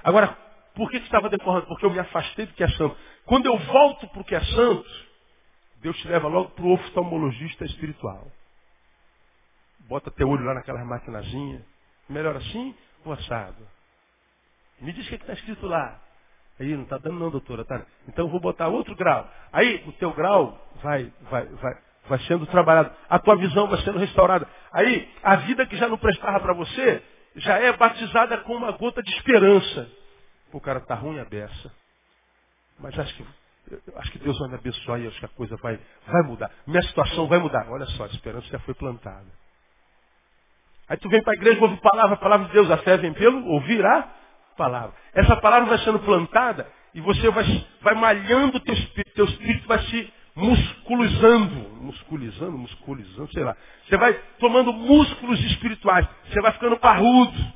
Agora, 0.02 0.28
por 0.74 0.90
que, 0.90 0.98
que 0.98 1.06
estava 1.06 1.28
deformada? 1.28 1.66
Porque 1.66 1.84
eu 1.84 1.90
me 1.90 1.98
afastei 1.98 2.46
do 2.46 2.54
que 2.54 2.64
é 2.64 2.68
santo. 2.68 2.96
Quando 3.26 3.46
eu 3.46 3.58
volto 3.58 4.08
para 4.08 4.20
o 4.20 4.24
que 4.24 4.34
é 4.34 4.40
santo, 4.44 5.06
Deus 5.76 5.96
te 5.98 6.08
leva 6.08 6.28
logo 6.28 6.50
para 6.50 6.64
o 6.64 6.72
oftalmologista 6.72 7.64
espiritual. 7.64 8.30
Bota 9.80 10.10
teu 10.10 10.28
olho 10.28 10.44
lá 10.44 10.54
naquela 10.54 10.84
maquinazinha. 10.84 11.64
Melhor 12.08 12.36
assim 12.36 12.74
ou 13.04 13.12
assado? 13.12 13.68
Me 14.80 14.92
diz 14.92 15.04
o 15.04 15.08
que 15.08 15.14
é 15.14 15.18
está 15.18 15.32
escrito 15.34 15.66
lá. 15.66 16.00
Aí 16.62 16.76
não 16.76 16.84
está 16.84 16.96
dando 16.96 17.18
não, 17.18 17.28
doutora. 17.28 17.64
Tá? 17.64 17.82
Então 18.06 18.26
eu 18.26 18.30
vou 18.30 18.38
botar 18.38 18.68
outro 18.68 18.94
grau. 18.94 19.28
Aí 19.52 19.82
o 19.84 19.92
teu 19.94 20.12
grau 20.12 20.56
vai, 20.80 21.12
vai, 21.22 21.44
vai, 21.46 21.78
vai 22.08 22.18
sendo 22.20 22.46
trabalhado. 22.46 22.92
A 23.10 23.18
tua 23.18 23.36
visão 23.36 23.66
vai 23.66 23.80
sendo 23.80 23.98
restaurada. 23.98 24.46
Aí 24.72 25.10
a 25.24 25.36
vida 25.36 25.66
que 25.66 25.76
já 25.76 25.88
não 25.88 25.98
prestava 25.98 26.38
para 26.38 26.54
você 26.54 27.02
já 27.34 27.58
é 27.58 27.72
batizada 27.72 28.38
com 28.38 28.54
uma 28.54 28.70
gota 28.70 29.02
de 29.02 29.10
esperança. 29.10 29.90
O 30.52 30.60
cara 30.60 30.78
está 30.78 30.94
ruim 30.94 31.18
a 31.18 31.24
beça. 31.24 31.72
Mas 32.78 32.96
acho 32.96 33.16
que, 33.16 33.26
acho 33.96 34.12
que 34.12 34.18
Deus 34.20 34.38
vai 34.38 34.50
me 34.50 34.54
abençoar 34.54 35.00
e 35.00 35.08
acho 35.08 35.18
que 35.18 35.24
a 35.24 35.30
coisa 35.30 35.56
vai, 35.56 35.80
vai 36.06 36.22
mudar. 36.22 36.48
Minha 36.64 36.82
situação 36.82 37.26
vai 37.26 37.40
mudar. 37.40 37.68
Olha 37.70 37.86
só, 37.86 38.04
a 38.04 38.08
esperança 38.08 38.46
já 38.46 38.60
foi 38.60 38.74
plantada. 38.74 39.26
Aí 40.88 40.96
tu 40.96 41.08
vem 41.08 41.22
para 41.22 41.32
a 41.32 41.36
igreja, 41.36 41.60
ouve 41.60 41.76
palavra, 41.78 42.14
a 42.14 42.18
palavra 42.18 42.46
de 42.46 42.52
Deus, 42.52 42.70
a 42.70 42.76
fé 42.78 42.96
vem 42.98 43.12
pelo 43.14 43.46
ouvir 43.48 43.84
a 43.84 44.21
palavra. 44.62 44.94
Essa 45.12 45.36
palavra 45.38 45.70
vai 45.70 45.78
sendo 45.78 45.98
plantada 45.98 46.70
e 46.94 47.00
você 47.00 47.28
vai, 47.30 47.66
vai 47.80 47.94
malhando 47.96 48.58
o 48.58 48.60
teu 48.60 48.74
espírito, 48.74 49.14
teu 49.14 49.24
espírito 49.24 49.66
vai 49.66 49.80
se 49.86 50.12
musculizando, 50.36 51.56
musculizando, 51.80 52.56
musculizando, 52.56 53.32
sei 53.32 53.42
lá. 53.42 53.56
Você 53.88 53.96
vai 53.96 54.14
tomando 54.38 54.72
músculos 54.72 55.40
espirituais, 55.46 56.06
você 56.28 56.40
vai 56.40 56.52
ficando 56.52 56.78
parrudo, 56.78 57.52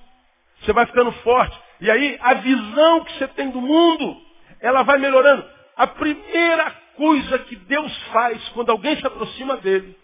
você 0.61 0.73
vai 0.73 0.85
ficando 0.87 1.13
forte. 1.13 1.57
E 1.81 1.89
aí 1.89 2.19
a 2.21 2.35
visão 2.35 3.05
que 3.05 3.13
você 3.19 3.29
tem 3.29 3.51
do 3.51 3.61
mundo, 3.61 4.21
ela 4.61 4.83
vai 4.83 4.99
melhorando. 4.99 5.49
A 5.77 5.87
primeira 5.87 6.73
coisa 6.97 7.39
que 7.39 7.55
Deus 7.55 7.97
faz 8.09 8.49
quando 8.49 8.71
alguém 8.71 8.97
se 8.97 9.07
aproxima 9.07 9.59
dele 9.59 9.97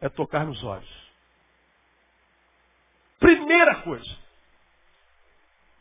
é 0.00 0.08
tocar 0.08 0.44
nos 0.46 0.62
olhos. 0.62 1.06
Primeira 3.18 3.76
coisa. 3.76 4.25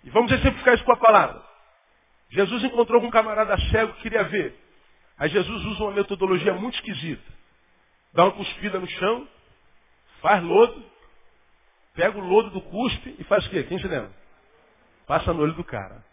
E 0.06 0.10
vamos 0.12 0.32
exemplificar 0.32 0.76
isso 0.76 0.84
com 0.84 0.94
a 0.94 0.98
palavra. 0.98 1.44
Jesus 2.30 2.64
encontrou 2.64 3.02
um 3.02 3.10
camarada 3.10 3.58
cego 3.70 3.94
que 3.94 4.04
queria 4.04 4.24
ver. 4.24 4.56
Aí 5.18 5.30
Jesus 5.30 5.66
usa 5.66 5.84
uma 5.84 5.94
metodologia 5.94 6.54
muito 6.54 6.76
esquisita. 6.76 7.34
Dá 8.14 8.24
uma 8.26 8.34
cuspida 8.34 8.80
no 8.80 8.88
chão, 8.88 9.28
faz 10.22 10.44
lodo, 10.44 10.84
pega 11.94 12.18
o 12.18 12.22
lodo 12.22 12.52
do 12.52 12.62
cuspe 12.62 13.16
e 13.18 13.24
faz 13.26 13.46
o 13.46 13.50
quê? 13.50 13.64
Quem 13.64 13.80
se 13.80 13.88
lembra? 13.88 14.12
Passa 15.08 15.34
no 15.34 15.42
olho 15.42 15.54
do 15.54 15.64
cara. 15.64 16.04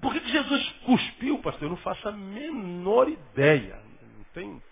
Por 0.00 0.12
que, 0.12 0.20
que 0.20 0.30
Jesus 0.30 0.72
cuspiu, 0.84 1.38
pastor? 1.38 1.64
Eu 1.64 1.70
não 1.70 1.76
faço 1.78 2.08
a 2.08 2.12
menor 2.12 3.08
ideia. 3.08 3.80
Não 4.16 4.24
tenho 4.34 4.62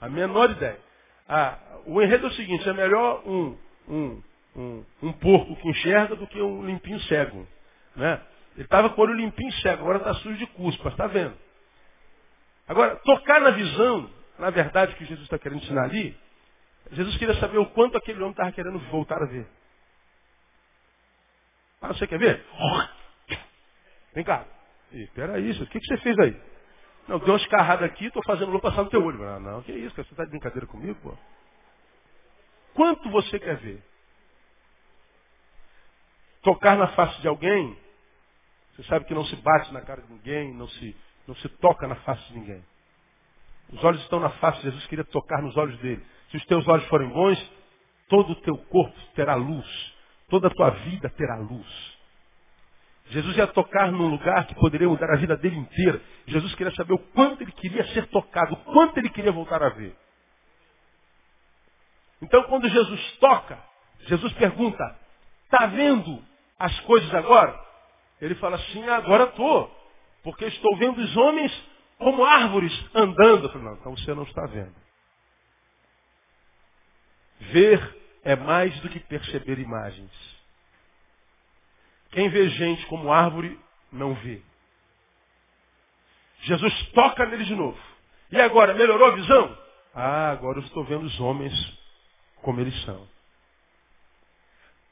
a 0.00 0.08
menor 0.08 0.50
ideia. 0.50 0.80
Ah, 1.28 1.58
o 1.86 2.02
enredo 2.02 2.26
é 2.26 2.30
o 2.30 2.32
seguinte, 2.34 2.68
é 2.68 2.72
melhor 2.72 3.22
um, 3.26 3.58
um, 3.88 4.22
um, 4.56 4.84
um 5.02 5.12
porco 5.12 5.56
que 5.56 5.68
enxerga 5.68 6.16
do 6.16 6.26
que 6.26 6.40
um 6.40 6.64
limpinho 6.64 7.00
cego. 7.00 7.46
Né? 7.96 8.20
Ele 8.54 8.64
estava 8.64 8.90
com 8.90 9.00
o 9.00 9.04
olho 9.04 9.14
limpinho 9.14 9.52
cego, 9.54 9.82
agora 9.82 9.98
está 9.98 10.14
sujo 10.14 10.36
de 10.36 10.46
cuspa, 10.48 10.88
está 10.88 11.06
vendo? 11.06 11.36
Agora, 12.66 12.96
tocar 12.96 13.40
na 13.40 13.50
visão, 13.50 14.10
na 14.38 14.50
verdade, 14.50 14.94
que 14.94 15.04
Jesus 15.04 15.24
está 15.24 15.38
querendo 15.38 15.62
ensinar 15.62 15.84
ali, 15.84 16.16
Jesus 16.92 17.16
queria 17.16 17.34
saber 17.40 17.58
o 17.58 17.66
quanto 17.66 17.96
aquele 17.96 18.18
homem 18.20 18.30
estava 18.30 18.52
querendo 18.52 18.78
voltar 18.90 19.22
a 19.22 19.26
ver. 19.26 19.46
Ah, 21.80 21.88
você 21.88 22.06
quer 22.06 22.18
ver? 22.18 22.44
Vem 24.14 24.24
cá. 24.24 24.46
Espera 24.92 25.40
isso, 25.40 25.62
o 25.62 25.66
que, 25.66 25.80
que 25.80 25.86
você 25.86 25.98
fez 25.98 26.18
aí? 26.18 26.40
Não, 27.08 27.18
deu 27.18 27.28
uma 27.28 27.36
escarrada 27.36 27.84
aqui, 27.84 28.06
estou 28.06 28.22
fazendo 28.24 28.50
lua 28.50 28.60
passar 28.60 28.84
no 28.84 28.90
teu 28.90 29.04
olho. 29.04 29.22
Ah, 29.28 29.40
não, 29.40 29.62
que 29.62 29.72
isso, 29.72 29.94
cara, 29.94 30.06
você 30.06 30.14
está 30.14 30.24
de 30.24 30.30
brincadeira 30.30 30.66
comigo, 30.66 30.98
pô? 31.02 31.14
Quanto 32.74 33.10
você 33.10 33.38
quer 33.38 33.56
ver? 33.56 33.82
Tocar 36.44 36.76
na 36.76 36.88
face 36.88 37.20
de 37.20 37.26
alguém, 37.26 37.76
você 38.76 38.84
sabe 38.84 39.06
que 39.06 39.14
não 39.14 39.24
se 39.24 39.34
bate 39.36 39.72
na 39.72 39.80
cara 39.80 40.02
de 40.02 40.12
ninguém, 40.12 40.54
não 40.54 40.68
se, 40.68 40.96
não 41.26 41.34
se 41.36 41.48
toca 41.48 41.88
na 41.88 41.96
face 41.96 42.22
de 42.28 42.38
ninguém. 42.38 42.64
Os 43.72 43.82
olhos 43.82 44.00
estão 44.02 44.20
na 44.20 44.30
face, 44.30 44.62
Jesus 44.62 44.86
queria 44.86 45.04
tocar 45.04 45.42
nos 45.42 45.56
olhos 45.56 45.78
dele. 45.78 46.04
Se 46.30 46.36
os 46.36 46.44
teus 46.46 46.68
olhos 46.68 46.86
forem 46.86 47.08
bons, 47.08 47.52
todo 48.08 48.32
o 48.32 48.36
teu 48.42 48.56
corpo 48.56 48.94
terá 49.14 49.34
luz. 49.34 49.94
Toda 50.28 50.48
a 50.48 50.50
tua 50.50 50.70
vida 50.70 51.08
terá 51.10 51.36
luz. 51.36 51.94
Jesus 53.06 53.36
ia 53.36 53.46
tocar 53.46 53.92
num 53.92 54.08
lugar 54.08 54.46
que 54.46 54.54
poderia 54.54 54.88
mudar 54.88 55.10
a 55.10 55.16
vida 55.16 55.36
dele 55.36 55.56
inteira. 55.56 56.00
Jesus 56.26 56.54
queria 56.54 56.74
saber 56.74 56.94
o 56.94 56.98
quanto 56.98 57.42
ele 57.42 57.52
queria 57.52 57.84
ser 57.88 58.06
tocado, 58.08 58.54
o 58.54 58.56
quanto 58.64 58.98
ele 58.98 59.10
queria 59.10 59.32
voltar 59.32 59.62
a 59.62 59.68
ver. 59.70 59.96
Então, 62.22 62.42
quando 62.44 62.68
Jesus 62.68 63.18
toca, 63.18 63.62
Jesus 64.06 64.32
pergunta: 64.34 64.82
Está 65.44 65.66
vendo 65.66 66.22
as 66.58 66.78
coisas 66.80 67.12
agora? 67.14 67.58
Ele 68.20 68.34
fala 68.36 68.56
assim: 68.56 68.88
Agora 68.88 69.24
estou, 69.24 69.70
porque 70.22 70.44
estou 70.46 70.76
vendo 70.76 70.98
os 70.98 71.16
homens 71.16 71.52
como 71.98 72.24
árvores 72.24 72.72
andando. 72.94 73.44
Eu 73.44 73.50
falo, 73.50 73.64
não, 73.64 73.74
então 73.74 73.96
você 73.96 74.14
não 74.14 74.24
está 74.24 74.46
vendo. 74.46 74.74
Ver 77.40 78.02
é 78.24 78.36
mais 78.36 78.78
do 78.80 78.88
que 78.88 79.00
perceber 79.00 79.58
imagens. 79.58 80.10
Quem 82.10 82.28
vê 82.28 82.48
gente 82.48 82.86
como 82.86 83.12
árvore, 83.12 83.58
não 83.92 84.14
vê. 84.14 84.40
Jesus 86.42 86.90
toca 86.92 87.26
nele 87.26 87.44
de 87.44 87.54
novo. 87.54 87.78
E 88.30 88.40
agora, 88.40 88.74
melhorou 88.74 89.08
a 89.08 89.14
visão? 89.14 89.58
Ah, 89.94 90.30
agora 90.30 90.58
eu 90.58 90.64
estou 90.64 90.84
vendo 90.84 91.04
os 91.04 91.20
homens 91.20 91.52
como 92.42 92.60
eles 92.60 92.74
são. 92.84 93.08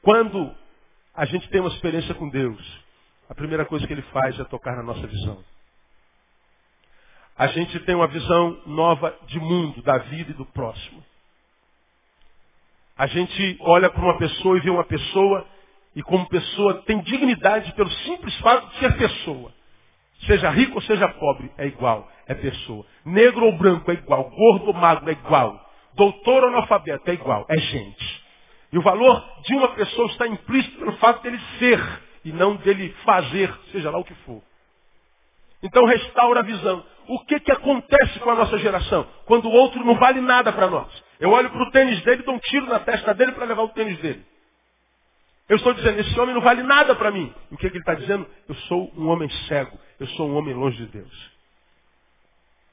Quando 0.01 0.55
a 1.15 1.25
gente 1.25 1.47
tem 1.49 1.61
uma 1.61 1.69
experiência 1.69 2.13
com 2.15 2.27
Deus, 2.29 2.83
a 3.29 3.35
primeira 3.35 3.65
coisa 3.65 3.85
que 3.85 3.93
ele 3.93 4.01
faz 4.03 4.39
é 4.39 4.43
tocar 4.45 4.75
na 4.75 4.83
nossa 4.83 5.05
visão. 5.05 5.43
A 7.37 7.47
gente 7.47 7.79
tem 7.81 7.95
uma 7.95 8.07
visão 8.07 8.61
nova 8.65 9.15
de 9.25 9.39
mundo, 9.39 9.81
da 9.81 9.97
vida 9.97 10.31
e 10.31 10.35
do 10.35 10.45
próximo. 10.45 11.03
A 12.95 13.07
gente 13.07 13.57
olha 13.61 13.89
para 13.89 14.03
uma 14.03 14.17
pessoa 14.17 14.57
e 14.57 14.61
vê 14.61 14.69
uma 14.69 14.83
pessoa 14.83 15.47
e 15.95 16.03
como 16.03 16.27
pessoa 16.29 16.83
tem 16.83 16.99
dignidade 17.01 17.71
pelo 17.73 17.89
simples 17.89 18.35
fato 18.39 18.67
de 18.69 18.79
ser 18.79 18.97
pessoa. 18.97 19.51
Seja 20.27 20.49
rico 20.51 20.75
ou 20.75 20.81
seja 20.81 21.07
pobre, 21.09 21.51
é 21.57 21.67
igual, 21.67 22.09
é 22.27 22.35
pessoa. 22.35 22.85
Negro 23.03 23.45
ou 23.45 23.57
branco 23.57 23.89
é 23.91 23.95
igual, 23.95 24.29
gordo 24.29 24.67
ou 24.67 24.73
magro 24.73 25.09
é 25.09 25.13
igual. 25.13 25.59
Doutor 25.95 26.43
ou 26.43 26.49
analfabeto 26.49 27.09
é 27.09 27.13
igual, 27.13 27.45
é 27.49 27.57
gente. 27.57 28.22
E 28.73 28.77
o 28.79 28.81
valor 28.81 29.23
de 29.43 29.53
uma 29.55 29.67
pessoa 29.75 30.07
está 30.07 30.27
implícito 30.27 30.79
pelo 30.79 30.93
fato 30.93 31.21
dele 31.21 31.39
ser 31.59 31.79
e 32.25 32.31
não 32.31 32.55
dele 32.55 32.89
fazer, 33.05 33.53
seja 33.71 33.91
lá 33.91 33.99
o 33.99 34.03
que 34.03 34.15
for. 34.25 34.41
Então 35.61 35.85
restaura 35.85 36.39
a 36.39 36.43
visão. 36.43 36.83
O 37.07 37.19
que, 37.19 37.39
que 37.39 37.51
acontece 37.51 38.19
com 38.19 38.31
a 38.31 38.35
nossa 38.35 38.57
geração? 38.57 39.07
Quando 39.25 39.45
o 39.45 39.51
outro 39.51 39.85
não 39.85 39.93
vale 39.93 40.21
nada 40.21 40.51
para 40.51 40.67
nós. 40.67 40.91
Eu 41.19 41.29
olho 41.29 41.51
para 41.51 41.61
o 41.61 41.69
tênis 41.69 42.01
dele 42.01 42.23
dou 42.23 42.33
um 42.33 42.39
tiro 42.39 42.65
na 42.65 42.79
testa 42.79 43.13
dele 43.13 43.33
para 43.33 43.45
levar 43.45 43.61
o 43.61 43.69
tênis 43.69 43.99
dele. 43.99 44.25
Eu 45.47 45.57
estou 45.57 45.71
dizendo, 45.73 45.99
esse 45.99 46.19
homem 46.19 46.33
não 46.33 46.41
vale 46.41 46.63
nada 46.63 46.95
para 46.95 47.11
mim. 47.11 47.31
O 47.51 47.57
que, 47.57 47.69
que 47.69 47.77
ele 47.77 47.83
está 47.83 47.93
dizendo? 47.93 48.25
Eu 48.49 48.55
sou 48.55 48.91
um 48.97 49.07
homem 49.07 49.29
cego. 49.47 49.77
Eu 49.99 50.07
sou 50.07 50.27
um 50.27 50.35
homem 50.35 50.55
longe 50.55 50.77
de 50.77 50.87
Deus. 50.87 51.31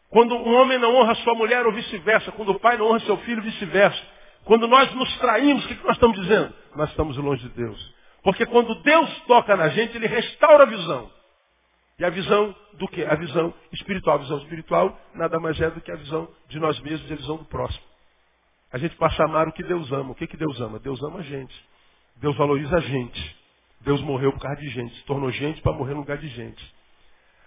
Quando 0.08 0.34
um 0.34 0.54
homem 0.54 0.78
não 0.78 0.96
honra 0.96 1.14
sua 1.16 1.34
mulher 1.34 1.66
ou 1.66 1.72
vice-versa. 1.72 2.32
Quando 2.32 2.52
o 2.52 2.58
pai 2.58 2.78
não 2.78 2.86
honra 2.86 3.00
seu 3.00 3.18
filho, 3.18 3.42
vice-versa. 3.42 4.19
Quando 4.44 4.66
nós 4.66 4.92
nos 4.94 5.16
traímos, 5.18 5.64
o 5.64 5.68
que, 5.68 5.74
que 5.74 5.84
nós 5.84 5.96
estamos 5.96 6.20
dizendo? 6.20 6.52
Nós 6.74 6.90
estamos 6.90 7.16
longe 7.16 7.42
de 7.42 7.50
Deus. 7.50 7.94
Porque 8.22 8.44
quando 8.46 8.74
Deus 8.82 9.20
toca 9.26 9.56
na 9.56 9.68
gente, 9.68 9.96
Ele 9.96 10.06
restaura 10.06 10.64
a 10.64 10.66
visão. 10.66 11.10
E 11.98 12.04
a 12.04 12.10
visão 12.10 12.54
do 12.74 12.88
quê? 12.88 13.06
A 13.08 13.14
visão 13.14 13.52
espiritual. 13.72 14.16
A 14.16 14.22
visão 14.22 14.38
espiritual 14.38 14.98
nada 15.14 15.38
mais 15.38 15.60
é 15.60 15.70
do 15.70 15.80
que 15.80 15.92
a 15.92 15.96
visão 15.96 16.28
de 16.48 16.58
nós 16.58 16.80
mesmos 16.80 17.08
e 17.10 17.12
a 17.12 17.16
visão 17.16 17.36
do 17.36 17.44
próximo. 17.44 17.84
A 18.72 18.78
gente 18.78 18.96
passa 18.96 19.22
a 19.22 19.26
amar 19.26 19.48
o 19.48 19.52
que 19.52 19.62
Deus 19.62 19.90
ama. 19.92 20.12
O 20.12 20.14
que, 20.14 20.26
que 20.26 20.36
Deus 20.36 20.60
ama? 20.60 20.78
Deus 20.78 21.02
ama 21.02 21.18
a 21.18 21.22
gente. 21.22 21.54
Deus 22.16 22.36
valoriza 22.36 22.76
a 22.76 22.80
gente. 22.80 23.36
Deus 23.80 24.00
morreu 24.02 24.32
por 24.32 24.40
causa 24.40 24.60
de 24.60 24.68
gente. 24.68 24.94
Se 24.96 25.04
tornou 25.04 25.30
gente 25.30 25.60
para 25.60 25.72
morrer 25.72 25.92
no 25.92 26.00
lugar 26.00 26.18
de 26.18 26.28
gente. 26.28 26.74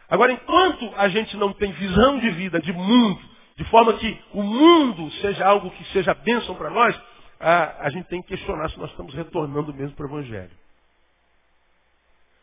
Agora, 0.09 0.31
enquanto 0.31 0.91
a 0.97 1.07
gente 1.07 1.35
não 1.37 1.53
tem 1.53 1.71
visão 1.71 2.19
de 2.19 2.29
vida, 2.31 2.59
de 2.59 2.73
mundo, 2.73 3.21
de 3.55 3.63
forma 3.65 3.93
que 3.93 4.19
o 4.33 4.41
mundo 4.41 5.11
seja 5.21 5.45
algo 5.45 5.69
que 5.71 5.83
seja 5.91 6.13
bênção 6.13 6.55
para 6.55 6.69
nós, 6.69 6.99
a, 7.39 7.85
a 7.85 7.89
gente 7.89 8.07
tem 8.07 8.21
que 8.21 8.29
questionar 8.29 8.69
se 8.69 8.79
nós 8.79 8.89
estamos 8.91 9.13
retornando 9.13 9.73
mesmo 9.73 9.95
para 9.95 10.05
o 10.05 10.09
Evangelho. 10.09 10.51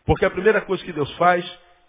Porque 0.04 0.24
a 0.24 0.30
primeira 0.30 0.60
coisa 0.60 0.84
que 0.84 0.92
Deus 0.92 1.10
faz 1.16 1.44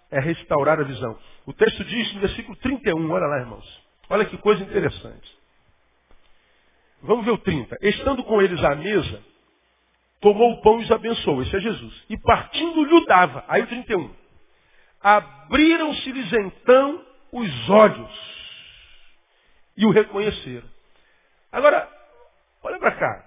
é 0.10 0.20
restaurar 0.20 0.80
a 0.80 0.84
visão. 0.84 1.18
O 1.46 1.54
texto 1.54 1.84
diz 1.84 2.14
no 2.14 2.22
versículo 2.22 2.56
31, 2.58 3.12
olha 3.12 3.28
lá, 3.28 3.40
irmãos. 3.40 3.82
Olha 4.10 4.26
que 4.26 4.38
coisa 4.38 4.64
interessante. 4.64 5.38
Vamos 7.02 7.26
ver 7.26 7.32
o 7.32 7.38
30. 7.38 7.78
Estando 7.82 8.24
com 8.24 8.42
eles 8.42 8.64
à 8.64 8.76
mesa, 8.76 9.24
tomou 10.20 10.52
o 10.52 10.62
pão 10.62 10.80
e 10.80 10.84
os 10.84 10.92
abençoou. 10.92 11.42
Esse 11.42 11.56
é 11.56 11.60
Jesus. 11.60 12.06
E 12.10 12.18
partindo-lhe 12.18 12.94
o 12.94 13.06
dava. 13.06 13.46
Aí 13.48 13.62
o 13.62 13.68
31. 13.68 14.14
Abriram-se-lhes 15.02 16.32
então 16.34 17.06
os 17.32 17.70
olhos 17.70 18.41
e 19.82 19.86
o 19.86 19.90
reconheceram. 19.90 20.70
Agora, 21.52 21.90
olha 22.62 22.78
para 22.78 22.96
cá. 22.96 23.26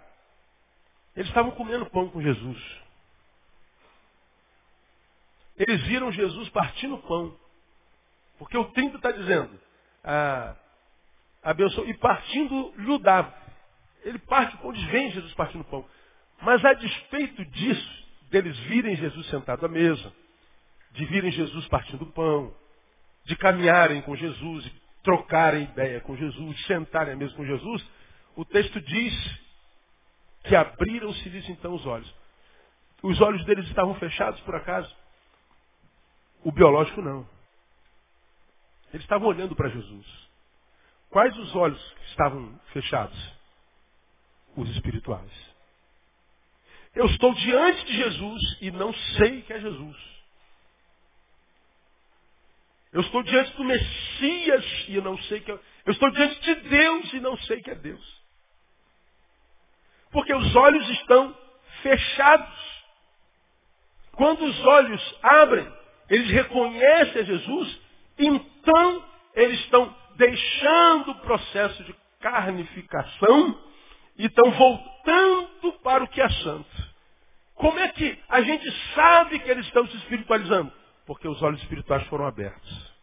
Eles 1.16 1.28
estavam 1.28 1.50
comendo 1.50 1.90
pão 1.90 2.08
com 2.08 2.22
Jesus. 2.22 2.80
Eles 5.56 5.82
viram 5.82 6.12
Jesus 6.12 6.48
partindo 6.50 6.96
pão. 6.98 7.36
Porque 8.38 8.56
o 8.56 8.66
30 8.66 8.96
está 8.96 9.10
dizendo, 9.10 9.60
ah, 10.04 10.54
abençoou, 11.42 11.88
e 11.88 11.94
partindo 11.94 12.72
lhe 12.76 12.98
dava. 13.00 13.34
Ele 14.04 14.18
parte 14.20 14.54
o 14.54 14.58
pão, 14.58 14.74
Jesus 14.76 15.34
partindo 15.34 15.64
pão. 15.64 15.84
Mas 16.40 16.64
a 16.64 16.72
despeito 16.72 17.44
disso, 17.46 18.06
deles 18.30 18.56
virem 18.60 18.94
Jesus 18.94 19.26
sentado 19.26 19.66
à 19.66 19.68
mesa, 19.68 20.12
de 20.92 21.04
virem 21.06 21.32
Jesus 21.32 21.66
partindo 21.66 22.06
pão, 22.06 22.54
de 23.24 23.34
caminharem 23.34 24.02
com 24.02 24.14
Jesus, 24.14 24.70
trocarem 25.04 25.64
ideia 25.64 26.00
com 26.00 26.16
Jesus, 26.16 26.66
sentarem 26.66 27.12
à 27.12 27.16
mesa 27.16 27.34
com 27.34 27.44
Jesus, 27.44 27.86
o 28.34 28.44
texto 28.44 28.80
diz 28.80 29.40
que 30.44 30.56
abriram-se-lhes 30.56 31.48
então 31.48 31.74
os 31.74 31.86
olhos. 31.86 32.12
Os 33.02 33.20
olhos 33.20 33.44
deles 33.44 33.66
estavam 33.68 33.94
fechados 33.96 34.40
por 34.40 34.56
acaso? 34.56 34.92
O 36.42 36.50
biológico 36.50 37.02
não. 37.02 37.28
Eles 38.92 39.04
estavam 39.04 39.28
olhando 39.28 39.54
para 39.54 39.68
Jesus. 39.68 40.06
Quais 41.10 41.36
os 41.38 41.54
olhos 41.54 41.92
que 41.92 42.04
estavam 42.06 42.58
fechados? 42.72 43.34
Os 44.56 44.68
espirituais. 44.70 45.30
Eu 46.94 47.06
estou 47.06 47.34
diante 47.34 47.84
de 47.86 47.96
Jesus 47.96 48.58
e 48.60 48.70
não 48.70 48.92
sei 48.92 49.42
que 49.42 49.52
é 49.52 49.60
Jesus. 49.60 50.13
Eu 52.94 53.00
estou 53.00 53.24
diante 53.24 53.50
do 53.56 53.64
Messias 53.64 54.84
e 54.88 55.00
não 55.00 55.18
sei 55.24 55.40
que 55.40 55.50
é. 55.50 55.58
Eu 55.84 55.92
estou 55.92 56.08
diante 56.12 56.40
de 56.40 56.54
Deus 56.68 57.12
e 57.12 57.20
não 57.20 57.36
sei 57.38 57.60
que 57.60 57.70
é 57.72 57.74
Deus. 57.74 58.22
Porque 60.12 60.32
os 60.32 60.54
olhos 60.54 60.88
estão 60.90 61.36
fechados. 61.82 62.84
Quando 64.12 64.44
os 64.44 64.64
olhos 64.64 65.18
abrem, 65.24 65.68
eles 66.08 66.30
reconhecem 66.30 67.22
a 67.22 67.24
Jesus, 67.24 67.80
então 68.16 69.04
eles 69.34 69.58
estão 69.62 69.92
deixando 70.14 71.10
o 71.10 71.14
processo 71.16 71.82
de 71.82 71.92
carnificação 72.20 73.60
e 74.16 74.26
estão 74.26 74.52
voltando 74.52 75.72
para 75.82 76.04
o 76.04 76.08
que 76.08 76.22
é 76.22 76.28
santo. 76.28 76.94
Como 77.56 77.76
é 77.76 77.88
que 77.88 78.16
a 78.28 78.40
gente 78.40 78.70
sabe 78.94 79.40
que 79.40 79.50
eles 79.50 79.66
estão 79.66 79.84
se 79.88 79.96
espiritualizando? 79.96 80.83
Porque 81.06 81.28
os 81.28 81.40
olhos 81.42 81.60
espirituais 81.62 82.06
foram 82.06 82.26
abertos. 82.26 82.94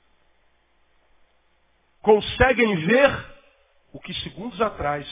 Conseguem 2.02 2.76
ver 2.88 3.26
o 3.94 4.00
que 4.00 4.14
segundos 4.22 4.60
atrás 4.62 5.08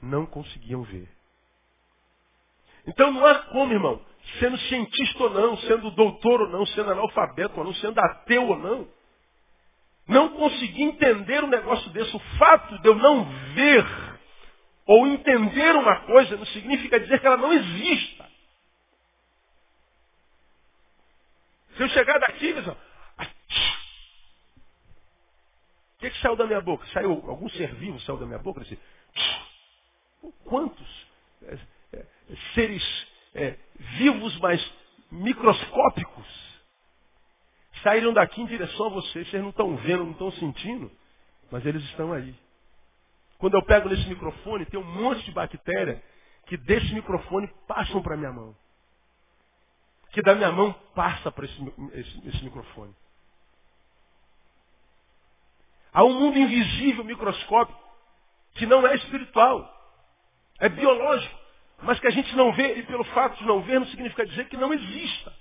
não 0.00 0.24
conseguiam 0.26 0.82
ver. 0.82 1.08
Então 2.86 3.12
não 3.12 3.26
há 3.26 3.34
como, 3.50 3.72
irmão, 3.72 4.00
sendo 4.38 4.56
cientista 4.58 5.24
ou 5.24 5.30
não, 5.30 5.56
sendo 5.58 5.90
doutor 5.90 6.42
ou 6.42 6.48
não, 6.48 6.64
sendo 6.66 6.92
analfabeto 6.92 7.58
ou 7.58 7.64
não, 7.64 7.74
sendo 7.74 7.98
ateu 7.98 8.48
ou 8.48 8.58
não, 8.58 8.88
não 10.08 10.28
conseguir 10.30 10.84
entender 10.84 11.42
um 11.42 11.48
negócio 11.48 11.90
desse. 11.90 12.14
O 12.14 12.20
fato 12.38 12.78
de 12.80 12.88
eu 12.88 12.94
não 12.94 13.24
ver 13.54 13.84
ou 14.86 15.06
entender 15.06 15.74
uma 15.74 16.00
coisa 16.06 16.36
não 16.36 16.46
significa 16.46 17.00
dizer 17.00 17.20
que 17.20 17.26
ela 17.26 17.36
não 17.36 17.52
exista. 17.52 18.15
Se 21.76 21.82
eu 21.82 21.88
chegar 21.90 22.18
daqui, 22.18 22.54
o 25.96 25.98
que, 25.98 26.10
que 26.10 26.20
saiu 26.20 26.36
da 26.36 26.46
minha 26.46 26.60
boca? 26.60 26.86
Saiu 26.88 27.10
algum 27.10 27.48
ser 27.50 27.74
vivo 27.74 28.00
saiu 28.00 28.18
da 28.18 28.26
minha 28.26 28.38
boca? 28.38 28.62
Assim, 28.62 28.78
quantos 30.44 31.06
é, 31.42 31.58
é, 31.92 32.06
seres 32.54 33.06
é, 33.34 33.56
vivos, 33.98 34.38
mas 34.40 34.72
microscópicos, 35.10 36.26
saíram 37.82 38.12
daqui 38.12 38.40
em 38.40 38.46
direção 38.46 38.86
a 38.86 38.90
vocês. 38.90 39.28
Vocês 39.28 39.42
não 39.42 39.50
estão 39.50 39.76
vendo, 39.76 40.04
não 40.04 40.12
estão 40.12 40.32
sentindo, 40.32 40.90
mas 41.50 41.64
eles 41.66 41.82
estão 41.84 42.12
aí. 42.12 42.34
Quando 43.38 43.54
eu 43.54 43.62
pego 43.62 43.88
nesse 43.88 44.08
microfone, 44.08 44.64
tem 44.66 44.80
um 44.80 44.84
monte 44.84 45.24
de 45.24 45.32
bactéria 45.32 46.02
que 46.46 46.56
desse 46.56 46.92
microfone 46.94 47.48
passam 47.66 48.02
para 48.02 48.16
minha 48.16 48.32
mão. 48.32 48.56
Que 50.16 50.22
da 50.22 50.34
minha 50.34 50.50
mão 50.50 50.72
passa 50.94 51.30
para 51.30 51.44
esse, 51.44 51.74
esse, 51.92 52.28
esse 52.28 52.42
microfone. 52.42 52.94
Há 55.92 56.02
um 56.04 56.18
mundo 56.18 56.38
invisível, 56.38 57.04
microscópico, 57.04 57.78
que 58.54 58.64
não 58.64 58.86
é 58.86 58.94
espiritual, 58.94 59.70
é 60.58 60.70
biológico, 60.70 61.38
mas 61.82 62.00
que 62.00 62.06
a 62.06 62.10
gente 62.10 62.34
não 62.34 62.50
vê, 62.54 62.78
e 62.78 62.82
pelo 62.84 63.04
fato 63.04 63.36
de 63.36 63.44
não 63.44 63.60
ver, 63.60 63.78
não 63.78 63.86
significa 63.88 64.24
dizer 64.24 64.48
que 64.48 64.56
não 64.56 64.72
exista. 64.72 65.34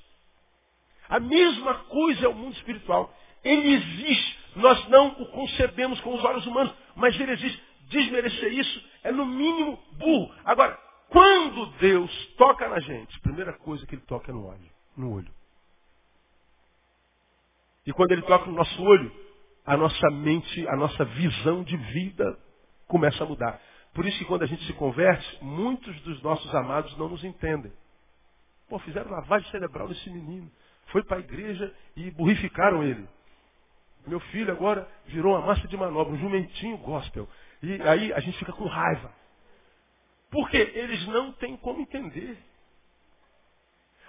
A 1.08 1.22
mesma 1.22 1.76
coisa 1.86 2.26
é 2.26 2.28
o 2.28 2.36
mundo 2.36 2.58
espiritual. 2.58 3.16
Ele 3.46 3.76
existe, 3.76 4.40
nós 4.58 4.90
não 4.90 5.08
o 5.08 5.32
concebemos 5.32 6.02
com 6.02 6.16
os 6.16 6.24
olhos 6.26 6.46
humanos, 6.46 6.74
mas 6.98 7.18
ele 7.18 7.32
existe. 7.32 7.64
Desmerecer 7.88 8.52
isso 8.52 8.84
é 9.04 9.12
no 9.14 9.26
mínimo 9.26 9.82
burro. 9.94 10.36
Agora, 10.44 10.78
quando 11.16 11.68
Deus 11.78 12.12
toca 12.36 12.68
na 12.68 12.78
gente, 12.82 13.16
a 13.16 13.22
primeira 13.22 13.54
coisa 13.54 13.88
que 13.88 13.96
ele 13.96 14.02
toca 14.02 14.32
é 14.32 14.34
no 14.34 14.48
olho, 14.48 14.70
no 14.98 15.14
olho. 15.14 15.32
E 17.86 17.94
quando 17.94 18.12
ele 18.12 18.22
toca 18.24 18.48
no 18.48 18.52
nosso 18.52 18.84
olho, 18.84 19.10
a 19.66 19.78
nossa 19.78 20.12
mente, 20.12 20.68
a 20.68 20.76
nossa 20.76 21.06
visão 21.06 21.64
de 21.64 21.78
vida 21.78 22.38
começa 22.86 23.24
a 23.24 23.26
mudar. 23.26 23.62
Por 23.94 24.06
isso 24.06 24.18
que 24.18 24.26
quando 24.26 24.44
a 24.44 24.46
gente 24.46 24.62
se 24.66 24.74
converte, 24.74 25.42
muitos 25.42 25.98
dos 26.02 26.22
nossos 26.22 26.54
amados 26.54 26.98
não 26.98 27.08
nos 27.08 27.24
entendem. 27.24 27.72
Pô, 28.68 28.78
fizeram 28.80 29.10
lavagem 29.10 29.50
cerebral 29.52 29.88
nesse 29.88 30.10
menino. 30.10 30.52
Foi 30.88 31.02
para 31.02 31.16
a 31.16 31.22
igreja 31.22 31.74
e 31.96 32.12
burrificaram 32.12 32.84
ele. 32.84 33.08
Meu 34.06 34.20
filho 34.20 34.52
agora 34.52 34.86
virou 35.06 35.34
uma 35.34 35.46
massa 35.46 35.66
de 35.66 35.78
manobra, 35.78 36.14
um 36.14 36.18
jumentinho 36.18 36.78
gospel. 36.80 37.26
E 37.64 37.82
aí 37.84 38.12
a 38.12 38.20
gente 38.20 38.38
fica 38.38 38.52
com 38.52 38.66
raiva. 38.66 39.14
Porque 40.36 40.58
eles 40.58 41.08
não 41.08 41.32
têm 41.32 41.56
como 41.56 41.80
entender. 41.80 42.38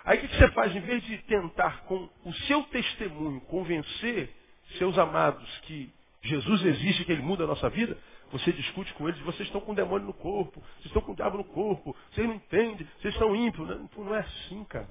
Aí 0.05 0.19
o 0.19 0.21
que 0.23 0.37
você 0.37 0.51
faz? 0.51 0.75
Em 0.75 0.81
vez 0.81 1.01
de 1.05 1.19
tentar 1.19 1.85
com 1.85 2.11
o 2.25 2.35
seu 2.49 2.65
testemunho 2.65 3.41
convencer 3.43 4.35
seus 4.77 4.99
amados 4.99 5.49
que 5.61 5.89
Jesus 6.23 6.65
existe, 6.65 7.05
que 7.05 7.13
ele 7.13 7.23
muda 7.23 7.45
a 7.45 7.47
nossa 7.47 7.71
vida, 7.71 7.97
você 8.33 8.53
discute 8.53 8.93
com 8.95 9.09
eles, 9.09 9.21
vocês 9.21 9.47
estão 9.47 9.61
com 9.61 9.73
demônio 9.73 10.09
no 10.09 10.15
corpo, 10.15 10.61
vocês 10.61 10.87
estão 10.87 11.01
com 11.01 11.13
o 11.13 11.15
diabo 11.15 11.37
no 11.39 11.45
corpo, 11.45 11.95
vocês 12.11 12.27
não 12.27 12.35
entendem, 12.35 12.89
vocês 12.99 13.15
são 13.15 13.37
ímpios. 13.37 13.69
Não, 13.69 14.05
não 14.05 14.13
é 14.17 14.19
assim, 14.19 14.65
cara. 14.65 14.91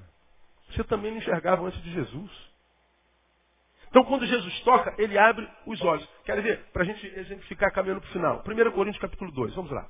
Você 0.70 0.84
também 0.84 1.10
não 1.10 1.18
enxergava 1.18 1.66
antes 1.66 1.82
de 1.82 1.92
Jesus. 1.92 2.30
Então, 3.90 4.04
quando 4.04 4.24
Jesus 4.24 4.58
toca, 4.60 4.94
ele 4.96 5.18
abre 5.18 5.46
os 5.66 5.82
olhos. 5.82 6.08
Quer 6.24 6.40
ver? 6.40 6.64
Para 6.72 6.80
a 6.80 6.86
gente 6.86 7.06
exemplificar 7.06 7.70
caminhando 7.74 8.00
para 8.00 8.08
o 8.08 8.12
final. 8.14 8.42
1 8.42 8.70
Coríntios 8.72 9.02
capítulo 9.02 9.30
2, 9.32 9.54
vamos 9.54 9.70
lá. 9.70 9.86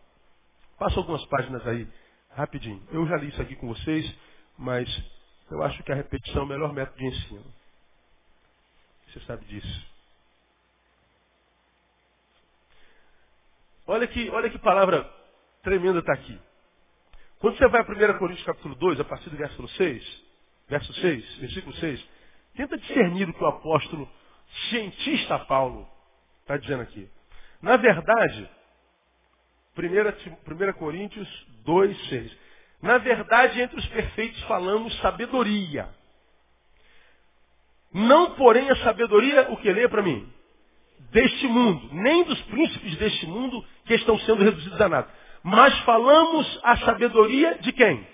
Passa 0.78 0.98
algumas 0.98 1.24
páginas 1.26 1.66
aí, 1.66 1.88
rapidinho. 2.30 2.82
Eu 2.90 3.06
já 3.06 3.16
li 3.16 3.28
isso 3.28 3.40
aqui 3.40 3.56
com 3.56 3.68
vocês, 3.68 4.14
mas 4.58 4.88
eu 5.50 5.62
acho 5.62 5.82
que 5.82 5.92
a 5.92 5.94
repetição 5.94 6.42
é 6.42 6.44
o 6.44 6.48
melhor 6.48 6.72
método 6.72 6.98
de 6.98 7.06
ensino. 7.06 7.54
Você 9.08 9.20
sabe 9.20 9.44
disso. 9.46 9.86
Olha 13.86 14.06
que, 14.06 14.28
olha 14.30 14.50
que 14.50 14.58
palavra 14.58 15.08
tremenda 15.62 16.00
está 16.00 16.12
aqui. 16.12 16.38
Quando 17.38 17.56
você 17.56 17.68
vai 17.68 17.80
a 17.80 17.84
1 17.84 18.18
Coríntios 18.18 18.46
capítulo 18.46 18.74
2, 18.74 19.00
a 19.00 19.04
partir 19.04 19.30
do 19.30 19.36
versículo 19.36 19.68
6, 19.68 20.24
verso 20.68 20.92
6, 20.94 21.36
versículo 21.36 21.74
6, 21.76 22.08
tenta 22.56 22.76
discernir 22.76 23.28
o 23.28 23.32
que 23.32 23.42
o 23.42 23.46
apóstolo 23.46 24.10
cientista 24.68 25.38
Paulo 25.40 25.88
está 26.40 26.56
dizendo 26.56 26.82
aqui. 26.82 27.08
Na 27.62 27.76
verdade, 27.76 28.50
1, 29.76 30.68
1 30.68 30.72
Coríntios 30.74 31.28
2, 31.64 32.08
6. 32.08 32.36
Na 32.82 32.98
verdade, 32.98 33.60
entre 33.60 33.78
os 33.78 33.86
perfeitos 33.86 34.40
falamos 34.44 34.96
sabedoria. 35.00 35.88
Não, 37.92 38.32
porém, 38.32 38.68
a 38.70 38.76
sabedoria, 38.76 39.48
o 39.50 39.56
que 39.56 39.72
lê 39.72 39.88
para 39.88 40.02
mim? 40.02 40.28
Deste 41.10 41.46
mundo, 41.46 41.88
nem 41.92 42.24
dos 42.24 42.40
príncipes 42.42 42.96
deste 42.96 43.26
mundo 43.26 43.64
que 43.86 43.94
estão 43.94 44.18
sendo 44.20 44.44
reduzidos 44.44 44.80
a 44.80 44.88
nada. 44.88 45.08
Mas 45.42 45.78
falamos 45.80 46.60
a 46.62 46.76
sabedoria 46.78 47.58
de 47.60 47.72
quem? 47.72 48.06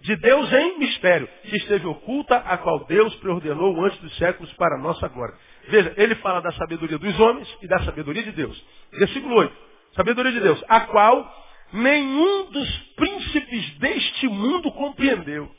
De 0.00 0.16
Deus 0.16 0.52
em 0.52 0.78
mistério, 0.78 1.28
que 1.42 1.56
esteve 1.56 1.86
oculta, 1.86 2.36
a 2.36 2.58
qual 2.58 2.84
Deus 2.84 3.14
preordenou 3.16 3.84
antes 3.84 3.98
dos 4.00 4.16
séculos 4.16 4.52
para 4.54 4.76
a 4.76 4.78
nossa 4.78 5.08
glória. 5.08 5.34
Veja, 5.68 5.94
ele 5.96 6.14
fala 6.16 6.40
da 6.40 6.52
sabedoria 6.52 6.98
dos 6.98 7.18
homens 7.18 7.48
e 7.62 7.66
da 7.66 7.80
sabedoria 7.80 8.22
de 8.22 8.32
Deus. 8.32 8.64
Versículo 8.92 9.36
8. 9.36 9.67
Sabedoria 9.98 10.30
de 10.30 10.38
Deus, 10.38 10.64
a 10.68 10.82
qual 10.82 11.34
nenhum 11.72 12.52
dos 12.52 12.78
príncipes 12.94 13.78
deste 13.78 14.28
mundo 14.28 14.70
compreendeu. 14.70 15.50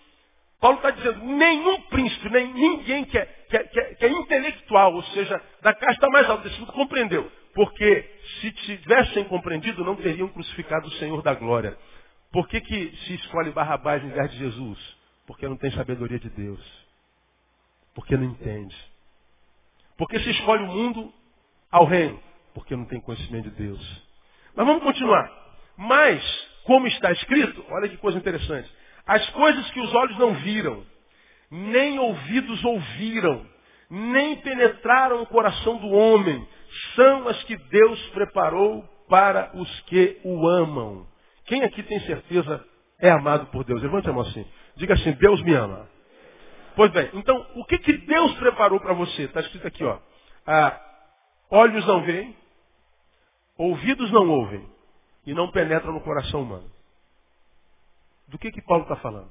Paulo 0.61 0.77
está 0.77 0.91
dizendo, 0.91 1.25
nenhum 1.25 1.81
príncipe, 1.81 2.29
nem 2.29 2.53
ninguém 2.53 3.03
que 3.03 3.17
é, 3.17 3.25
que, 3.25 3.57
é, 3.57 3.63
que, 3.65 3.79
é, 3.79 3.95
que 3.95 4.05
é, 4.05 4.09
intelectual, 4.09 4.93
ou 4.93 5.03
seja, 5.03 5.41
da 5.61 5.73
casta 5.73 6.07
mais 6.07 6.29
alta 6.29 6.47
desse 6.47 6.57
mundo, 6.57 6.71
compreendeu. 6.71 7.29
Porque 7.53 8.09
se 8.39 8.51
tivessem 8.51 9.25
compreendido, 9.25 9.83
não 9.83 9.97
teriam 9.97 10.29
crucificado 10.29 10.87
o 10.87 10.91
Senhor 10.93 11.21
da 11.21 11.33
glória. 11.33 11.77
Por 12.31 12.47
que, 12.47 12.61
que 12.61 12.95
se 12.95 13.15
escolhe 13.15 13.51
Barrabás 13.51 14.01
em 14.01 14.07
lugar 14.07 14.29
de 14.29 14.37
Jesus? 14.37 14.97
Porque 15.27 15.49
não 15.49 15.57
tem 15.57 15.69
sabedoria 15.71 16.17
de 16.17 16.29
Deus. 16.29 16.61
Porque 17.93 18.15
não 18.15 18.23
entende. 18.23 18.75
Porque 19.97 20.17
se 20.17 20.29
escolhe 20.29 20.63
o 20.63 20.67
mundo 20.67 21.13
ao 21.69 21.83
reino? 21.83 22.21
Porque 22.53 22.73
não 22.73 22.85
tem 22.85 23.01
conhecimento 23.01 23.49
de 23.49 23.55
Deus. 23.57 24.08
Mas 24.55 24.65
vamos 24.65 24.83
continuar. 24.83 25.31
Mas, 25.77 26.23
como 26.65 26.87
está 26.87 27.11
escrito, 27.11 27.63
olha 27.69 27.89
que 27.89 27.97
coisa 27.97 28.17
interessante. 28.17 28.69
As 29.05 29.27
coisas 29.31 29.69
que 29.71 29.79
os 29.79 29.93
olhos 29.93 30.17
não 30.17 30.33
viram, 30.35 30.83
nem 31.49 31.97
ouvidos 31.97 32.63
ouviram, 32.63 33.45
nem 33.89 34.35
penetraram 34.37 35.21
o 35.21 35.25
coração 35.25 35.77
do 35.77 35.89
homem, 35.89 36.47
são 36.95 37.27
as 37.27 37.41
que 37.43 37.55
Deus 37.55 37.99
preparou 38.09 38.83
para 39.09 39.51
os 39.55 39.81
que 39.81 40.19
o 40.23 40.47
amam. 40.47 41.07
Quem 41.45 41.63
aqui 41.63 41.81
tem 41.81 41.99
certeza 42.01 42.63
é 43.01 43.09
amado 43.09 43.47
por 43.47 43.63
Deus? 43.63 43.81
Levante 43.81 44.09
a 44.09 44.13
mão 44.13 44.21
assim. 44.21 44.45
Diga 44.75 44.93
assim, 44.93 45.11
Deus 45.13 45.41
me 45.41 45.53
ama. 45.53 45.89
Pois 46.75 46.91
bem, 46.91 47.09
então, 47.13 47.45
o 47.55 47.65
que, 47.65 47.77
que 47.79 47.93
Deus 47.93 48.33
preparou 48.35 48.79
para 48.79 48.93
você? 48.93 49.23
Está 49.23 49.41
escrito 49.41 49.67
aqui, 49.67 49.83
ó. 49.83 49.97
Ah, 50.45 50.79
olhos 51.49 51.85
não 51.85 52.03
veem, 52.03 52.35
ouvidos 53.59 54.09
não 54.11 54.27
ouvem, 54.29 54.67
e 55.25 55.33
não 55.33 55.51
penetram 55.51 55.93
no 55.93 56.01
coração 56.01 56.41
humano. 56.41 56.71
Do 58.27 58.37
que, 58.39 58.51
que 58.51 58.61
Paulo 58.61 58.83
está 58.83 58.95
falando? 58.95 59.29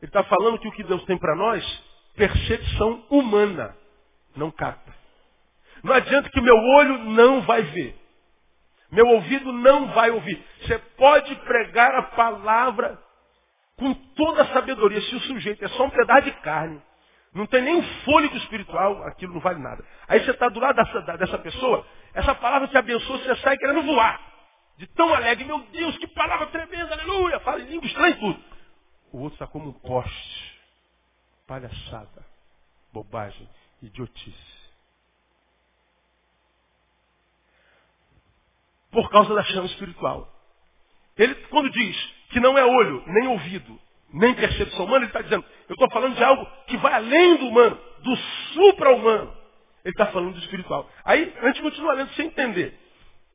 Ele 0.00 0.08
está 0.08 0.22
falando 0.24 0.58
que 0.58 0.68
o 0.68 0.72
que 0.72 0.84
Deus 0.84 1.04
tem 1.04 1.16
para 1.16 1.34
nós, 1.34 1.64
percepção 2.14 3.04
humana, 3.08 3.76
não 4.36 4.50
capta. 4.50 4.92
Não 5.82 5.94
adianta 5.94 6.28
que 6.28 6.40
meu 6.40 6.56
olho 6.56 6.98
não 6.98 7.42
vai 7.42 7.62
ver. 7.62 7.96
Meu 8.90 9.06
ouvido 9.06 9.52
não 9.52 9.88
vai 9.92 10.10
ouvir. 10.10 10.44
Você 10.60 10.78
pode 10.78 11.34
pregar 11.36 11.94
a 11.94 12.02
palavra 12.02 13.02
com 13.76 13.94
toda 13.94 14.42
a 14.42 14.52
sabedoria. 14.52 15.00
Se 15.00 15.16
o 15.16 15.20
sujeito 15.20 15.64
é 15.64 15.68
só 15.68 15.84
um 15.84 15.90
pedaço 15.90 16.22
de 16.22 16.32
carne, 16.42 16.80
não 17.34 17.46
tem 17.46 17.62
nem 17.62 17.82
fôlego 18.04 18.36
espiritual, 18.36 19.02
aquilo 19.04 19.32
não 19.34 19.40
vale 19.40 19.58
nada. 19.58 19.84
Aí 20.06 20.22
você 20.22 20.32
está 20.32 20.48
do 20.48 20.60
lado 20.60 20.76
dessa, 20.76 21.16
dessa 21.16 21.38
pessoa, 21.38 21.86
essa 22.12 22.34
palavra 22.34 22.68
te 22.68 22.76
abençoa, 22.76 23.18
você 23.18 23.36
sai 23.36 23.56
querendo 23.56 23.82
voar. 23.82 24.20
De 24.76 24.86
tão 24.88 25.12
alegre, 25.14 25.44
meu 25.44 25.58
Deus, 25.66 25.96
que 25.98 26.06
palavra 26.08 26.46
tremenda, 26.48 26.92
aleluia, 26.92 27.40
fala 27.40 27.60
em 27.60 27.66
língua 27.66 27.86
estranha 27.86 28.16
tudo. 28.16 28.44
O 29.12 29.18
outro 29.18 29.34
está 29.34 29.46
como 29.46 29.68
um 29.68 29.72
poste. 29.72 30.60
Palhaçada, 31.46 32.24
bobagem, 32.92 33.48
idiotice. 33.82 34.62
Por 38.90 39.10
causa 39.10 39.34
da 39.34 39.42
chama 39.44 39.66
espiritual. 39.66 40.30
Ele, 41.16 41.34
quando 41.46 41.70
diz 41.70 41.96
que 42.30 42.40
não 42.40 42.56
é 42.56 42.64
olho, 42.64 43.02
nem 43.06 43.28
ouvido, 43.28 43.78
nem 44.12 44.34
percepção 44.34 44.84
humana, 44.84 45.04
ele 45.04 45.06
está 45.06 45.22
dizendo, 45.22 45.44
eu 45.68 45.74
estou 45.74 45.90
falando 45.90 46.14
de 46.14 46.22
algo 46.22 46.46
que 46.66 46.76
vai 46.76 46.92
além 46.92 47.36
do 47.36 47.48
humano, 47.48 47.78
do 48.02 48.16
supra-humano. 48.54 49.32
Ele 49.84 49.92
está 49.92 50.06
falando 50.06 50.34
do 50.34 50.38
espiritual. 50.38 50.88
Aí, 51.04 51.32
a 51.40 51.46
gente 51.48 51.62
continua 51.62 51.94
lendo 51.94 52.12
sem 52.12 52.26
entender. 52.26 52.78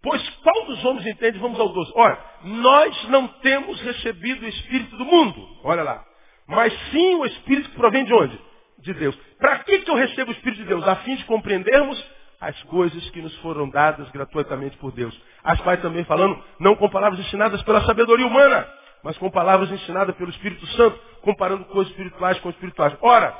Pois 0.02 0.30
qual 0.42 0.66
dos 0.66 0.86
homens 0.86 1.06
entende? 1.06 1.40
Vamos 1.40 1.60
ao 1.60 1.70
12. 1.70 1.92
Olha, 1.96 2.18
nós 2.44 3.10
não 3.10 3.28
temos 3.28 3.82
recebido 3.82 4.46
o 4.46 4.50
Espírito 4.50 4.96
do 4.96 5.06
mundo. 5.06 5.46
Olha 5.64 5.84
lá. 5.84 6.06
Mas 6.48 6.74
sim 6.92 7.16
o 7.16 7.26
Espírito 7.26 7.70
que 7.70 7.76
provém 7.76 8.06
de 8.06 8.14
onde? 8.14 8.40
De 8.80 8.94
Deus. 8.94 9.16
Para 9.40 9.60
que, 9.60 9.80
que 9.80 9.92
eu 9.92 9.96
recebo 9.96 10.32
o 10.32 10.34
Espírito 10.34 10.62
de 10.62 10.68
Deus? 10.68 10.88
A 10.88 10.96
fim 10.98 11.16
de 11.16 11.26
compreendermos 11.26 12.02
as 12.40 12.62
coisas 12.64 13.10
que 13.10 13.22
nos 13.22 13.36
foram 13.40 13.70
dadas 13.70 14.10
gratuitamente 14.12 14.78
por 14.78 14.92
Deus. 14.92 15.20
As 15.44 15.60
quais 15.62 15.82
também 15.82 16.04
falando, 16.06 16.42
não 16.60 16.76
com 16.76 16.88
palavras 16.90 17.20
ensinadas 17.20 17.62
pela 17.64 17.84
sabedoria 17.84 18.28
humana, 18.28 18.68
mas 19.04 19.18
com 19.18 19.30
palavras 19.30 19.72
ensinadas 19.72 20.16
pelo 20.16 20.30
Espírito 20.30 20.66
Santo, 20.68 21.00
comparando 21.22 21.66
coisas 21.66 21.92
espirituais 21.92 22.40
com 22.40 22.50
espirituais. 22.50 22.96
Ora, 23.02 23.36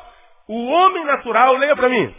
o 0.48 0.68
homem 0.68 1.04
natural, 1.06 1.56
leia 1.56 1.76
para 1.76 1.90
mim, 1.90 2.16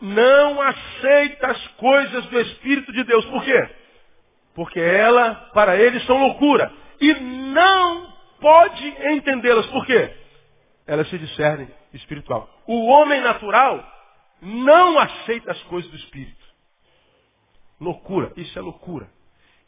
não 0.00 0.60
aceita 0.60 1.48
as 1.48 1.68
coisas 1.76 2.26
do 2.26 2.40
Espírito 2.40 2.92
de 2.92 3.04
Deus. 3.04 3.24
Por 3.26 3.44
quê? 3.44 3.70
Porque 4.54 4.80
ela, 4.80 5.34
para 5.54 5.76
eles, 5.76 6.04
são 6.06 6.18
loucura. 6.18 6.72
E 7.00 7.14
não 7.14 8.12
pode 8.40 8.86
entendê-las. 9.12 9.66
Por 9.66 9.86
quê? 9.86 10.12
Elas 10.86 11.08
se 11.08 11.18
discernem 11.18 11.68
espiritual. 11.94 12.50
O 12.66 12.86
homem 12.86 13.20
natural 13.20 13.84
não 14.40 14.98
aceita 14.98 15.52
as 15.52 15.62
coisas 15.64 15.90
do 15.90 15.96
Espírito. 15.96 16.42
Loucura, 17.80 18.32
isso 18.36 18.58
é 18.58 18.62
loucura. 18.62 19.08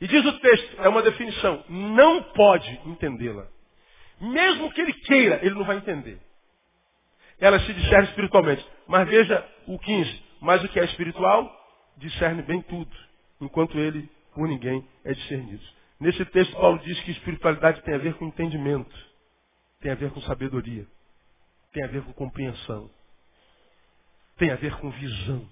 E 0.04 0.06
diz 0.06 0.22
o 0.22 0.38
texto, 0.38 0.82
é 0.82 0.88
uma 0.90 1.00
definição, 1.00 1.64
não 1.66 2.22
pode 2.34 2.70
entendê-la. 2.84 3.46
Mesmo 4.20 4.70
que 4.70 4.82
ele 4.82 4.92
queira, 4.92 5.38
ele 5.40 5.54
não 5.54 5.64
vai 5.64 5.78
entender. 5.78 6.20
Ela 7.40 7.58
se 7.60 7.72
discerne 7.72 8.08
espiritualmente. 8.08 8.62
Mas 8.86 9.08
veja 9.08 9.48
o 9.66 9.78
15. 9.78 10.22
Mas 10.42 10.62
o 10.62 10.68
que 10.68 10.78
é 10.78 10.84
espiritual, 10.84 11.50
discerne 11.96 12.42
bem 12.42 12.60
tudo, 12.60 12.94
enquanto 13.40 13.78
ele, 13.78 14.06
por 14.34 14.46
ninguém, 14.46 14.86
é 15.06 15.14
discernido. 15.14 15.64
Nesse 15.98 16.22
texto, 16.26 16.52
Paulo 16.52 16.78
diz 16.80 17.00
que 17.00 17.12
espiritualidade 17.12 17.80
tem 17.80 17.94
a 17.94 17.98
ver 17.98 18.12
com 18.12 18.26
entendimento, 18.26 18.94
tem 19.80 19.90
a 19.90 19.94
ver 19.94 20.10
com 20.10 20.20
sabedoria, 20.20 20.86
tem 21.72 21.82
a 21.82 21.88
ver 21.88 22.02
com 22.02 22.12
compreensão, 22.12 22.90
tem 24.36 24.50
a 24.50 24.56
ver 24.56 24.76
com 24.76 24.90
visão. 24.90 25.48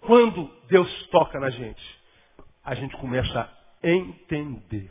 Quando 0.00 0.50
Deus 0.66 1.06
toca 1.12 1.38
na 1.38 1.50
gente, 1.50 2.01
a 2.64 2.74
gente 2.74 2.96
começa 2.96 3.40
a 3.40 3.88
entender. 3.88 4.90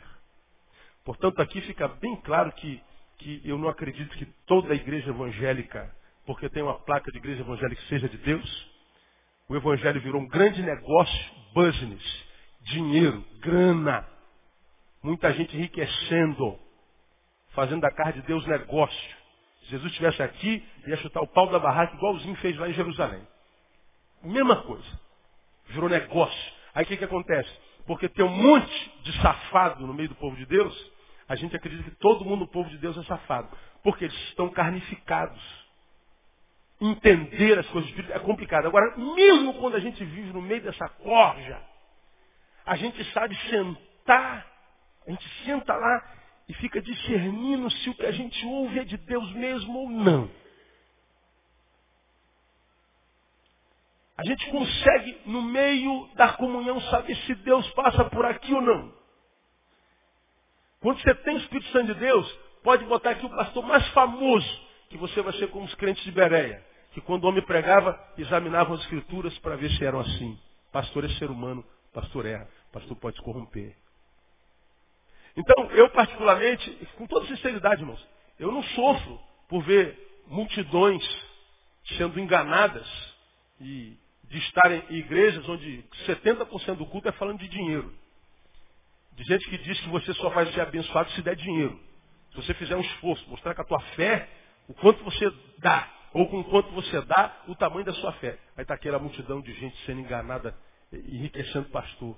Portanto, 1.04 1.40
aqui 1.40 1.60
fica 1.62 1.88
bem 1.88 2.16
claro 2.16 2.52
que, 2.52 2.80
que 3.18 3.40
eu 3.44 3.58
não 3.58 3.68
acredito 3.68 4.16
que 4.16 4.26
toda 4.46 4.72
a 4.72 4.76
igreja 4.76 5.10
evangélica, 5.10 5.94
porque 6.26 6.48
tem 6.48 6.62
uma 6.62 6.78
placa 6.78 7.10
de 7.10 7.18
igreja 7.18 7.40
evangélica, 7.40 7.82
seja 7.88 8.08
de 8.08 8.18
Deus. 8.18 8.72
O 9.48 9.56
evangelho 9.56 10.00
virou 10.00 10.20
um 10.20 10.28
grande 10.28 10.62
negócio, 10.62 11.34
business, 11.54 12.24
dinheiro, 12.62 13.24
grana. 13.40 14.06
Muita 15.02 15.32
gente 15.32 15.56
enriquecendo, 15.56 16.58
fazendo 17.48 17.80
da 17.80 17.90
casa 17.90 18.12
de 18.12 18.22
Deus 18.22 18.46
negócio. 18.46 19.16
Se 19.62 19.70
Jesus 19.70 19.90
estivesse 19.90 20.22
aqui, 20.22 20.64
ia 20.86 20.96
chutar 20.98 21.20
o 21.22 21.26
pau 21.26 21.48
da 21.48 21.58
barraca, 21.58 21.96
igualzinho 21.96 22.36
fez 22.36 22.56
lá 22.56 22.68
em 22.68 22.74
Jerusalém. 22.74 23.26
Mesma 24.22 24.62
coisa. 24.62 25.00
Virou 25.66 25.88
negócio. 25.88 26.52
Aí 26.74 26.84
o 26.84 26.86
que, 26.86 26.96
que 26.96 27.04
acontece? 27.04 27.50
Porque 27.86 28.08
tem 28.08 28.24
um 28.24 28.28
monte 28.28 28.92
de 29.02 29.12
safado 29.20 29.86
no 29.86 29.94
meio 29.94 30.08
do 30.08 30.14
povo 30.14 30.36
de 30.36 30.46
Deus, 30.46 30.92
a 31.28 31.34
gente 31.34 31.54
acredita 31.54 31.90
que 31.90 31.96
todo 31.96 32.24
mundo 32.24 32.40
no 32.40 32.48
povo 32.48 32.68
de 32.68 32.78
Deus 32.78 32.96
é 32.96 33.02
safado. 33.04 33.48
Porque 33.82 34.04
eles 34.04 34.16
estão 34.28 34.48
carnificados. 34.48 35.40
Entender 36.80 37.58
as 37.58 37.66
coisas 37.68 37.92
é 38.10 38.18
complicado. 38.18 38.66
Agora, 38.66 38.96
mesmo 38.96 39.54
quando 39.54 39.76
a 39.76 39.80
gente 39.80 40.04
vive 40.04 40.32
no 40.32 40.42
meio 40.42 40.62
dessa 40.62 40.88
corja, 40.88 41.60
a 42.66 42.76
gente 42.76 43.02
sabe 43.12 43.36
sentar, 43.48 44.46
a 45.06 45.10
gente 45.10 45.28
senta 45.44 45.74
lá 45.74 46.04
e 46.48 46.54
fica 46.54 46.80
discernindo 46.80 47.70
se 47.70 47.90
o 47.90 47.94
que 47.94 48.06
a 48.06 48.12
gente 48.12 48.44
ouve 48.46 48.80
é 48.80 48.84
de 48.84 48.96
Deus 48.96 49.32
mesmo 49.32 49.78
ou 49.78 49.90
não. 49.90 50.41
A 54.16 54.24
gente 54.24 54.50
consegue, 54.50 55.20
no 55.26 55.42
meio 55.42 56.08
da 56.14 56.32
comunhão, 56.34 56.80
saber 56.82 57.16
se 57.16 57.34
Deus 57.36 57.68
passa 57.72 58.04
por 58.06 58.24
aqui 58.24 58.52
ou 58.52 58.60
não. 58.60 58.92
Quando 60.80 61.00
você 61.00 61.14
tem 61.14 61.36
o 61.36 61.38
Espírito 61.38 61.70
Santo 61.70 61.94
de 61.94 62.00
Deus, 62.00 62.38
pode 62.62 62.84
botar 62.84 63.10
aqui 63.10 63.24
o 63.24 63.30
pastor 63.30 63.64
mais 63.64 63.86
famoso, 63.88 64.60
que 64.90 64.98
você 64.98 65.22
vai 65.22 65.32
ser 65.34 65.48
como 65.50 65.64
os 65.64 65.74
crentes 65.76 66.04
de 66.04 66.10
Bereia, 66.10 66.64
que 66.92 67.00
quando 67.00 67.24
o 67.24 67.28
homem 67.28 67.42
pregava, 67.42 67.98
examinavam 68.18 68.74
as 68.74 68.82
escrituras 68.82 69.36
para 69.38 69.56
ver 69.56 69.70
se 69.70 69.84
eram 69.84 70.00
assim. 70.00 70.38
Pastor 70.70 71.04
é 71.04 71.08
ser 71.10 71.30
humano, 71.30 71.64
pastor 71.94 72.26
erra, 72.26 72.48
pastor 72.72 72.96
pode 72.96 73.16
se 73.16 73.22
corromper. 73.22 73.74
Então, 75.36 75.70
eu 75.70 75.88
particularmente, 75.90 76.70
com 76.96 77.06
toda 77.06 77.26
sinceridade, 77.26 77.80
irmãos, 77.80 78.06
eu 78.38 78.52
não 78.52 78.62
sofro 78.62 79.18
por 79.48 79.62
ver 79.62 80.22
multidões 80.26 81.02
sendo 81.96 82.20
enganadas 82.20 82.86
e 83.60 83.96
de 84.32 84.38
estar 84.38 84.72
em 84.72 84.96
igrejas 84.96 85.46
onde 85.46 85.84
70% 86.06 86.76
do 86.76 86.86
culto 86.86 87.06
é 87.06 87.12
falando 87.12 87.38
de 87.38 87.48
dinheiro. 87.48 87.92
De 89.12 89.24
gente 89.24 89.46
que 89.50 89.58
diz 89.58 89.78
que 89.80 89.90
você 89.90 90.14
só 90.14 90.30
vai 90.30 90.50
ser 90.52 90.62
abençoado 90.62 91.10
se 91.10 91.20
der 91.20 91.36
dinheiro. 91.36 91.78
Se 92.30 92.36
você 92.36 92.54
fizer 92.54 92.74
um 92.74 92.80
esforço, 92.80 93.28
mostrar 93.28 93.54
com 93.54 93.60
a 93.60 93.64
tua 93.66 93.80
fé 93.94 94.26
o 94.68 94.72
quanto 94.72 95.04
você 95.04 95.30
dá, 95.58 95.86
ou 96.14 96.26
com 96.30 96.42
quanto 96.44 96.70
você 96.72 96.98
dá, 97.02 97.42
o 97.46 97.54
tamanho 97.54 97.84
da 97.84 97.92
sua 97.92 98.10
fé. 98.14 98.38
Aí 98.56 98.62
está 98.62 98.72
aquela 98.72 98.98
multidão 98.98 99.42
de 99.42 99.52
gente 99.52 99.76
sendo 99.84 100.00
enganada, 100.00 100.56
enriquecendo 100.90 101.68
pastor. 101.68 102.16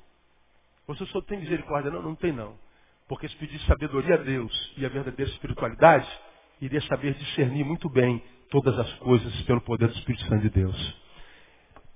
Você 0.87 1.05
só 1.07 1.21
tem 1.21 1.41
misericórdia? 1.41 1.91
Não, 1.91 2.01
não 2.01 2.15
tem 2.15 2.31
não. 2.31 2.57
Porque 3.09 3.29
se 3.29 3.35
pedir 3.37 3.59
sabedoria 3.63 4.15
a 4.15 4.19
Deus 4.19 4.73
e 4.77 4.87
a 4.87 4.89
verdadeira 4.89 5.33
espiritualidade, 5.33 6.09
iria 6.61 6.81
saber 6.83 7.15
discernir 7.15 7.65
muito 7.65 7.91
bem 7.91 8.23
todas 8.51 8.79
as 8.79 8.93
coisas 8.99 9.43
pelo 9.43 9.61
poder 9.63 9.89
do 9.89 9.95
Espírito 9.99 10.25
Santo 10.29 10.43
de 10.43 10.51
Deus. 10.51 11.04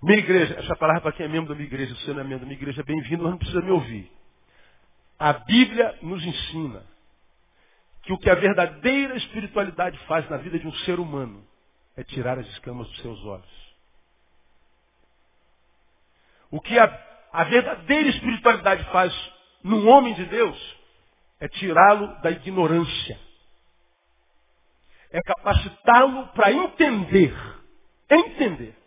Minha 0.00 0.18
igreja, 0.18 0.54
essa 0.60 0.76
palavra 0.76 1.02
para 1.02 1.12
quem 1.12 1.26
é 1.26 1.28
membro 1.28 1.48
da 1.48 1.54
minha 1.56 1.66
igreja, 1.66 1.92
você 1.96 2.12
não 2.12 2.20
é 2.20 2.24
membro 2.24 2.40
da 2.40 2.46
minha 2.46 2.58
igreja, 2.58 2.84
bem-vindo, 2.84 3.22
mas 3.24 3.32
não 3.32 3.38
precisa 3.38 3.60
me 3.60 3.70
ouvir. 3.70 4.10
A 5.18 5.32
Bíblia 5.32 5.98
nos 6.02 6.24
ensina 6.24 6.86
que 8.02 8.12
o 8.12 8.18
que 8.18 8.30
a 8.30 8.36
verdadeira 8.36 9.16
espiritualidade 9.16 9.98
faz 10.06 10.28
na 10.30 10.36
vida 10.36 10.56
de 10.56 10.66
um 10.68 10.72
ser 10.84 11.00
humano 11.00 11.44
é 11.96 12.04
tirar 12.04 12.38
as 12.38 12.46
escamas 12.50 12.86
dos 12.86 13.02
seus 13.02 13.24
olhos. 13.24 13.74
O 16.48 16.60
que 16.60 16.78
a, 16.78 16.84
a 17.32 17.44
verdadeira 17.44 18.08
espiritualidade 18.08 18.84
faz 18.92 19.12
num 19.64 19.88
homem 19.88 20.14
de 20.14 20.24
Deus 20.26 20.78
é 21.40 21.48
tirá-lo 21.48 22.20
da 22.22 22.30
ignorância. 22.30 23.18
É 25.10 25.20
capacitá-lo 25.22 26.28
para 26.28 26.52
entender. 26.52 27.34
Entender. 28.08 28.77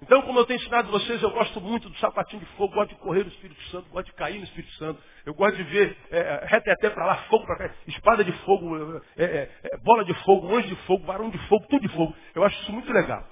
Então, 0.00 0.22
como 0.22 0.38
eu 0.38 0.46
tenho 0.46 0.60
ensinado 0.60 0.90
vocês, 0.90 1.20
eu 1.22 1.30
gosto 1.30 1.60
muito 1.60 1.88
do 1.88 1.98
sapatinho 1.98 2.40
de 2.40 2.46
fogo, 2.52 2.72
gosto 2.72 2.90
de 2.90 3.00
correr 3.00 3.24
no 3.24 3.30
Espírito 3.30 3.60
Santo, 3.64 3.90
gosto 3.90 4.06
de 4.06 4.12
cair 4.12 4.38
no 4.38 4.44
Espírito 4.44 4.72
Santo, 4.74 5.02
eu 5.26 5.34
gosto 5.34 5.56
de 5.56 5.64
ver 5.64 5.96
é, 6.10 6.46
reteté 6.46 6.90
para 6.90 7.04
lá, 7.04 7.16
fogo 7.24 7.44
para 7.44 7.56
cá, 7.56 7.74
espada 7.86 8.22
de 8.22 8.32
fogo, 8.44 9.02
é, 9.16 9.24
é, 9.24 9.50
é, 9.64 9.78
bola 9.78 10.04
de 10.04 10.14
fogo, 10.22 10.54
anjo 10.54 10.68
de 10.68 10.76
fogo, 10.86 11.04
varão 11.04 11.30
de 11.30 11.38
fogo, 11.48 11.66
tudo 11.68 11.82
de 11.82 11.94
fogo. 11.94 12.14
Eu 12.32 12.44
acho 12.44 12.62
isso 12.62 12.72
muito 12.72 12.92
legal. 12.92 13.26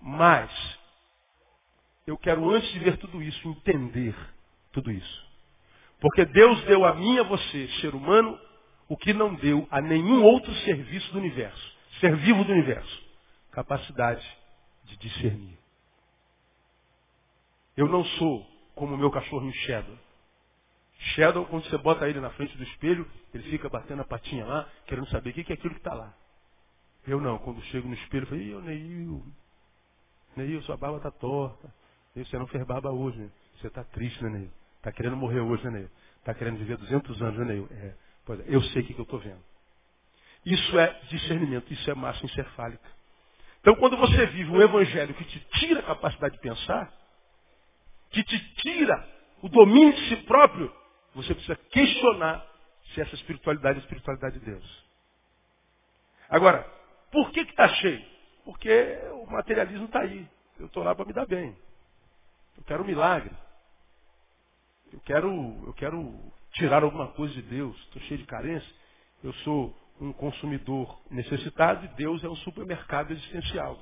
Mas, 0.00 0.78
eu 2.06 2.16
quero, 2.16 2.48
antes 2.50 2.70
de 2.72 2.78
ver 2.78 2.96
tudo 2.96 3.22
isso, 3.22 3.48
entender 3.48 4.14
tudo 4.72 4.90
isso. 4.90 5.30
Porque 6.00 6.24
Deus 6.24 6.62
deu 6.64 6.86
a 6.86 6.94
mim 6.94 7.16
e 7.16 7.20
a 7.20 7.24
você, 7.24 7.68
ser 7.82 7.94
humano, 7.94 8.38
o 8.88 8.96
que 8.96 9.12
não 9.12 9.34
deu 9.34 9.68
a 9.70 9.82
nenhum 9.82 10.24
outro 10.24 10.52
serviço 10.60 11.12
do 11.12 11.18
universo, 11.18 11.76
ser 12.00 12.16
vivo 12.16 12.42
do 12.42 12.52
universo. 12.52 13.10
Capacidade 13.52 14.26
de 14.84 14.96
discernir. 14.96 15.59
Eu 17.76 17.88
não 17.88 18.04
sou 18.04 18.46
como 18.74 18.94
o 18.94 18.98
meu 18.98 19.10
cachorrinho 19.10 19.52
Shadow. 19.52 19.96
Shadow, 21.14 21.46
quando 21.46 21.64
você 21.64 21.78
bota 21.78 22.08
ele 22.08 22.20
na 22.20 22.30
frente 22.30 22.56
do 22.56 22.62
espelho, 22.62 23.10
ele 23.32 23.44
fica 23.44 23.68
batendo 23.68 24.02
a 24.02 24.04
patinha 24.04 24.44
lá, 24.44 24.68
querendo 24.86 25.08
saber 25.08 25.30
o 25.30 25.32
que 25.32 25.52
é 25.52 25.54
aquilo 25.54 25.74
que 25.74 25.80
está 25.80 25.94
lá. 25.94 26.14
Eu 27.06 27.20
não, 27.20 27.38
quando 27.38 27.62
chego 27.64 27.88
no 27.88 27.94
espelho, 27.94 28.24
eu 28.24 28.28
falo, 28.28 28.40
Ih, 28.40 28.60
Neil, 28.62 29.24
Neil, 30.36 30.62
sua 30.62 30.76
barba 30.76 30.98
está 30.98 31.10
torta. 31.10 31.72
Neil, 32.14 32.26
você 32.26 32.38
não 32.38 32.46
fez 32.46 32.64
barba 32.66 32.90
hoje, 32.90 33.18
né? 33.18 33.30
Você 33.58 33.68
está 33.68 33.82
triste, 33.84 34.22
né, 34.22 34.30
Neil? 34.30 34.50
Está 34.76 34.92
querendo 34.92 35.16
morrer 35.16 35.40
hoje, 35.40 35.64
né, 35.64 35.70
Neil? 35.70 35.90
Está 36.18 36.34
querendo 36.34 36.58
viver 36.58 36.76
200 36.76 37.22
anos, 37.22 37.38
né, 37.38 37.44
Neil? 37.46 37.68
É, 37.70 37.94
pois 38.26 38.40
é, 38.40 38.44
eu 38.48 38.62
sei 38.64 38.82
o 38.82 38.86
que, 38.86 38.94
que 38.94 39.00
eu 39.00 39.04
estou 39.04 39.18
vendo. 39.18 39.40
Isso 40.44 40.78
é 40.78 41.00
discernimento, 41.08 41.72
isso 41.72 41.90
é 41.90 41.94
massa 41.94 42.24
encefálica. 42.24 42.88
Então, 43.60 43.74
quando 43.76 43.96
você 43.96 44.26
vive 44.26 44.50
um 44.50 44.60
evangelho 44.60 45.14
que 45.14 45.24
te 45.24 45.40
tira 45.58 45.80
a 45.80 45.82
capacidade 45.82 46.34
de 46.34 46.40
pensar, 46.40 46.92
que 48.10 48.22
te 48.24 48.54
tira 48.56 49.08
o 49.42 49.48
domínio 49.48 49.92
de 49.94 50.08
si 50.08 50.16
próprio, 50.24 50.72
você 51.14 51.34
precisa 51.34 51.56
questionar 51.56 52.46
se 52.92 53.00
essa 53.00 53.14
espiritualidade 53.14 53.78
é 53.78 53.80
a 53.80 53.84
espiritualidade 53.84 54.38
de 54.38 54.44
Deus. 54.44 54.84
Agora, 56.28 56.62
por 57.10 57.30
que 57.32 57.40
está 57.40 57.68
cheio? 57.68 58.04
Porque 58.44 58.98
o 59.12 59.26
materialismo 59.30 59.86
está 59.86 60.00
aí. 60.00 60.28
Eu 60.58 60.66
estou 60.66 60.82
lá 60.82 60.94
para 60.94 61.04
me 61.04 61.12
dar 61.12 61.26
bem. 61.26 61.56
Eu 62.56 62.64
quero 62.64 62.82
um 62.82 62.86
milagre. 62.86 63.34
Eu 64.92 65.00
quero, 65.00 65.28
eu 65.66 65.72
quero 65.74 66.32
tirar 66.52 66.82
alguma 66.82 67.08
coisa 67.08 67.34
de 67.34 67.42
Deus. 67.42 67.76
Estou 67.84 68.02
cheio 68.02 68.18
de 68.18 68.26
carência. 68.26 68.74
Eu 69.22 69.32
sou 69.44 69.76
um 70.00 70.12
consumidor 70.12 71.00
necessitado 71.10 71.84
e 71.84 71.88
Deus 71.88 72.22
é 72.24 72.28
um 72.28 72.36
supermercado 72.36 73.12
existencial. 73.12 73.78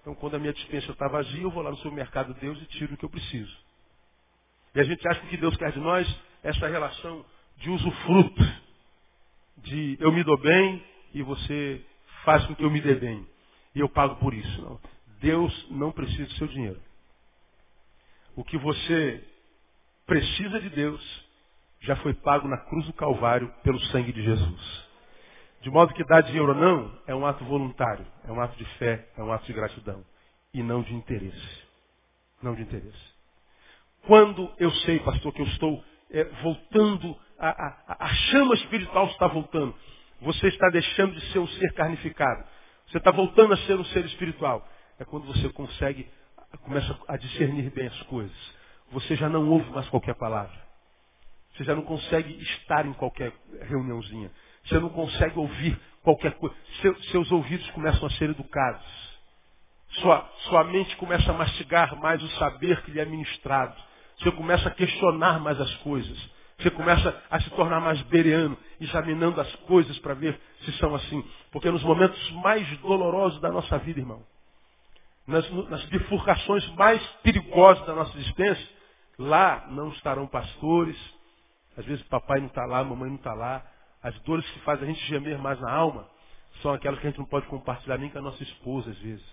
Então, 0.00 0.14
quando 0.14 0.36
a 0.36 0.38
minha 0.38 0.52
dispensa 0.52 0.90
está 0.90 1.08
vazia, 1.08 1.42
eu 1.42 1.50
vou 1.50 1.62
lá 1.62 1.70
no 1.70 1.76
supermercado 1.76 2.34
de 2.34 2.40
Deus 2.40 2.60
e 2.60 2.66
tiro 2.66 2.94
o 2.94 2.96
que 2.96 3.04
eu 3.04 3.10
preciso. 3.10 3.69
E 4.74 4.80
a 4.80 4.84
gente 4.84 5.06
acha 5.08 5.20
que 5.20 5.26
o 5.26 5.30
que 5.30 5.36
Deus 5.36 5.56
quer 5.56 5.72
de 5.72 5.80
nós 5.80 6.08
é 6.42 6.50
essa 6.50 6.68
relação 6.68 7.24
de 7.56 7.70
usufruto. 7.70 8.42
De 9.58 9.96
eu 10.00 10.12
me 10.12 10.24
dou 10.24 10.38
bem 10.38 10.82
e 11.12 11.22
você 11.22 11.84
faz 12.24 12.44
com 12.46 12.54
que 12.54 12.64
eu 12.64 12.70
me 12.70 12.80
dê 12.80 12.94
bem. 12.94 13.26
E 13.74 13.80
eu 13.80 13.88
pago 13.88 14.16
por 14.16 14.32
isso. 14.32 14.62
Não. 14.62 14.80
Deus 15.20 15.70
não 15.70 15.92
precisa 15.92 16.24
do 16.24 16.34
seu 16.34 16.46
dinheiro. 16.48 16.80
O 18.34 18.44
que 18.44 18.56
você 18.56 19.22
precisa 20.06 20.60
de 20.60 20.70
Deus 20.70 21.28
já 21.80 21.96
foi 21.96 22.14
pago 22.14 22.48
na 22.48 22.58
cruz 22.58 22.86
do 22.86 22.92
Calvário 22.92 23.52
pelo 23.62 23.80
sangue 23.86 24.12
de 24.12 24.22
Jesus. 24.22 24.90
De 25.60 25.70
modo 25.70 25.92
que 25.92 26.04
dar 26.04 26.22
dinheiro 26.22 26.48
ou 26.48 26.54
não 26.54 26.98
é 27.06 27.14
um 27.14 27.26
ato 27.26 27.44
voluntário, 27.44 28.06
é 28.24 28.32
um 28.32 28.40
ato 28.40 28.56
de 28.56 28.64
fé, 28.76 29.08
é 29.16 29.22
um 29.22 29.32
ato 29.32 29.44
de 29.46 29.52
gratidão. 29.52 30.04
E 30.54 30.62
não 30.62 30.82
de 30.82 30.94
interesse. 30.94 31.62
Não 32.42 32.54
de 32.54 32.62
interesse. 32.62 33.09
Quando 34.06 34.52
eu 34.58 34.70
sei, 34.70 34.98
pastor, 35.00 35.32
que 35.32 35.42
eu 35.42 35.46
estou 35.46 35.84
é, 36.10 36.24
voltando, 36.42 37.16
a, 37.38 37.48
a, 37.48 38.04
a 38.04 38.08
chama 38.08 38.54
espiritual 38.54 39.06
está 39.06 39.26
voltando. 39.26 39.74
Você 40.20 40.48
está 40.48 40.68
deixando 40.70 41.14
de 41.14 41.32
ser 41.32 41.38
um 41.38 41.46
ser 41.46 41.72
carnificado. 41.74 42.44
Você 42.88 42.98
está 42.98 43.10
voltando 43.10 43.54
a 43.54 43.56
ser 43.58 43.74
um 43.74 43.84
ser 43.86 44.04
espiritual. 44.04 44.66
É 44.98 45.04
quando 45.04 45.26
você 45.26 45.48
consegue, 45.50 46.08
começa 46.62 46.98
a 47.08 47.16
discernir 47.16 47.70
bem 47.70 47.86
as 47.86 48.02
coisas. 48.02 48.36
Você 48.92 49.16
já 49.16 49.28
não 49.28 49.48
ouve 49.48 49.70
mais 49.70 49.88
qualquer 49.88 50.14
palavra. 50.14 50.58
Você 51.54 51.64
já 51.64 51.74
não 51.74 51.82
consegue 51.82 52.32
estar 52.42 52.86
em 52.86 52.92
qualquer 52.92 53.32
reuniãozinha. 53.62 54.30
Você 54.64 54.78
não 54.78 54.88
consegue 54.90 55.38
ouvir 55.38 55.80
qualquer 56.02 56.34
coisa. 56.34 56.54
Seu, 56.80 56.94
seus 57.04 57.30
ouvidos 57.30 57.68
começam 57.70 58.06
a 58.06 58.10
ser 58.12 58.30
educados. 58.30 59.10
Sua, 60.00 60.28
sua 60.48 60.64
mente 60.64 60.94
começa 60.96 61.30
a 61.30 61.34
mastigar 61.34 61.96
mais 61.96 62.22
o 62.22 62.28
saber 62.30 62.82
que 62.82 62.90
lhe 62.90 63.00
é 63.00 63.04
ministrado. 63.04 63.74
Você 64.20 64.30
começa 64.32 64.68
a 64.68 64.72
questionar 64.72 65.40
mais 65.40 65.60
as 65.60 65.74
coisas. 65.76 66.30
Você 66.58 66.70
começa 66.70 67.22
a 67.30 67.40
se 67.40 67.48
tornar 67.50 67.80
mais 67.80 68.00
bereano, 68.02 68.56
examinando 68.78 69.40
as 69.40 69.54
coisas 69.56 69.98
para 70.00 70.12
ver 70.12 70.38
se 70.62 70.72
são 70.72 70.94
assim. 70.94 71.24
Porque 71.50 71.70
nos 71.70 71.82
momentos 71.82 72.30
mais 72.32 72.66
dolorosos 72.78 73.40
da 73.40 73.50
nossa 73.50 73.78
vida, 73.78 73.98
irmão, 73.98 74.22
nas, 75.26 75.48
nas 75.70 75.84
bifurcações 75.86 76.66
mais 76.74 77.02
perigosas 77.22 77.86
da 77.86 77.94
nossa 77.94 78.16
existência, 78.18 78.68
lá 79.18 79.66
não 79.70 79.88
estarão 79.88 80.26
pastores, 80.26 80.98
às 81.78 81.86
vezes 81.86 82.04
papai 82.08 82.40
não 82.40 82.48
está 82.48 82.66
lá, 82.66 82.84
mamãe 82.84 83.08
não 83.08 83.16
está 83.16 83.32
lá. 83.32 83.64
As 84.02 84.18
dores 84.20 84.48
que 84.50 84.60
fazem 84.60 84.84
a 84.84 84.92
gente 84.92 85.06
gemer 85.06 85.38
mais 85.38 85.58
na 85.60 85.72
alma 85.72 86.06
são 86.60 86.72
aquelas 86.72 87.00
que 87.00 87.06
a 87.06 87.10
gente 87.10 87.18
não 87.18 87.26
pode 87.26 87.46
compartilhar 87.46 87.96
nem 87.96 88.10
com 88.10 88.18
a 88.18 88.22
nossa 88.22 88.42
esposa, 88.42 88.90
às 88.90 88.98
vezes, 88.98 89.24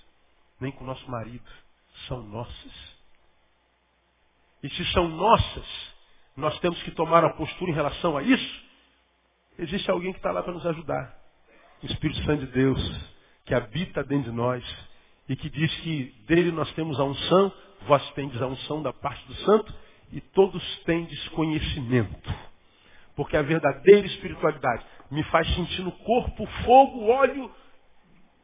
nem 0.62 0.72
com 0.72 0.84
o 0.84 0.88
nosso 0.88 1.10
marido. 1.12 1.44
São 2.08 2.22
nossas. 2.24 2.97
E 4.64 4.70
se 4.70 4.86
são 4.92 5.08
nossas, 5.08 5.96
nós 6.36 6.58
temos 6.60 6.82
que 6.84 6.92
tomar 6.92 7.24
uma 7.24 7.34
postura 7.34 7.72
em 7.72 7.76
relação 7.76 8.18
a 8.18 8.24
isso. 8.24 8.68
Existe 9.58 9.90
alguém 9.90 10.12
que 10.12 10.20
está 10.20 10.32
lá 10.32 10.44
para 10.44 10.54
nos 10.54 10.66
ajudar. 10.66 11.16
O 11.82 11.86
Espírito 11.86 12.24
Santo 12.24 12.46
de 12.46 12.52
Deus, 12.52 13.10
que 13.46 13.54
habita 13.54 14.04
dentro 14.04 14.32
de 14.32 14.38
nós 14.38 14.64
e 15.30 15.36
que 15.36 15.50
diz 15.50 15.74
que 15.82 16.16
dele 16.28 16.52
nós 16.52 16.72
temos 16.74 17.00
a 17.00 17.04
unção, 17.04 17.52
vós 17.88 18.12
tendes 18.12 18.42
a 18.42 18.48
unção 18.48 18.82
da 18.82 18.94
parte 18.94 19.26
do 19.28 19.36
Santo 19.36 19.74
e 20.12 20.22
todos 20.22 20.64
têm 20.86 21.06
desconhecimento. 21.06 22.34
Porque 23.16 23.36
a 23.36 23.42
verdadeira 23.42 24.06
espiritualidade 24.06 24.86
me 25.10 25.24
faz 25.24 25.48
sentir 25.56 25.82
no 25.82 25.92
corpo 25.92 26.46
fogo, 26.64 27.08
óleo 27.08 27.52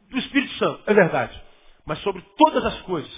do 0.09 0.18
Espírito 0.18 0.53
Santo. 0.55 0.84
É 0.88 0.93
verdade. 0.93 1.41
Mas 1.86 1.99
sobre 1.99 2.24
todas 2.38 2.66
as 2.66 2.82
coisas, 2.82 3.11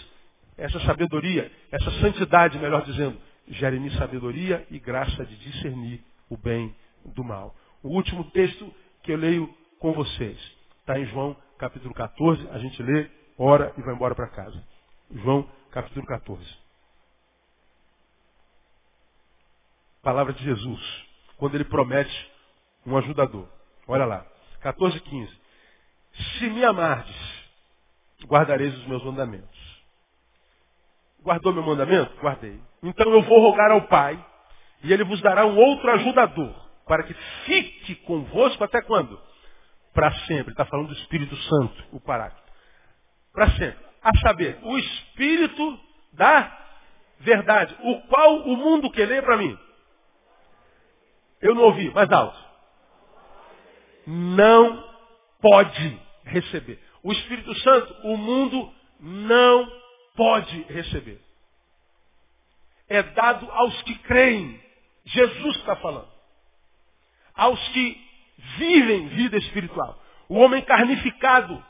essa 0.58 0.80
sabedoria, 0.82 1.52
essa 1.72 1.92
santidade, 2.00 2.58
melhor 2.60 2.84
dizendo, 2.84 3.20
gera 3.48 3.76
em 3.76 3.80
mim 3.80 3.92
sabedoria 3.92 4.66
e 4.72 4.80
graça 4.80 5.26
de 5.26 5.36
discernir 5.38 6.04
o 6.30 6.38
bem 6.38 6.76
do 7.06 7.24
mal. 7.24 7.56
O 7.84 7.90
último 7.90 8.24
texto 8.32 8.74
que 9.04 9.12
eu 9.12 9.18
leio 9.18 9.54
com 9.80 9.94
vocês 9.94 10.38
está 10.80 10.98
em 11.00 11.06
João 11.08 11.36
capítulo 11.58 11.94
14. 11.94 12.48
A 12.50 12.60
gente 12.60 12.82
lê, 12.82 13.10
ora 13.38 13.74
e 13.78 13.82
vai 13.82 13.94
embora 13.94 14.16
para 14.16 14.28
casa. 14.28 14.62
João 15.12 15.48
capítulo 15.72 16.06
14. 16.06 16.66
Palavra 20.02 20.34
de 20.34 20.44
Jesus, 20.44 20.82
quando 21.38 21.56
ele 21.56 21.66
promete 21.66 22.32
um 22.86 22.96
ajudador. 22.98 23.48
Olha 23.88 24.06
lá, 24.06 24.26
14, 24.62 25.00
15. 25.00 25.40
Se 26.38 26.50
me 26.50 26.64
amardes, 26.64 27.16
guardareis 28.26 28.76
os 28.78 28.88
meus 28.88 29.04
mandamentos. 29.04 29.55
Guardou 31.26 31.52
meu 31.52 31.64
mandamento? 31.64 32.16
Guardei. 32.22 32.62
Então 32.84 33.12
eu 33.12 33.24
vou 33.24 33.40
rogar 33.42 33.72
ao 33.72 33.82
Pai, 33.88 34.24
e 34.84 34.94
ele 34.94 35.04
vos 35.04 35.20
dará 35.22 35.44
um 35.44 35.58
outro 35.58 35.92
ajudador, 35.94 36.54
para 36.86 37.02
que 37.02 37.16
fique 37.46 37.96
convosco 38.06 38.64
até 38.64 38.80
quando? 38.84 39.20
Para 39.92 40.12
sempre. 40.28 40.52
Está 40.52 40.66
falando 40.66 40.90
do 40.90 40.94
Espírito 40.94 41.36
Santo, 41.36 41.84
o 41.94 42.00
Paráclito. 42.00 42.46
Para 43.34 43.50
sempre. 43.52 43.84
A 44.04 44.16
saber, 44.20 44.60
o 44.62 44.78
Espírito 44.78 45.80
da 46.14 46.56
verdade, 47.20 47.76
o 47.82 48.02
qual 48.02 48.42
o 48.42 48.56
mundo 48.56 48.92
quer 48.92 49.08
ler 49.08 49.24
para 49.24 49.38
mim. 49.38 49.58
Eu 51.42 51.56
não 51.56 51.64
ouvi, 51.64 51.90
mais 51.90 52.12
alto. 52.12 52.38
Não 54.06 54.88
pode 55.42 56.00
receber. 56.24 56.80
O 57.02 57.12
Espírito 57.12 57.54
Santo, 57.62 57.96
o 58.04 58.16
mundo 58.16 58.72
não 59.00 59.85
pode 60.16 60.62
receber. 60.64 61.20
É 62.88 63.02
dado 63.02 63.50
aos 63.52 63.82
que 63.84 63.98
creem. 64.00 64.64
Jesus 65.06 65.56
está 65.58 65.76
falando. 65.78 66.12
Aos 67.34 67.60
que 67.70 68.06
vivem 68.58 69.08
vida 69.10 69.38
espiritual. 69.38 70.02
O 70.28 70.36
homem 70.36 70.62
carnificado, 70.64 71.64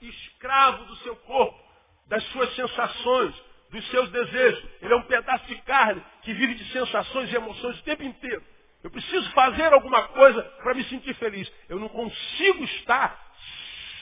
escravo 0.00 0.84
do 0.84 0.96
seu 0.96 1.16
corpo, 1.16 1.58
das 2.06 2.22
suas 2.26 2.54
sensações, 2.54 3.34
dos 3.70 3.86
seus 3.90 4.10
desejos. 4.10 4.64
Ele 4.80 4.92
é 4.92 4.96
um 4.96 5.02
pedaço 5.02 5.46
de 5.46 5.56
carne 5.62 6.02
que 6.22 6.32
vive 6.32 6.54
de 6.54 6.64
sensações 6.72 7.32
e 7.32 7.36
emoções 7.36 7.78
o 7.78 7.82
tempo 7.82 8.02
inteiro. 8.02 8.42
Eu 8.82 8.90
preciso 8.90 9.30
fazer 9.32 9.72
alguma 9.72 10.08
coisa 10.08 10.42
para 10.62 10.74
me 10.74 10.84
sentir 10.84 11.14
feliz. 11.14 11.50
Eu 11.68 11.78
não 11.78 11.88
consigo 11.88 12.64
estar 12.64 13.28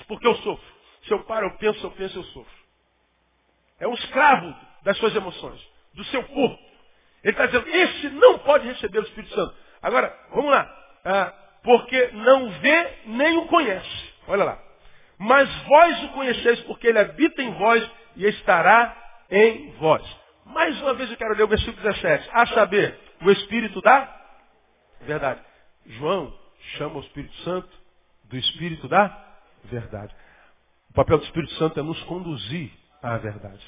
porque 0.07 0.26
eu 0.26 0.34
sofro. 0.37 0.76
Se 1.05 1.12
eu 1.12 1.24
paro, 1.24 1.47
eu 1.47 1.57
penso, 1.59 1.87
eu 1.87 1.91
penso, 1.93 2.18
eu 2.18 2.24
sofro. 2.24 2.56
É 3.79 3.87
um 3.87 3.95
escravo 3.95 4.55
das 4.83 4.97
suas 4.99 5.14
emoções, 5.14 5.61
do 5.95 6.05
seu 6.05 6.22
corpo. 6.24 6.59
Ele 7.22 7.33
está 7.33 7.47
dizendo, 7.47 7.68
esse 7.68 8.09
não 8.11 8.39
pode 8.39 8.66
receber 8.68 9.01
o 9.01 9.03
Espírito 9.03 9.35
Santo. 9.35 9.55
Agora, 9.83 10.16
vamos 10.33 10.51
lá. 10.51 10.72
Ah, 11.05 11.35
porque 11.62 12.11
não 12.12 12.51
vê 12.61 12.95
nem 13.07 13.37
o 13.39 13.47
conhece. 13.47 14.14
Olha 14.29 14.45
lá. 14.45 14.62
Mas 15.18 15.49
vós 15.64 16.05
o 16.05 16.09
conheceis 16.11 16.61
porque 16.62 16.87
ele 16.87 16.99
habita 16.99 17.43
em 17.43 17.53
vós 17.55 17.91
e 18.16 18.27
estará 18.27 18.97
em 19.31 19.72
vós. 19.72 20.05
Mais 20.45 20.81
uma 20.81 20.95
vez 20.95 21.11
eu 21.11 21.16
quero 21.16 21.35
ler 21.35 21.43
o 21.43 21.49
versículo 21.49 21.83
17. 21.83 22.31
A 22.33 22.47
saber, 22.47 22.99
o 23.22 23.31
Espírito 23.31 23.81
da 23.81 24.14
verdade. 25.01 25.41
João 25.87 26.33
chama 26.77 26.99
o 26.99 27.01
Espírito 27.01 27.35
Santo 27.39 27.68
do 28.24 28.37
Espírito 28.37 28.89
da 28.89 29.24
verdade. 29.64 30.14
O 30.91 30.95
papel 30.95 31.18
do 31.18 31.24
Espírito 31.24 31.53
Santo 31.55 31.81
é 31.81 31.83
nos 31.83 32.01
conduzir 32.05 32.70
à 33.03 33.17
verdade. 33.19 33.65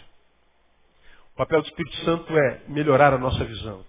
O 1.34 1.36
papel 1.36 1.62
do 1.62 1.68
Espírito 1.68 1.96
Santo 2.04 2.36
é 2.36 2.62
melhorar 2.68 3.12
a 3.14 3.18
nossa 3.18 3.44
visão. 3.44 3.84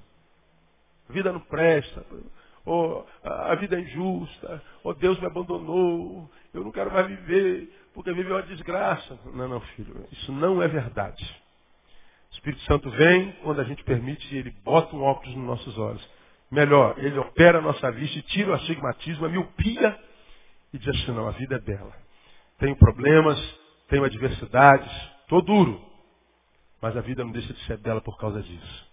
A 1.10 1.14
vida 1.14 1.32
não 1.32 1.40
presta, 1.40 2.06
ou 2.66 3.08
a 3.24 3.56
vida 3.56 3.76
é 3.76 3.82
injusta, 3.82 4.62
ou 4.84 4.94
Deus 4.94 5.20
me 5.20 5.26
abandonou, 5.26 6.30
eu 6.54 6.64
não 6.64 6.72
quero 6.72 6.92
mais 6.92 7.08
viver, 7.08 7.74
porque 7.94 8.14
viver 8.14 8.32
é 8.32 8.36
uma 8.36 8.44
desgraça. 8.44 9.18
Não, 9.34 9.48
não, 9.48 9.60
filho, 9.62 10.06
isso 10.12 10.32
não 10.32 10.62
é 10.62 10.68
verdade. 10.68 11.26
O 12.32 12.34
Espírito 12.36 12.62
Santo 12.64 12.90
vem 12.92 13.32
quando 13.44 13.62
a 13.62 13.64
gente 13.64 13.84
permite 13.84 14.34
e 14.34 14.38
ele 14.38 14.52
bota 14.64 14.96
um 14.96 15.02
óculos 15.02 15.36
nos 15.36 15.46
nossos 15.46 15.78
olhos. 15.78 16.08
Melhor, 16.52 16.96
ele 16.98 17.18
opera 17.18 17.60
a 17.60 17.62
nossa 17.62 17.92
vista 17.92 18.20
e 18.20 18.22
tira 18.24 18.52
o 18.52 18.54
astigmatismo, 18.54 19.26
a 19.26 19.30
miopia, 19.30 20.00
e 20.74 20.78
diz 20.78 20.88
assim, 20.88 21.12
não, 21.12 21.28
a 21.28 21.32
vida 21.32 21.56
é 21.56 21.60
bela. 21.60 21.94
Tenho 22.60 22.76
problemas, 22.76 23.40
tenho 23.88 24.04
adversidades, 24.04 24.92
estou 25.30 25.44
duro. 25.44 25.80
Mas 26.82 26.98
a 26.98 27.02
vida 27.02 27.24
não 27.24 27.32
deixa 27.32 27.54
de 27.54 27.64
ser 27.66 27.78
bela 27.78 28.02
por 28.02 28.18
causa 28.18 28.42
disso. 28.42 28.90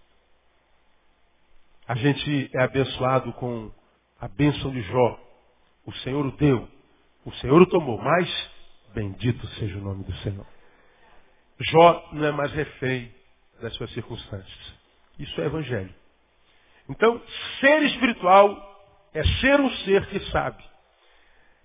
A 1.87 1.95
gente 1.95 2.49
é 2.53 2.63
abençoado 2.63 3.33
com 3.33 3.71
a 4.19 4.27
bênção 4.27 4.71
de 4.71 4.81
Jó. 4.83 5.19
O 5.85 5.93
Senhor 5.93 6.25
o 6.25 6.31
deu, 6.33 6.67
o 7.25 7.31
Senhor 7.35 7.61
o 7.61 7.65
tomou, 7.65 7.97
mas 7.97 8.51
bendito 8.93 9.47
seja 9.47 9.77
o 9.77 9.81
nome 9.81 10.03
do 10.03 10.13
Senhor. 10.17 10.45
Jó 11.71 12.09
não 12.11 12.25
é 12.25 12.31
mais 12.31 12.51
refém 12.51 13.11
das 13.61 13.73
suas 13.75 13.89
circunstâncias. 13.93 14.73
Isso 15.17 15.39
é 15.41 15.45
evangelho. 15.45 15.93
Então, 16.89 17.21
ser 17.59 17.83
espiritual 17.83 18.55
é 19.13 19.23
ser 19.39 19.59
um 19.59 19.69
ser 19.77 20.05
que 20.07 20.19
sabe. 20.31 20.63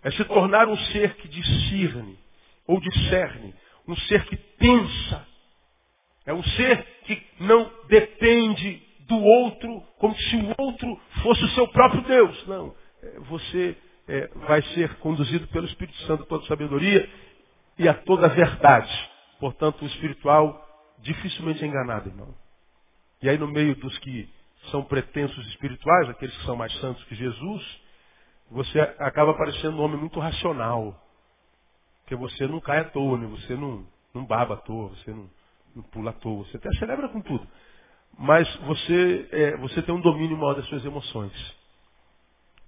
É 0.04 0.10
se 0.12 0.24
tornar 0.24 0.68
um 0.68 0.76
ser 0.76 1.16
que 1.16 1.28
discerne 1.28 2.18
ou 2.66 2.80
discerne. 2.80 3.54
Um 3.86 3.96
ser 3.96 4.24
que 4.26 4.36
pensa. 4.36 5.26
É 6.24 6.32
um 6.32 6.42
ser 6.42 6.84
que 7.04 7.22
não 7.40 7.70
depende 7.88 8.82
do 9.08 9.18
outro 9.18 9.82
como 9.98 10.16
se 10.16 10.36
o 10.36 10.54
outro 10.58 11.00
fosse 11.22 11.44
o 11.44 11.48
seu 11.48 11.68
próprio 11.68 12.02
Deus. 12.02 12.46
Não. 12.46 12.74
É, 13.02 13.18
você 13.20 13.76
é, 14.08 14.28
vai 14.46 14.62
ser 14.62 14.96
conduzido 14.96 15.46
pelo 15.48 15.66
Espírito 15.66 15.96
Santo 16.06 16.22
a 16.22 16.26
toda 16.26 16.46
sabedoria 16.46 17.08
e 17.78 17.88
a 17.88 17.94
toda 17.94 18.28
verdade. 18.28 19.10
Portanto, 19.40 19.82
o 19.82 19.86
espiritual 19.86 20.64
dificilmente 21.00 21.64
é 21.64 21.66
enganado, 21.66 22.08
irmão. 22.08 22.34
E 23.20 23.28
aí 23.28 23.38
no 23.38 23.48
meio 23.48 23.74
dos 23.76 23.98
que 23.98 24.28
são 24.70 24.84
pretensos 24.84 25.46
espirituais, 25.48 26.08
aqueles 26.08 26.36
que 26.36 26.44
são 26.44 26.56
mais 26.56 26.72
santos 26.78 27.02
que 27.04 27.14
Jesus, 27.14 27.80
você 28.50 28.80
acaba 28.80 29.34
parecendo 29.34 29.78
um 29.78 29.82
homem 29.82 29.98
muito 29.98 30.20
racional. 30.20 31.01
Porque 32.02 32.16
você 32.16 32.46
não 32.46 32.60
cai 32.60 32.80
à 32.80 32.84
toa, 32.84 33.18
né? 33.18 33.26
você 33.26 33.54
não, 33.54 33.86
não 34.12 34.24
baba 34.24 34.54
à 34.54 34.56
toa, 34.58 34.90
você 34.90 35.10
não, 35.10 35.30
não 35.74 35.82
pula 35.84 36.10
à 36.10 36.14
toa, 36.14 36.44
você 36.44 36.56
até 36.56 36.70
celebra 36.74 37.08
com 37.08 37.20
tudo. 37.20 37.46
Mas 38.18 38.54
você, 38.56 39.28
é, 39.32 39.56
você 39.56 39.82
tem 39.82 39.94
um 39.94 40.00
domínio 40.00 40.36
maior 40.36 40.54
das 40.54 40.66
suas 40.66 40.84
emoções. 40.84 41.32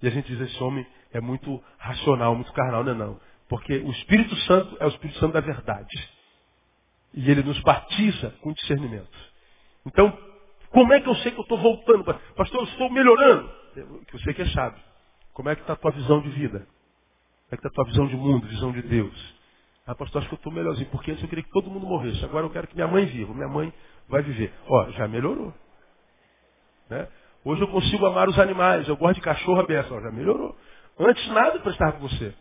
E 0.01 0.07
a 0.07 0.09
gente 0.09 0.27
diz, 0.27 0.39
esse 0.41 0.63
homem 0.63 0.85
é 1.11 1.21
muito 1.21 1.63
racional, 1.77 2.35
muito 2.35 2.51
carnal. 2.53 2.83
Não 2.83 2.91
é 2.91 2.95
não. 2.95 3.19
Porque 3.47 3.77
o 3.77 3.91
Espírito 3.91 4.35
Santo 4.37 4.75
é 4.79 4.85
o 4.85 4.89
Espírito 4.89 5.19
Santo 5.19 5.33
da 5.33 5.39
verdade. 5.39 6.09
E 7.13 7.29
ele 7.29 7.43
nos 7.43 7.59
batiza 7.61 8.31
com 8.41 8.51
discernimento. 8.53 9.17
Então, 9.85 10.17
como 10.69 10.93
é 10.93 10.99
que 10.99 11.07
eu 11.07 11.15
sei 11.15 11.31
que 11.31 11.39
eu 11.39 11.43
estou 11.43 11.57
voltando? 11.57 12.03
Pastor, 12.03 12.61
eu 12.61 12.65
estou 12.65 12.89
melhorando. 12.89 13.49
Que 14.07 14.13
você 14.13 14.33
que 14.33 14.41
é 14.41 14.47
sábio. 14.47 14.81
Como 15.33 15.49
é 15.49 15.55
que 15.55 15.61
está 15.61 15.73
a 15.73 15.77
tua 15.77 15.91
visão 15.91 16.21
de 16.21 16.29
vida? 16.29 16.67
É 17.51 17.57
que 17.57 17.67
está 17.67 17.69
a 17.69 17.71
tua 17.71 17.85
visão 17.85 18.07
de 18.07 18.15
mundo, 18.15 18.47
visão 18.47 18.71
de 18.71 18.81
Deus? 18.81 19.35
Ah, 19.85 19.93
pastor, 19.93 20.19
acho 20.19 20.29
que 20.29 20.35
eu 20.35 20.37
estou 20.37 20.51
melhorzinho. 20.51 20.89
Porque 20.89 21.11
antes 21.11 21.23
eu 21.23 21.29
queria 21.29 21.43
que 21.43 21.51
todo 21.51 21.69
mundo 21.69 21.85
morresse. 21.85 22.23
Agora 22.25 22.45
eu 22.45 22.49
quero 22.49 22.67
que 22.67 22.75
minha 22.75 22.87
mãe 22.87 23.05
viva. 23.05 23.33
Minha 23.33 23.47
mãe 23.47 23.71
vai 24.07 24.23
viver. 24.23 24.51
Ó, 24.67 24.89
já 24.91 25.07
melhorou. 25.07 25.53
Né? 26.89 27.07
Hoje 27.43 27.61
eu 27.61 27.67
consigo 27.67 28.05
amar 28.05 28.27
os 28.27 28.39
animais. 28.39 28.87
Eu 28.87 28.97
gosto 28.97 29.15
de 29.15 29.21
cachorro 29.21 29.59
aberto. 29.59 29.89
Já 29.89 30.11
melhorou. 30.11 30.57
Antes 30.97 31.27
nada 31.27 31.59
prestava 31.59 31.93
com 31.93 32.07
você. 32.07 32.33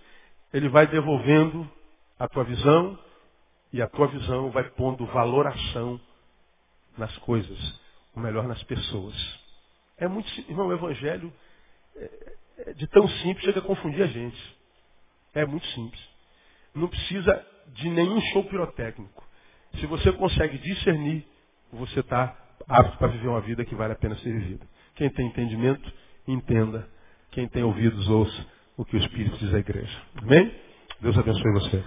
Ele 0.52 0.68
vai 0.68 0.86
devolvendo 0.86 1.68
a 2.18 2.28
tua 2.28 2.44
visão 2.44 2.98
e 3.72 3.82
a 3.82 3.88
tua 3.88 4.06
visão 4.06 4.50
vai 4.50 4.64
pondo 4.70 5.04
valoração 5.06 6.00
nas 6.96 7.14
coisas, 7.18 7.80
ou 8.14 8.22
melhor, 8.22 8.46
nas 8.46 8.62
pessoas. 8.62 9.14
É 9.98 10.06
muito, 10.06 10.28
irmão, 10.48 10.68
o 10.68 10.72
evangelho 10.72 11.32
é, 11.96 12.36
é 12.58 12.72
de 12.72 12.86
tão 12.86 13.06
simples 13.08 13.44
chega 13.44 13.58
a 13.58 13.62
confundir 13.62 14.02
a 14.02 14.06
gente. 14.06 14.56
É 15.34 15.44
muito 15.44 15.66
simples. 15.68 16.00
Não 16.74 16.88
precisa 16.88 17.46
de 17.68 17.88
nenhum 17.88 18.20
show 18.32 18.44
pirotécnico. 18.44 19.24
Se 19.78 19.86
você 19.86 20.12
consegue 20.12 20.58
discernir, 20.58 21.26
você 21.72 22.00
está 22.00 22.36
apto 22.68 22.98
para 22.98 23.08
viver 23.08 23.28
uma 23.28 23.40
vida 23.40 23.64
que 23.64 23.74
vale 23.74 23.92
a 23.92 23.96
pena 23.96 24.16
ser 24.16 24.32
vivida. 24.32 24.66
Quem 24.94 25.10
tem 25.10 25.26
entendimento, 25.26 25.92
entenda. 26.26 26.88
Quem 27.30 27.48
tem 27.48 27.64
ouvidos, 27.64 28.08
ouça 28.08 28.46
o 28.76 28.84
que 28.84 28.96
o 28.96 28.98
Espírito 28.98 29.36
diz 29.38 29.52
à 29.52 29.58
igreja. 29.58 30.02
Amém? 30.16 30.54
Deus 31.00 31.18
abençoe 31.18 31.52
você. 31.52 31.84